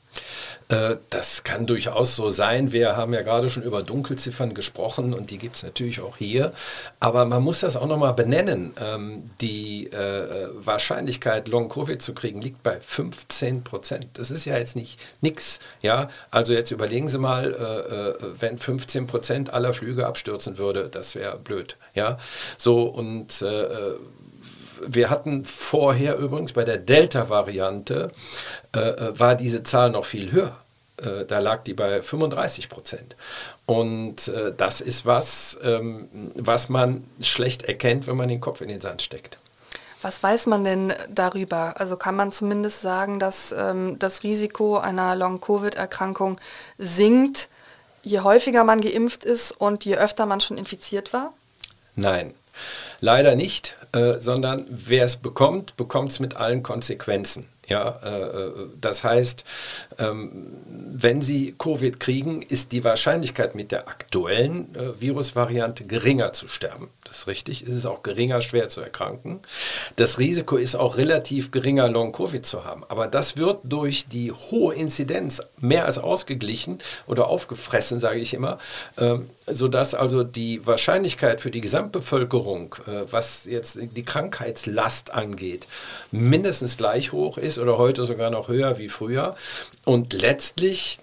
Äh, 0.68 0.96
das 1.10 1.44
kann 1.44 1.66
durchaus 1.66 2.16
so 2.16 2.30
sein. 2.30 2.72
Wir 2.72 2.96
haben 2.96 3.14
ja 3.14 3.22
gerade 3.22 3.50
schon 3.50 3.62
über 3.62 3.82
Dunkelziffern 3.82 4.54
gesprochen 4.54 5.14
und 5.14 5.30
die 5.30 5.38
gibt 5.38 5.56
es 5.56 5.62
natürlich 5.62 6.00
auch 6.00 6.16
hier. 6.16 6.52
Aber 7.00 7.24
man 7.24 7.42
muss 7.42 7.60
das 7.60 7.76
auch 7.76 7.86
nochmal 7.86 8.14
benennen. 8.14 8.72
Ähm, 8.80 9.30
die 9.40 9.86
äh, 9.86 10.48
Wahrscheinlichkeit, 10.54 11.48
Long-Covid 11.48 12.02
zu 12.02 12.14
kriegen, 12.14 12.40
liegt 12.42 12.62
bei 12.62 12.80
15 12.80 13.62
Prozent. 13.64 14.06
Das 14.14 14.30
ist 14.30 14.44
ja 14.44 14.58
jetzt 14.58 14.76
nicht 14.76 14.98
nichts. 15.20 15.60
Ja? 15.82 16.10
Also 16.30 16.52
jetzt 16.52 16.70
überlegen 16.70 17.08
Sie 17.08 17.18
mal, 17.18 18.16
äh, 18.20 18.24
wenn 18.40 18.58
15 18.58 19.06
Prozent 19.06 19.52
aller 19.52 19.72
Flüge 19.72 20.06
abstürzen 20.06 20.58
würde, 20.58 20.88
das 20.88 21.14
wäre 21.14 21.38
blöd. 21.38 21.76
Ja? 21.94 22.18
So 22.58 22.82
und 22.82 23.42
wir 24.86 25.10
hatten 25.10 25.44
vorher 25.44 26.16
übrigens 26.18 26.52
bei 26.52 26.64
der 26.64 26.78
Delta-Variante, 26.78 28.10
äh, 28.74 28.78
äh, 28.78 29.18
war 29.18 29.34
diese 29.34 29.62
Zahl 29.62 29.90
noch 29.90 30.04
viel 30.04 30.32
höher. 30.32 30.58
Äh, 30.98 31.24
da 31.26 31.38
lag 31.38 31.62
die 31.64 31.74
bei 31.74 32.02
35 32.02 32.68
Prozent. 32.68 33.16
Und 33.66 34.28
äh, 34.28 34.52
das 34.56 34.80
ist 34.80 35.04
was, 35.04 35.58
ähm, 35.62 36.08
was 36.34 36.68
man 36.68 37.04
schlecht 37.20 37.62
erkennt, 37.62 38.06
wenn 38.06 38.16
man 38.16 38.28
den 38.28 38.40
Kopf 38.40 38.60
in 38.60 38.68
den 38.68 38.80
Sand 38.80 39.02
steckt. 39.02 39.38
Was 40.02 40.22
weiß 40.22 40.46
man 40.46 40.62
denn 40.64 40.92
darüber? 41.12 41.74
Also 41.80 41.96
kann 41.96 42.14
man 42.14 42.30
zumindest 42.30 42.80
sagen, 42.80 43.18
dass 43.18 43.52
ähm, 43.56 43.98
das 43.98 44.22
Risiko 44.22 44.78
einer 44.78 45.16
Long-Covid-Erkrankung 45.16 46.38
sinkt, 46.78 47.48
je 48.02 48.20
häufiger 48.20 48.62
man 48.62 48.80
geimpft 48.80 49.24
ist 49.24 49.52
und 49.52 49.84
je 49.84 49.96
öfter 49.96 50.26
man 50.26 50.40
schon 50.40 50.58
infiziert 50.58 51.12
war? 51.12 51.32
Nein, 51.96 52.34
leider 53.00 53.34
nicht, 53.34 53.76
äh, 53.92 54.14
sondern 54.18 54.64
wer 54.68 55.04
es 55.04 55.16
bekommt, 55.16 55.76
bekommt 55.76 56.12
es 56.12 56.20
mit 56.20 56.36
allen 56.36 56.62
Konsequenzen. 56.62 57.48
Ja, 57.68 57.98
äh, 58.04 58.08
äh, 58.08 58.52
das 58.80 59.02
heißt, 59.02 59.44
ähm, 59.98 60.30
wenn 60.68 61.20
Sie 61.20 61.54
Covid 61.58 61.98
kriegen, 61.98 62.42
ist 62.42 62.70
die 62.70 62.84
Wahrscheinlichkeit 62.84 63.56
mit 63.56 63.72
der 63.72 63.88
aktuellen 63.88 64.72
äh, 64.76 65.00
Virusvariante 65.00 65.84
geringer 65.84 66.32
zu 66.32 66.46
sterben. 66.46 66.90
Das 67.02 67.18
ist 67.18 67.26
richtig. 67.26 67.62
Es 67.62 67.74
ist 67.74 67.86
auch 67.86 68.04
geringer, 68.04 68.40
schwer 68.40 68.68
zu 68.68 68.80
erkranken. 68.80 69.40
Das 69.96 70.18
Risiko 70.18 70.56
ist 70.56 70.76
auch 70.76 70.96
relativ 70.96 71.50
geringer, 71.50 71.88
Long-Covid 71.88 72.46
zu 72.46 72.64
haben. 72.64 72.84
Aber 72.88 73.08
das 73.08 73.36
wird 73.36 73.58
durch 73.64 74.06
die 74.06 74.30
hohe 74.30 74.74
Inzidenz 74.74 75.42
mehr 75.60 75.86
als 75.86 75.98
ausgeglichen 75.98 76.78
oder 77.08 77.26
aufgefressen, 77.26 77.98
sage 77.98 78.20
ich 78.20 78.32
immer, 78.32 78.58
ähm, 78.98 79.28
sodass 79.46 79.94
also 79.94 80.24
die 80.24 80.66
Wahrscheinlichkeit 80.66 81.40
für 81.40 81.50
die 81.50 81.60
Gesamtbevölkerung, 81.60 82.74
äh, 82.86 83.04
was 83.10 83.44
jetzt 83.44 83.78
die 83.80 84.04
Krankheitslast 84.04 85.12
angeht, 85.12 85.68
mindestens 86.10 86.76
gleich 86.76 87.12
hoch 87.12 87.38
ist 87.38 87.58
oder 87.58 87.78
heute 87.78 88.04
sogar 88.04 88.30
noch 88.30 88.48
höher 88.48 88.78
wie 88.78 88.88
früher. 88.88 89.36
Und 89.84 90.12
letztlich 90.12 90.98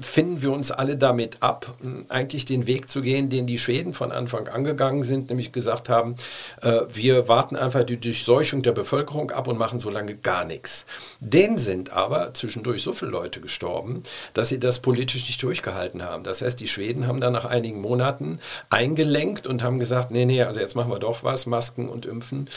finden 0.00 0.42
wir 0.42 0.52
uns 0.52 0.70
alle 0.70 0.96
damit 0.96 1.38
ab, 1.40 1.74
eigentlich 2.08 2.44
den 2.44 2.66
Weg 2.66 2.88
zu 2.88 3.00
gehen, 3.00 3.30
den 3.30 3.46
die 3.46 3.58
Schweden 3.58 3.94
von 3.94 4.12
Anfang 4.12 4.48
an 4.48 4.64
gegangen 4.64 5.04
sind, 5.04 5.28
nämlich 5.28 5.52
gesagt 5.52 5.88
haben, 5.88 6.16
äh, 6.62 6.80
wir 6.92 7.28
warten 7.28 7.56
einfach 7.56 7.84
die 7.84 7.98
Durchseuchung 7.98 8.62
der 8.62 8.72
Bevölkerung 8.72 9.30
ab 9.30 9.48
und 9.48 9.58
machen 9.58 9.78
so 9.80 9.88
lange 9.88 10.16
gar 10.16 10.44
nichts. 10.44 10.84
Denen 11.20 11.58
sind 11.58 11.92
aber 11.92 12.34
zwischendurch 12.34 12.82
so 12.82 12.92
viele 12.92 13.12
Leute 13.12 13.40
gestorben, 13.40 14.02
dass 14.34 14.48
sie 14.48 14.58
das 14.58 14.80
politisch 14.80 15.26
nicht 15.26 15.42
durchgehalten 15.42 16.02
haben. 16.02 16.24
Das 16.24 16.42
heißt, 16.42 16.58
die 16.58 16.68
Schweden 16.68 17.06
haben 17.06 17.20
dann 17.20 17.32
nach 17.32 17.44
einigen 17.44 17.83
Monaten 17.84 18.40
eingelenkt 18.70 19.46
und 19.46 19.62
haben 19.62 19.78
gesagt, 19.78 20.10
nee, 20.10 20.24
nee, 20.24 20.42
also 20.42 20.60
jetzt 20.60 20.74
machen 20.74 20.90
wir 20.90 20.98
doch 20.98 21.22
was, 21.22 21.46
Masken 21.46 21.88
und 21.88 22.06
Impfen. 22.06 22.48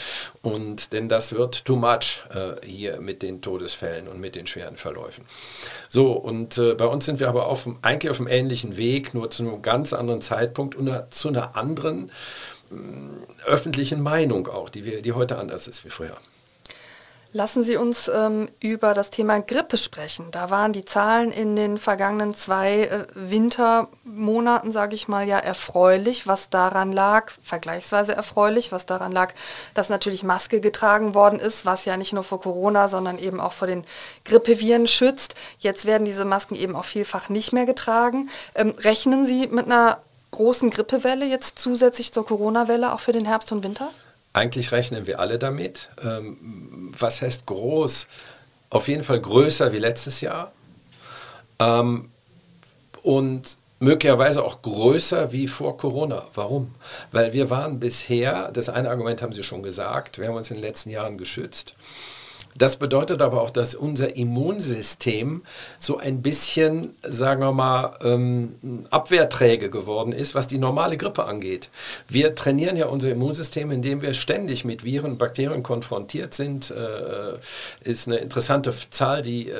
Und 0.42 0.92
denn 0.92 1.08
das 1.08 1.32
wird 1.32 1.64
too 1.64 1.76
much 1.76 2.22
äh, 2.30 2.66
hier 2.66 3.00
mit 3.00 3.22
den 3.22 3.42
Todesfällen 3.42 4.08
und 4.08 4.20
mit 4.20 4.34
den 4.34 4.46
schweren 4.46 4.76
Verläufen. 4.76 5.24
So, 5.88 6.12
und 6.12 6.58
äh, 6.58 6.74
bei 6.74 6.86
uns 6.86 7.06
sind 7.06 7.20
wir 7.20 7.28
aber 7.28 7.46
auf, 7.46 7.68
eigentlich 7.82 8.10
auf 8.10 8.18
einem 8.18 8.28
ähnlichen 8.28 8.76
Weg, 8.76 9.14
nur 9.14 9.30
zu 9.30 9.42
einem 9.42 9.62
ganz 9.62 9.92
anderen 9.92 10.22
Zeitpunkt 10.22 10.74
und 10.74 10.90
zu 11.10 11.28
einer 11.28 11.56
anderen 11.56 12.10
äh, 12.70 13.46
öffentlichen 13.46 14.02
Meinung 14.02 14.48
auch, 14.48 14.70
die, 14.70 14.84
wir, 14.84 15.02
die 15.02 15.12
heute 15.12 15.38
anders 15.38 15.68
ist 15.68 15.84
wie 15.84 15.90
früher. 15.90 16.16
Lassen 17.32 17.62
Sie 17.62 17.76
uns 17.76 18.08
ähm, 18.08 18.48
über 18.58 18.94
das 18.94 19.10
Thema 19.10 19.38
Grippe 19.40 19.76
sprechen. 19.76 20.30
Da 20.30 20.48
waren 20.48 20.72
die 20.72 20.86
Zahlen 20.86 21.30
in 21.30 21.56
den 21.56 21.76
vergangenen 21.76 22.32
zwei 22.32 22.84
äh, 22.84 23.04
Wintermonaten, 23.14 24.72
sage 24.72 24.94
ich 24.94 25.08
mal, 25.08 25.28
ja 25.28 25.38
erfreulich, 25.38 26.26
was 26.26 26.48
daran 26.48 26.90
lag, 26.90 27.30
vergleichsweise 27.42 28.14
erfreulich, 28.14 28.72
was 28.72 28.86
daran 28.86 29.12
lag, 29.12 29.34
dass 29.74 29.90
natürlich 29.90 30.22
Maske 30.22 30.60
getragen 30.60 31.14
worden 31.14 31.38
ist, 31.38 31.66
was 31.66 31.84
ja 31.84 31.98
nicht 31.98 32.14
nur 32.14 32.22
vor 32.22 32.40
Corona, 32.40 32.88
sondern 32.88 33.18
eben 33.18 33.40
auch 33.40 33.52
vor 33.52 33.68
den 33.68 33.84
Grippeviren 34.24 34.86
schützt. 34.86 35.34
Jetzt 35.58 35.84
werden 35.84 36.06
diese 36.06 36.24
Masken 36.24 36.54
eben 36.54 36.74
auch 36.74 36.86
vielfach 36.86 37.28
nicht 37.28 37.52
mehr 37.52 37.66
getragen. 37.66 38.30
Ähm, 38.54 38.74
rechnen 38.78 39.26
Sie 39.26 39.48
mit 39.48 39.66
einer 39.66 39.98
großen 40.30 40.70
Grippewelle 40.70 41.26
jetzt 41.26 41.58
zusätzlich 41.58 42.10
zur 42.10 42.24
Corona-Welle 42.24 42.90
auch 42.94 43.00
für 43.00 43.12
den 43.12 43.26
Herbst 43.26 43.52
und 43.52 43.64
Winter? 43.64 43.90
Eigentlich 44.32 44.72
rechnen 44.72 45.06
wir 45.06 45.20
alle 45.20 45.38
damit. 45.38 45.88
Ähm, 46.04 46.92
was 46.98 47.22
heißt 47.22 47.46
groß? 47.46 48.06
Auf 48.70 48.88
jeden 48.88 49.02
Fall 49.02 49.20
größer 49.20 49.72
wie 49.72 49.78
letztes 49.78 50.20
Jahr. 50.20 50.52
Ähm, 51.58 52.10
und 53.02 53.56
möglicherweise 53.80 54.44
auch 54.44 54.62
größer 54.62 55.32
wie 55.32 55.48
vor 55.48 55.76
Corona. 55.76 56.24
Warum? 56.34 56.74
Weil 57.12 57.32
wir 57.32 57.50
waren 57.50 57.80
bisher, 57.80 58.50
das 58.52 58.68
eine 58.68 58.90
Argument 58.90 59.22
haben 59.22 59.32
Sie 59.32 59.42
schon 59.42 59.62
gesagt, 59.62 60.18
wir 60.18 60.28
haben 60.28 60.36
uns 60.36 60.50
in 60.50 60.56
den 60.56 60.64
letzten 60.64 60.90
Jahren 60.90 61.16
geschützt. 61.16 61.74
Das 62.58 62.76
bedeutet 62.76 63.22
aber 63.22 63.40
auch, 63.40 63.50
dass 63.50 63.76
unser 63.76 64.16
Immunsystem 64.16 65.42
so 65.78 65.98
ein 65.98 66.22
bisschen, 66.22 66.96
sagen 67.02 67.40
wir 67.40 67.52
mal, 67.52 67.96
ähm, 68.02 68.86
abwehrträge 68.90 69.70
geworden 69.70 70.12
ist, 70.12 70.34
was 70.34 70.48
die 70.48 70.58
normale 70.58 70.96
Grippe 70.96 71.24
angeht. 71.24 71.70
Wir 72.08 72.34
trainieren 72.34 72.76
ja 72.76 72.86
unser 72.86 73.10
Immunsystem, 73.10 73.70
indem 73.70 74.02
wir 74.02 74.12
ständig 74.12 74.64
mit 74.64 74.84
Viren 74.84 75.12
und 75.12 75.18
Bakterien 75.18 75.62
konfrontiert 75.62 76.34
sind. 76.34 76.72
Äh, 76.72 77.38
ist 77.88 78.08
eine 78.08 78.16
interessante 78.16 78.74
Zahl, 78.90 79.22
die 79.22 79.50
äh, 79.50 79.54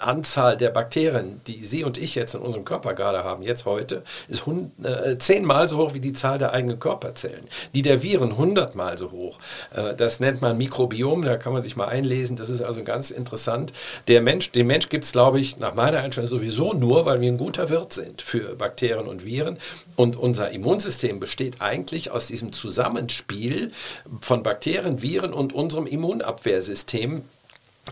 Anzahl 0.00 0.56
der 0.56 0.70
Bakterien, 0.70 1.40
die 1.46 1.64
Sie 1.64 1.84
und 1.84 1.98
ich 1.98 2.14
jetzt 2.14 2.34
in 2.34 2.40
unserem 2.40 2.64
Körper 2.64 2.94
gerade 2.94 3.24
haben, 3.24 3.42
jetzt 3.42 3.64
heute, 3.64 4.02
ist 4.28 4.44
äh, 4.82 5.18
zehnmal 5.18 5.68
so 5.68 5.78
hoch 5.78 5.94
wie 5.94 6.00
die 6.00 6.12
Zahl 6.12 6.38
der 6.38 6.52
eigenen 6.52 6.78
Körperzellen. 6.78 7.44
Die 7.74 7.82
der 7.82 8.02
Viren 8.02 8.36
hundertmal 8.36 8.98
so 8.98 9.10
hoch. 9.10 9.38
Äh, 9.74 9.94
das 9.94 10.20
nennt 10.20 10.40
man 10.40 10.56
Mikrobiom, 10.58 11.22
da 11.22 11.36
kann 11.36 11.52
man 11.52 11.62
sich 11.62 11.76
mal 11.76 11.88
einlesen. 12.04 12.36
Das 12.36 12.50
ist 12.50 12.60
also 12.60 12.84
ganz 12.84 13.10
interessant. 13.10 13.72
Der 14.08 14.20
Mensch, 14.20 14.52
den 14.52 14.66
Mensch 14.66 14.88
gibt 14.88 15.04
es, 15.04 15.12
glaube 15.12 15.40
ich, 15.40 15.58
nach 15.58 15.74
meiner 15.74 15.98
Einstellung 15.98 16.28
sowieso 16.28 16.72
nur, 16.72 17.06
weil 17.06 17.20
wir 17.20 17.30
ein 17.30 17.38
guter 17.38 17.70
Wirt 17.70 17.92
sind 17.92 18.22
für 18.22 18.54
Bakterien 18.54 19.06
und 19.06 19.24
Viren. 19.24 19.58
Und 19.96 20.16
unser 20.16 20.50
Immunsystem 20.50 21.20
besteht 21.20 21.60
eigentlich 21.60 22.10
aus 22.10 22.26
diesem 22.26 22.52
Zusammenspiel 22.52 23.72
von 24.20 24.42
Bakterien, 24.42 25.02
Viren 25.02 25.32
und 25.32 25.52
unserem 25.52 25.86
Immunabwehrsystem 25.86 27.22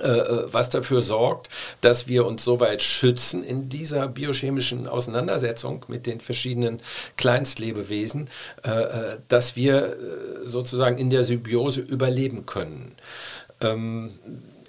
äh, 0.00 0.06
äh, 0.06 0.46
was 0.50 0.70
dafür 0.70 1.02
sorgt, 1.02 1.50
dass 1.82 2.08
wir 2.08 2.24
uns 2.24 2.42
so 2.42 2.60
weit 2.60 2.80
schützen 2.80 3.44
in 3.44 3.68
dieser 3.68 4.08
biochemischen 4.08 4.88
Auseinandersetzung 4.88 5.84
mit 5.86 6.06
den 6.06 6.18
verschiedenen 6.18 6.80
Kleinstlebewesen, 7.18 8.30
äh, 8.62 9.18
dass 9.28 9.54
wir 9.54 9.94
sozusagen 10.44 10.96
in 10.96 11.10
der 11.10 11.24
Symbiose 11.24 11.82
überleben 11.82 12.46
können. 12.46 12.94
Ähm, 13.64 14.10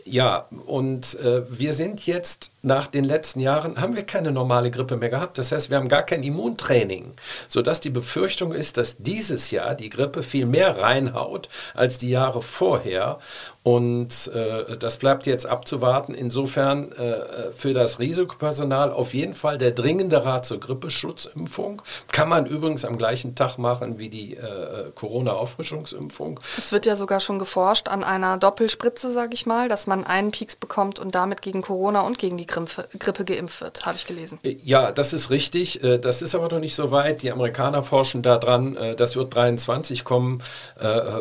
ja, 0.06 0.48
und 0.66 1.16
äh, 1.20 1.44
wir 1.50 1.74
sind 1.74 2.06
jetzt 2.06 2.52
nach 2.62 2.88
den 2.88 3.06
letzten 3.06 3.39
Jahren, 3.39 3.80
haben 3.80 3.96
wir 3.96 4.04
keine 4.04 4.32
normale 4.32 4.70
Grippe 4.70 4.98
mehr 4.98 5.10
gehabt. 5.10 5.38
Das 5.38 5.52
heißt, 5.52 5.70
wir 5.70 5.78
haben 5.78 5.88
gar 5.88 6.04
kein 6.04 6.24
Immuntraining, 6.24 7.14
sodass 7.48 7.80
die 7.80 7.89
Befürchtung 7.89 8.52
ist, 8.54 8.78
dass 8.78 8.98
dieses 8.98 9.52
Jahr 9.52 9.76
die 9.76 9.89
Grippe 9.89 10.24
viel 10.24 10.46
mehr 10.46 10.80
reinhaut 10.80 11.48
als 11.74 11.98
die 12.00 12.10
Jahre 12.10 12.41
vorher. 12.41 13.20
Und 13.64 14.30
äh, 14.34 14.78
das 14.78 14.97
bleibt 14.97 15.26
jetzt 15.26 15.45
abzuwarten. 15.45 16.14
Insofern 16.14 16.91
äh, 16.91 17.51
für 17.53 17.74
das 17.74 17.99
Risikopersonal 17.99 18.91
auf 18.91 19.14
jeden 19.14 19.34
Fall 19.34 19.57
der 19.57 19.72
dringende 19.72 20.26
Rat 20.26 20.45
zur 20.45 20.59
Grippeschutzimpfung. 20.59 21.82
Kann 22.11 22.28
man 22.28 22.45
übrigens 22.45 22.84
am 22.84 22.97
gleichen 22.97 23.36
Tag 23.36 23.57
machen 23.57 23.99
wie 23.99 24.09
die 24.09 24.36
äh, 24.36 24.91
Corona-Auffrischungsimpfung. 24.95 26.41
Es 26.57 26.74
wird 26.74 26.86
ja 26.86 26.97
sogar 26.97 27.22
schon 27.22 27.39
geforscht 27.39 27.88
an 27.88 28.03
einer 28.03 28.38
Doppelspritze, 28.38 29.11
sage 29.11 29.34
ich 29.34 29.45
mal, 29.45 29.70
dass 29.70 29.88
man 29.88 30.03
einen 30.03 30.32
Peaks 30.32 30.57
bekommt 30.57 30.99
und 30.99 31.16
damit 31.16 31.41
gegen 31.41 31.61
Corona 31.61 32.01
und 32.01 32.20
gegen 32.20 32.38
die 32.38 32.47
Grippe, 32.47 32.88
Grippe 32.99 33.24
geimpft 33.24 33.61
wird, 33.61 33.86
habe 33.86 33.95
ich 33.95 34.05
gelesen. 34.05 34.39
Äh, 34.43 34.57
ja, 34.64 34.91
das 34.91 35.14
ist 35.14 35.30
richtig. 35.30 35.82
Äh, 35.84 35.99
das 35.99 36.22
ist 36.22 36.36
aber 36.36 36.49
noch 36.49 36.59
nicht 36.59 36.76
so 36.76 36.91
weit. 36.91 37.22
Die 37.22 37.32
Amerikaner 37.32 37.82
forschen 37.82 38.22
daran. 38.22 38.76
Äh, 38.76 38.95
das 38.95 39.16
wird 39.16 39.34
23 39.34 40.03
kommen. 40.03 40.41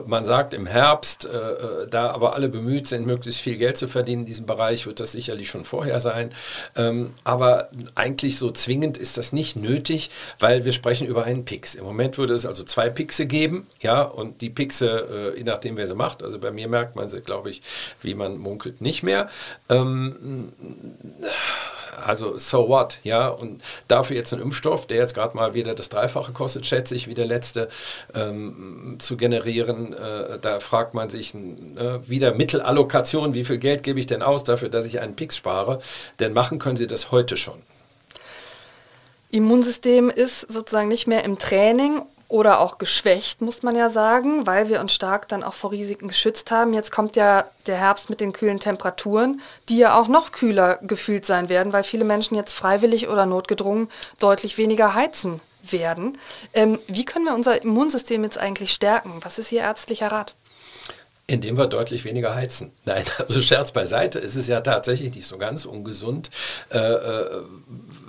Man 0.07 0.25
sagt 0.25 0.55
im 0.55 0.67
Herbst, 0.67 1.29
da 1.91 2.11
aber 2.11 2.32
alle 2.35 2.49
bemüht 2.49 2.89
sind, 2.89 3.07
möglichst 3.07 3.41
viel 3.41 3.57
Geld 3.57 3.77
zu 3.77 3.89
verdienen 3.89 4.23
in 4.23 4.27
diesem 4.27 4.47
Bereich, 4.47 4.87
wird 4.87 5.01
das 5.01 5.13
sicherlich 5.13 5.49
schon 5.49 5.65
vorher 5.65 6.01
sein. 6.01 6.31
Ähm, 6.77 7.15
aber 7.25 7.71
eigentlich 7.95 8.39
so 8.39 8.51
zwingend 8.51 8.99
ist 8.99 9.19
das 9.19 9.33
nicht 9.33 9.57
nötig, 9.57 10.11
weil 10.39 10.65
wir 10.65 10.73
sprechen 10.73 11.07
über 11.07 11.25
einen 11.25 11.45
Pix. 11.45 11.75
Im 11.75 11.85
Moment 11.85 12.19
würde 12.19 12.35
es 12.35 12.47
also 12.47 12.63
zwei 12.65 12.91
Pixe 12.91 13.27
geben, 13.27 13.67
ja, 13.81 14.03
und 14.03 14.41
die 14.41 14.51
Pixe, 14.51 15.33
äh, 15.35 15.39
je 15.39 15.45
nachdem 15.45 15.77
wer 15.77 15.87
sie 15.87 15.95
macht, 15.95 16.23
also 16.23 16.39
bei 16.39 16.51
mir 16.51 16.69
merkt 16.69 16.97
man 16.97 17.09
sie, 17.09 17.21
glaube 17.21 17.51
ich, 17.51 17.63
wie 18.03 18.15
man 18.15 18.39
munkelt, 18.39 18.81
nicht 18.81 19.03
mehr. 19.03 19.29
Ähm, 19.69 20.53
also 21.93 22.39
so 22.39 22.69
what, 22.69 22.99
ja, 23.03 23.29
und 23.29 23.63
dafür 23.89 24.17
jetzt 24.17 24.33
ein 24.33 24.41
Impfstoff, 24.41 24.87
der 24.87 24.99
jetzt 24.99 25.15
gerade 25.15 25.37
mal 25.37 25.55
wieder 25.55 25.75
das 25.75 25.89
Dreifache 25.89 26.33
kostet, 26.33 26.67
schätze 26.67 26.95
ich, 26.95 27.07
wie 27.07 27.15
der 27.15 27.27
letzte 27.27 27.69
ähm, 28.15 28.97
zu 28.99 29.17
generieren, 29.17 29.93
äh, 29.93 30.39
da 30.41 30.61
fragt 30.61 30.95
man 30.95 31.11
sich 31.11 31.35
äh, 31.35 31.39
wieder 32.09 32.35
Mittelallokation, 32.35 33.35
wie 33.35 33.45
viel 33.45 33.59
Geld 33.59 33.83
gebe 33.83 34.01
ich 34.01 34.07
denn 34.07 34.23
aus 34.23 34.45
dafür, 34.45 34.69
dass 34.69 34.87
ich 34.87 35.01
einen 35.01 35.17
Pix 35.17 35.37
spare, 35.37 35.81
denn 36.19 36.33
machen 36.33 36.59
können 36.59 36.77
sie 36.77 36.87
das 36.87 37.11
heute 37.11 37.37
schon. 37.37 37.61
Immunsystem 39.31 40.11
ist 40.11 40.41
sozusagen 40.53 40.89
nicht 40.89 41.07
mehr 41.07 41.25
im 41.25 41.39
Training 41.39 42.03
oder 42.33 42.61
auch 42.61 42.79
geschwächt, 42.79 43.43
muss 43.43 43.63
man 43.63 43.77
ja 43.77 43.91
sagen, 43.91 44.47
weil 44.47 44.71
wir 44.71 44.81
uns 44.81 44.95
stark 44.95 45.29
dann 45.29 45.43
auch 45.43 45.53
vor 45.53 45.71
Risiken 45.71 46.09
geschützt 46.09 46.51
haben. 46.51 46.73
Jetzt 46.73 46.91
kommt 46.91 47.15
ja 47.15 47.45
der 47.67 47.77
Herbst 47.77 48.09
mit 48.09 48.23
den 48.23 48.33
kühlen 48.33 48.59
Temperaturen, 48.59 49.43
die 49.69 49.77
ja 49.77 50.01
auch 50.01 50.09
noch 50.09 50.33
kühler 50.33 50.79
gefühlt 50.81 51.27
sein 51.27 51.51
werden, 51.51 51.75
weil 51.75 51.85
viele 51.85 52.05
Menschen 52.05 52.35
jetzt 52.35 52.55
freiwillig 52.55 53.09
oder 53.09 53.27
notgedrungen 53.27 53.91
deutlich 54.19 54.57
weniger 54.57 54.95
heizen 54.95 55.43
werden. 55.71 56.17
Ähm, 56.55 56.79
wie 56.87 57.05
können 57.05 57.27
wir 57.27 57.35
unser 57.35 57.61
Immunsystem 57.61 58.25
jetzt 58.25 58.39
eigentlich 58.39 58.73
stärken? 58.73 59.21
Was 59.21 59.39
ist 59.39 59.53
Ihr 59.53 59.61
ärztlicher 59.61 60.11
Rat? 60.11 60.35
Indem 61.27 61.59
wir 61.59 61.67
deutlich 61.67 62.05
weniger 62.07 62.35
heizen. 62.35 62.73
Nein, 62.87 63.05
also 63.19 63.43
Scherz 63.43 63.73
beiseite, 63.73 64.19
es 64.19 64.37
ist 64.37 64.49
ja 64.49 64.63
tatsächlich 64.63 65.15
nicht 65.15 65.27
so 65.27 65.37
ganz 65.37 65.67
ungesund. 65.67 66.31
Äh, 66.71 66.79
äh, 66.79 67.43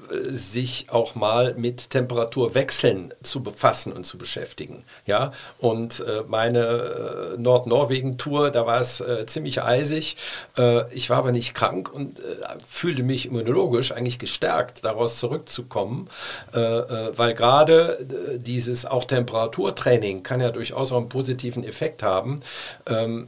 sich 0.09 0.87
auch 0.89 1.15
mal 1.15 1.53
mit 1.55 1.89
Temperaturwechseln 1.89 3.13
zu 3.23 3.41
befassen 3.41 3.91
und 3.93 4.05
zu 4.05 4.17
beschäftigen. 4.17 4.83
Ja? 5.05 5.31
Und 5.59 6.01
äh, 6.01 6.23
meine 6.27 6.59
äh, 6.59 7.37
Nordnorwegen-Tour, 7.37 8.51
da 8.51 8.65
war 8.65 8.79
es 8.79 8.99
äh, 8.99 9.25
ziemlich 9.25 9.61
eisig. 9.61 10.17
Äh, 10.57 10.93
ich 10.93 11.09
war 11.09 11.17
aber 11.17 11.31
nicht 11.31 11.53
krank 11.53 11.91
und 11.91 12.19
äh, 12.19 12.23
fühlte 12.67 13.03
mich 13.03 13.27
immunologisch 13.27 13.91
eigentlich 13.91 14.19
gestärkt, 14.19 14.83
daraus 14.83 15.17
zurückzukommen, 15.17 16.09
äh, 16.53 16.57
weil 16.57 17.33
gerade 17.33 18.05
dieses 18.37 18.85
auch 18.85 19.05
Temperaturtraining 19.05 20.23
kann 20.23 20.41
ja 20.41 20.51
durchaus 20.51 20.91
auch 20.91 20.97
einen 20.97 21.09
positiven 21.09 21.63
Effekt 21.63 22.03
haben. 22.03 22.41
Ähm, 22.87 23.27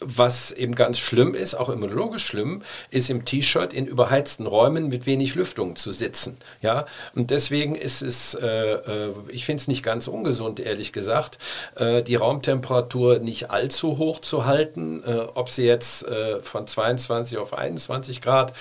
was 0.00 0.50
eben 0.52 0.74
ganz 0.74 0.98
schlimm 0.98 1.34
ist, 1.34 1.54
auch 1.54 1.68
immunologisch 1.68 2.24
schlimm, 2.24 2.62
ist 2.90 3.10
im 3.10 3.24
T-Shirt 3.24 3.72
in 3.72 3.86
überheizten 3.86 4.46
Räumen 4.46 4.88
mit 4.88 5.06
wenig 5.06 5.34
Lüftung 5.34 5.76
zu 5.76 5.92
sitzen 5.92 6.01
sitzen. 6.02 6.36
Ja? 6.62 6.86
Und 7.14 7.30
deswegen 7.30 7.76
ist 7.76 8.02
es, 8.02 8.34
äh, 8.34 8.46
äh, 8.46 9.14
ich 9.28 9.44
finde 9.46 9.60
es 9.60 9.68
nicht 9.68 9.84
ganz 9.84 10.08
ungesund, 10.08 10.58
ehrlich 10.58 10.92
gesagt, 10.92 11.38
äh, 11.76 12.02
die 12.02 12.16
Raumtemperatur 12.16 13.20
nicht 13.20 13.50
allzu 13.52 13.98
hoch 13.98 14.20
zu 14.20 14.44
halten, 14.44 15.02
äh, 15.06 15.26
ob 15.34 15.48
sie 15.48 15.64
jetzt 15.64 16.06
äh, 16.08 16.40
von 16.42 16.66
22 16.66 17.38
auf 17.38 17.56
21 17.56 18.20
Grad 18.20 18.52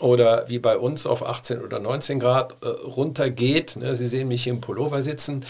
oder 0.00 0.48
wie 0.48 0.58
bei 0.58 0.78
uns 0.78 1.04
auf 1.04 1.26
18 1.26 1.60
oder 1.60 1.80
19 1.80 2.18
Grad 2.18 2.56
äh, 2.62 2.68
runtergeht. 2.68 3.76
Ne? 3.76 3.94
Sie 3.94 4.08
sehen 4.08 4.28
mich 4.28 4.46
im 4.46 4.60
Pullover 4.60 5.02
sitzen 5.02 5.44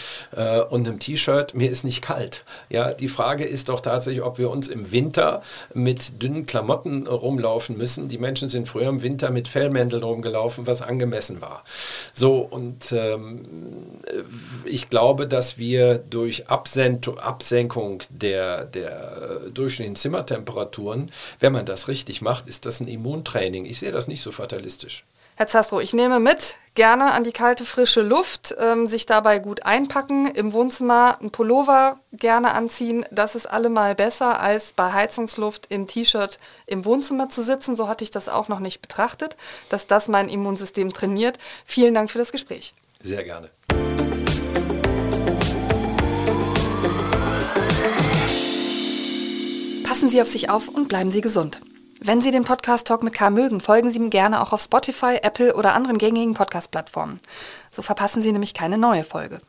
und 0.69 0.87
im 0.87 0.99
T-Shirt, 0.99 1.53
mir 1.53 1.69
ist 1.69 1.83
nicht 1.83 2.01
kalt. 2.01 2.43
Ja? 2.69 2.93
Die 2.93 3.07
Frage 3.07 3.45
ist 3.45 3.69
doch 3.69 3.79
tatsächlich, 3.79 4.23
ob 4.23 4.37
wir 4.37 4.49
uns 4.49 4.67
im 4.67 4.91
Winter 4.91 5.41
mit 5.73 6.21
dünnen 6.21 6.45
Klamotten 6.45 7.07
rumlaufen 7.07 7.77
müssen. 7.77 8.09
Die 8.09 8.17
Menschen 8.17 8.49
sind 8.49 8.67
früher 8.67 8.89
im 8.89 9.01
Winter 9.01 9.31
mit 9.31 9.47
Fellmänteln 9.47 10.03
rumgelaufen, 10.03 10.67
was 10.67 10.81
angemessen 10.81 11.36
war. 11.41 11.63
So, 12.13 12.39
und 12.39 12.91
ähm, 12.91 13.45
ich 14.65 14.89
glaube, 14.89 15.27
dass 15.27 15.57
wir 15.57 15.97
durch 15.97 16.49
Absenkung 16.49 18.03
der, 18.09 18.65
der 18.65 19.41
durchschnittlichen 19.53 19.95
Zimmertemperaturen, 19.95 21.11
wenn 21.39 21.53
man 21.53 21.65
das 21.65 21.87
richtig 21.87 22.21
macht, 22.21 22.47
ist 22.47 22.65
das 22.65 22.79
ein 22.79 22.87
Immuntraining. 22.87 23.65
Ich 23.65 23.79
sehe 23.79 23.91
das 23.91 24.07
nicht 24.07 24.21
so 24.21 24.31
fatalistisch. 24.31 25.03
Herr 25.35 25.47
Zastro, 25.47 25.79
ich 25.79 25.93
nehme 25.93 26.19
mit, 26.19 26.55
gerne 26.77 27.11
an 27.11 27.23
die 27.23 27.31
kalte, 27.31 27.65
frische 27.65 28.03
Luft, 28.03 28.55
ähm, 28.59 28.87
sich 28.87 29.07
dabei 29.07 29.39
gut 29.39 29.63
einpacken, 29.63 30.27
im 30.27 30.53
Wohnzimmer 30.53 31.19
einen 31.19 31.31
Pullover 31.31 31.99
gerne 32.13 32.53
anziehen. 32.53 33.03
Das 33.09 33.33
ist 33.33 33.47
allemal 33.47 33.95
besser, 33.95 34.39
als 34.39 34.73
bei 34.73 34.93
Heizungsluft 34.93 35.65
im 35.69 35.87
T-Shirt 35.87 36.37
im 36.67 36.85
Wohnzimmer 36.85 37.29
zu 37.29 37.41
sitzen. 37.41 37.75
So 37.75 37.87
hatte 37.87 38.03
ich 38.03 38.11
das 38.11 38.29
auch 38.29 38.47
noch 38.47 38.59
nicht 38.59 38.79
betrachtet, 38.79 39.35
dass 39.69 39.87
das 39.87 40.07
mein 40.07 40.29
Immunsystem 40.29 40.93
trainiert. 40.93 41.39
Vielen 41.65 41.95
Dank 41.95 42.11
für 42.11 42.19
das 42.19 42.31
Gespräch. 42.31 42.75
Sehr 43.01 43.23
gerne. 43.23 43.49
Passen 49.83 50.09
Sie 50.09 50.21
auf 50.21 50.27
sich 50.27 50.51
auf 50.51 50.67
und 50.67 50.89
bleiben 50.89 51.09
Sie 51.09 51.21
gesund. 51.21 51.59
Wenn 51.99 52.21
Sie 52.21 52.29
den 52.29 52.43
Podcast 52.43 52.85
Talk 52.87 53.01
mit 53.01 53.15
K 53.15 53.31
mögen, 53.31 53.59
folgen 53.59 53.89
Sie 53.89 53.97
ihm 53.97 54.11
gerne 54.11 54.41
auch 54.41 54.53
auf 54.53 54.61
Spotify, 54.61 55.17
Apple 55.23 55.55
oder 55.55 55.73
anderen 55.73 55.97
gängigen 55.97 56.35
Podcast-Plattformen. 56.35 57.19
So 57.71 57.81
verpassen 57.81 58.21
Sie 58.21 58.31
nämlich 58.31 58.53
keine 58.53 58.77
neue 58.77 59.03
Folge. 59.03 59.41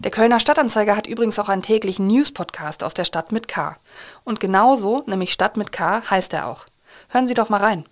Der 0.00 0.10
Kölner 0.10 0.40
Stadtanzeiger 0.40 0.96
hat 0.96 1.06
übrigens 1.06 1.38
auch 1.38 1.48
einen 1.48 1.62
täglichen 1.62 2.08
News-Podcast 2.08 2.82
aus 2.82 2.94
der 2.94 3.04
Stadt 3.04 3.30
mit 3.30 3.46
K. 3.46 3.76
Und 4.24 4.40
genauso, 4.40 5.04
nämlich 5.06 5.32
Stadt 5.32 5.56
mit 5.56 5.70
K, 5.70 6.02
heißt 6.10 6.32
er 6.32 6.48
auch. 6.48 6.64
Hören 7.10 7.28
Sie 7.28 7.34
doch 7.34 7.48
mal 7.48 7.60
rein. 7.60 7.84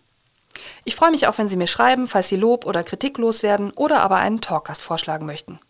Ich 0.85 0.97
freue 0.97 1.13
mich 1.13 1.29
auch, 1.29 1.39
wenn 1.39 1.49
Sie 1.49 1.57
mir 1.57 1.69
schreiben, 1.69 2.09
falls 2.09 2.29
Sie 2.29 2.37
Lob 2.37 2.67
oder 2.67 2.83
Kritik 2.83 3.19
loswerden 3.19 3.71
oder 3.71 4.01
aber 4.01 4.17
einen 4.17 4.41
Talkcast 4.41 4.83
vorschlagen 4.83 5.27
möchten. 5.27 5.61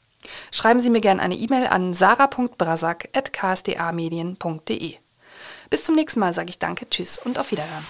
Schreiben 0.50 0.80
Sie 0.80 0.88
mir 0.90 1.02
gerne 1.02 1.20
eine 1.20 1.34
E-Mail 1.34 1.66
an 1.66 1.92
sarah.brasak.ksda-medien.de. 1.94 4.94
Bis 5.70 5.84
zum 5.84 5.94
nächsten 5.94 6.20
Mal 6.20 6.34
sage 6.34 6.50
ich 6.50 6.58
Danke, 6.58 6.86
Tschüss 6.88 7.18
und 7.18 7.38
auf 7.38 7.50
Wiederhören. 7.50 7.86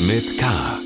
Mit 0.00 0.36
K. 0.36 0.85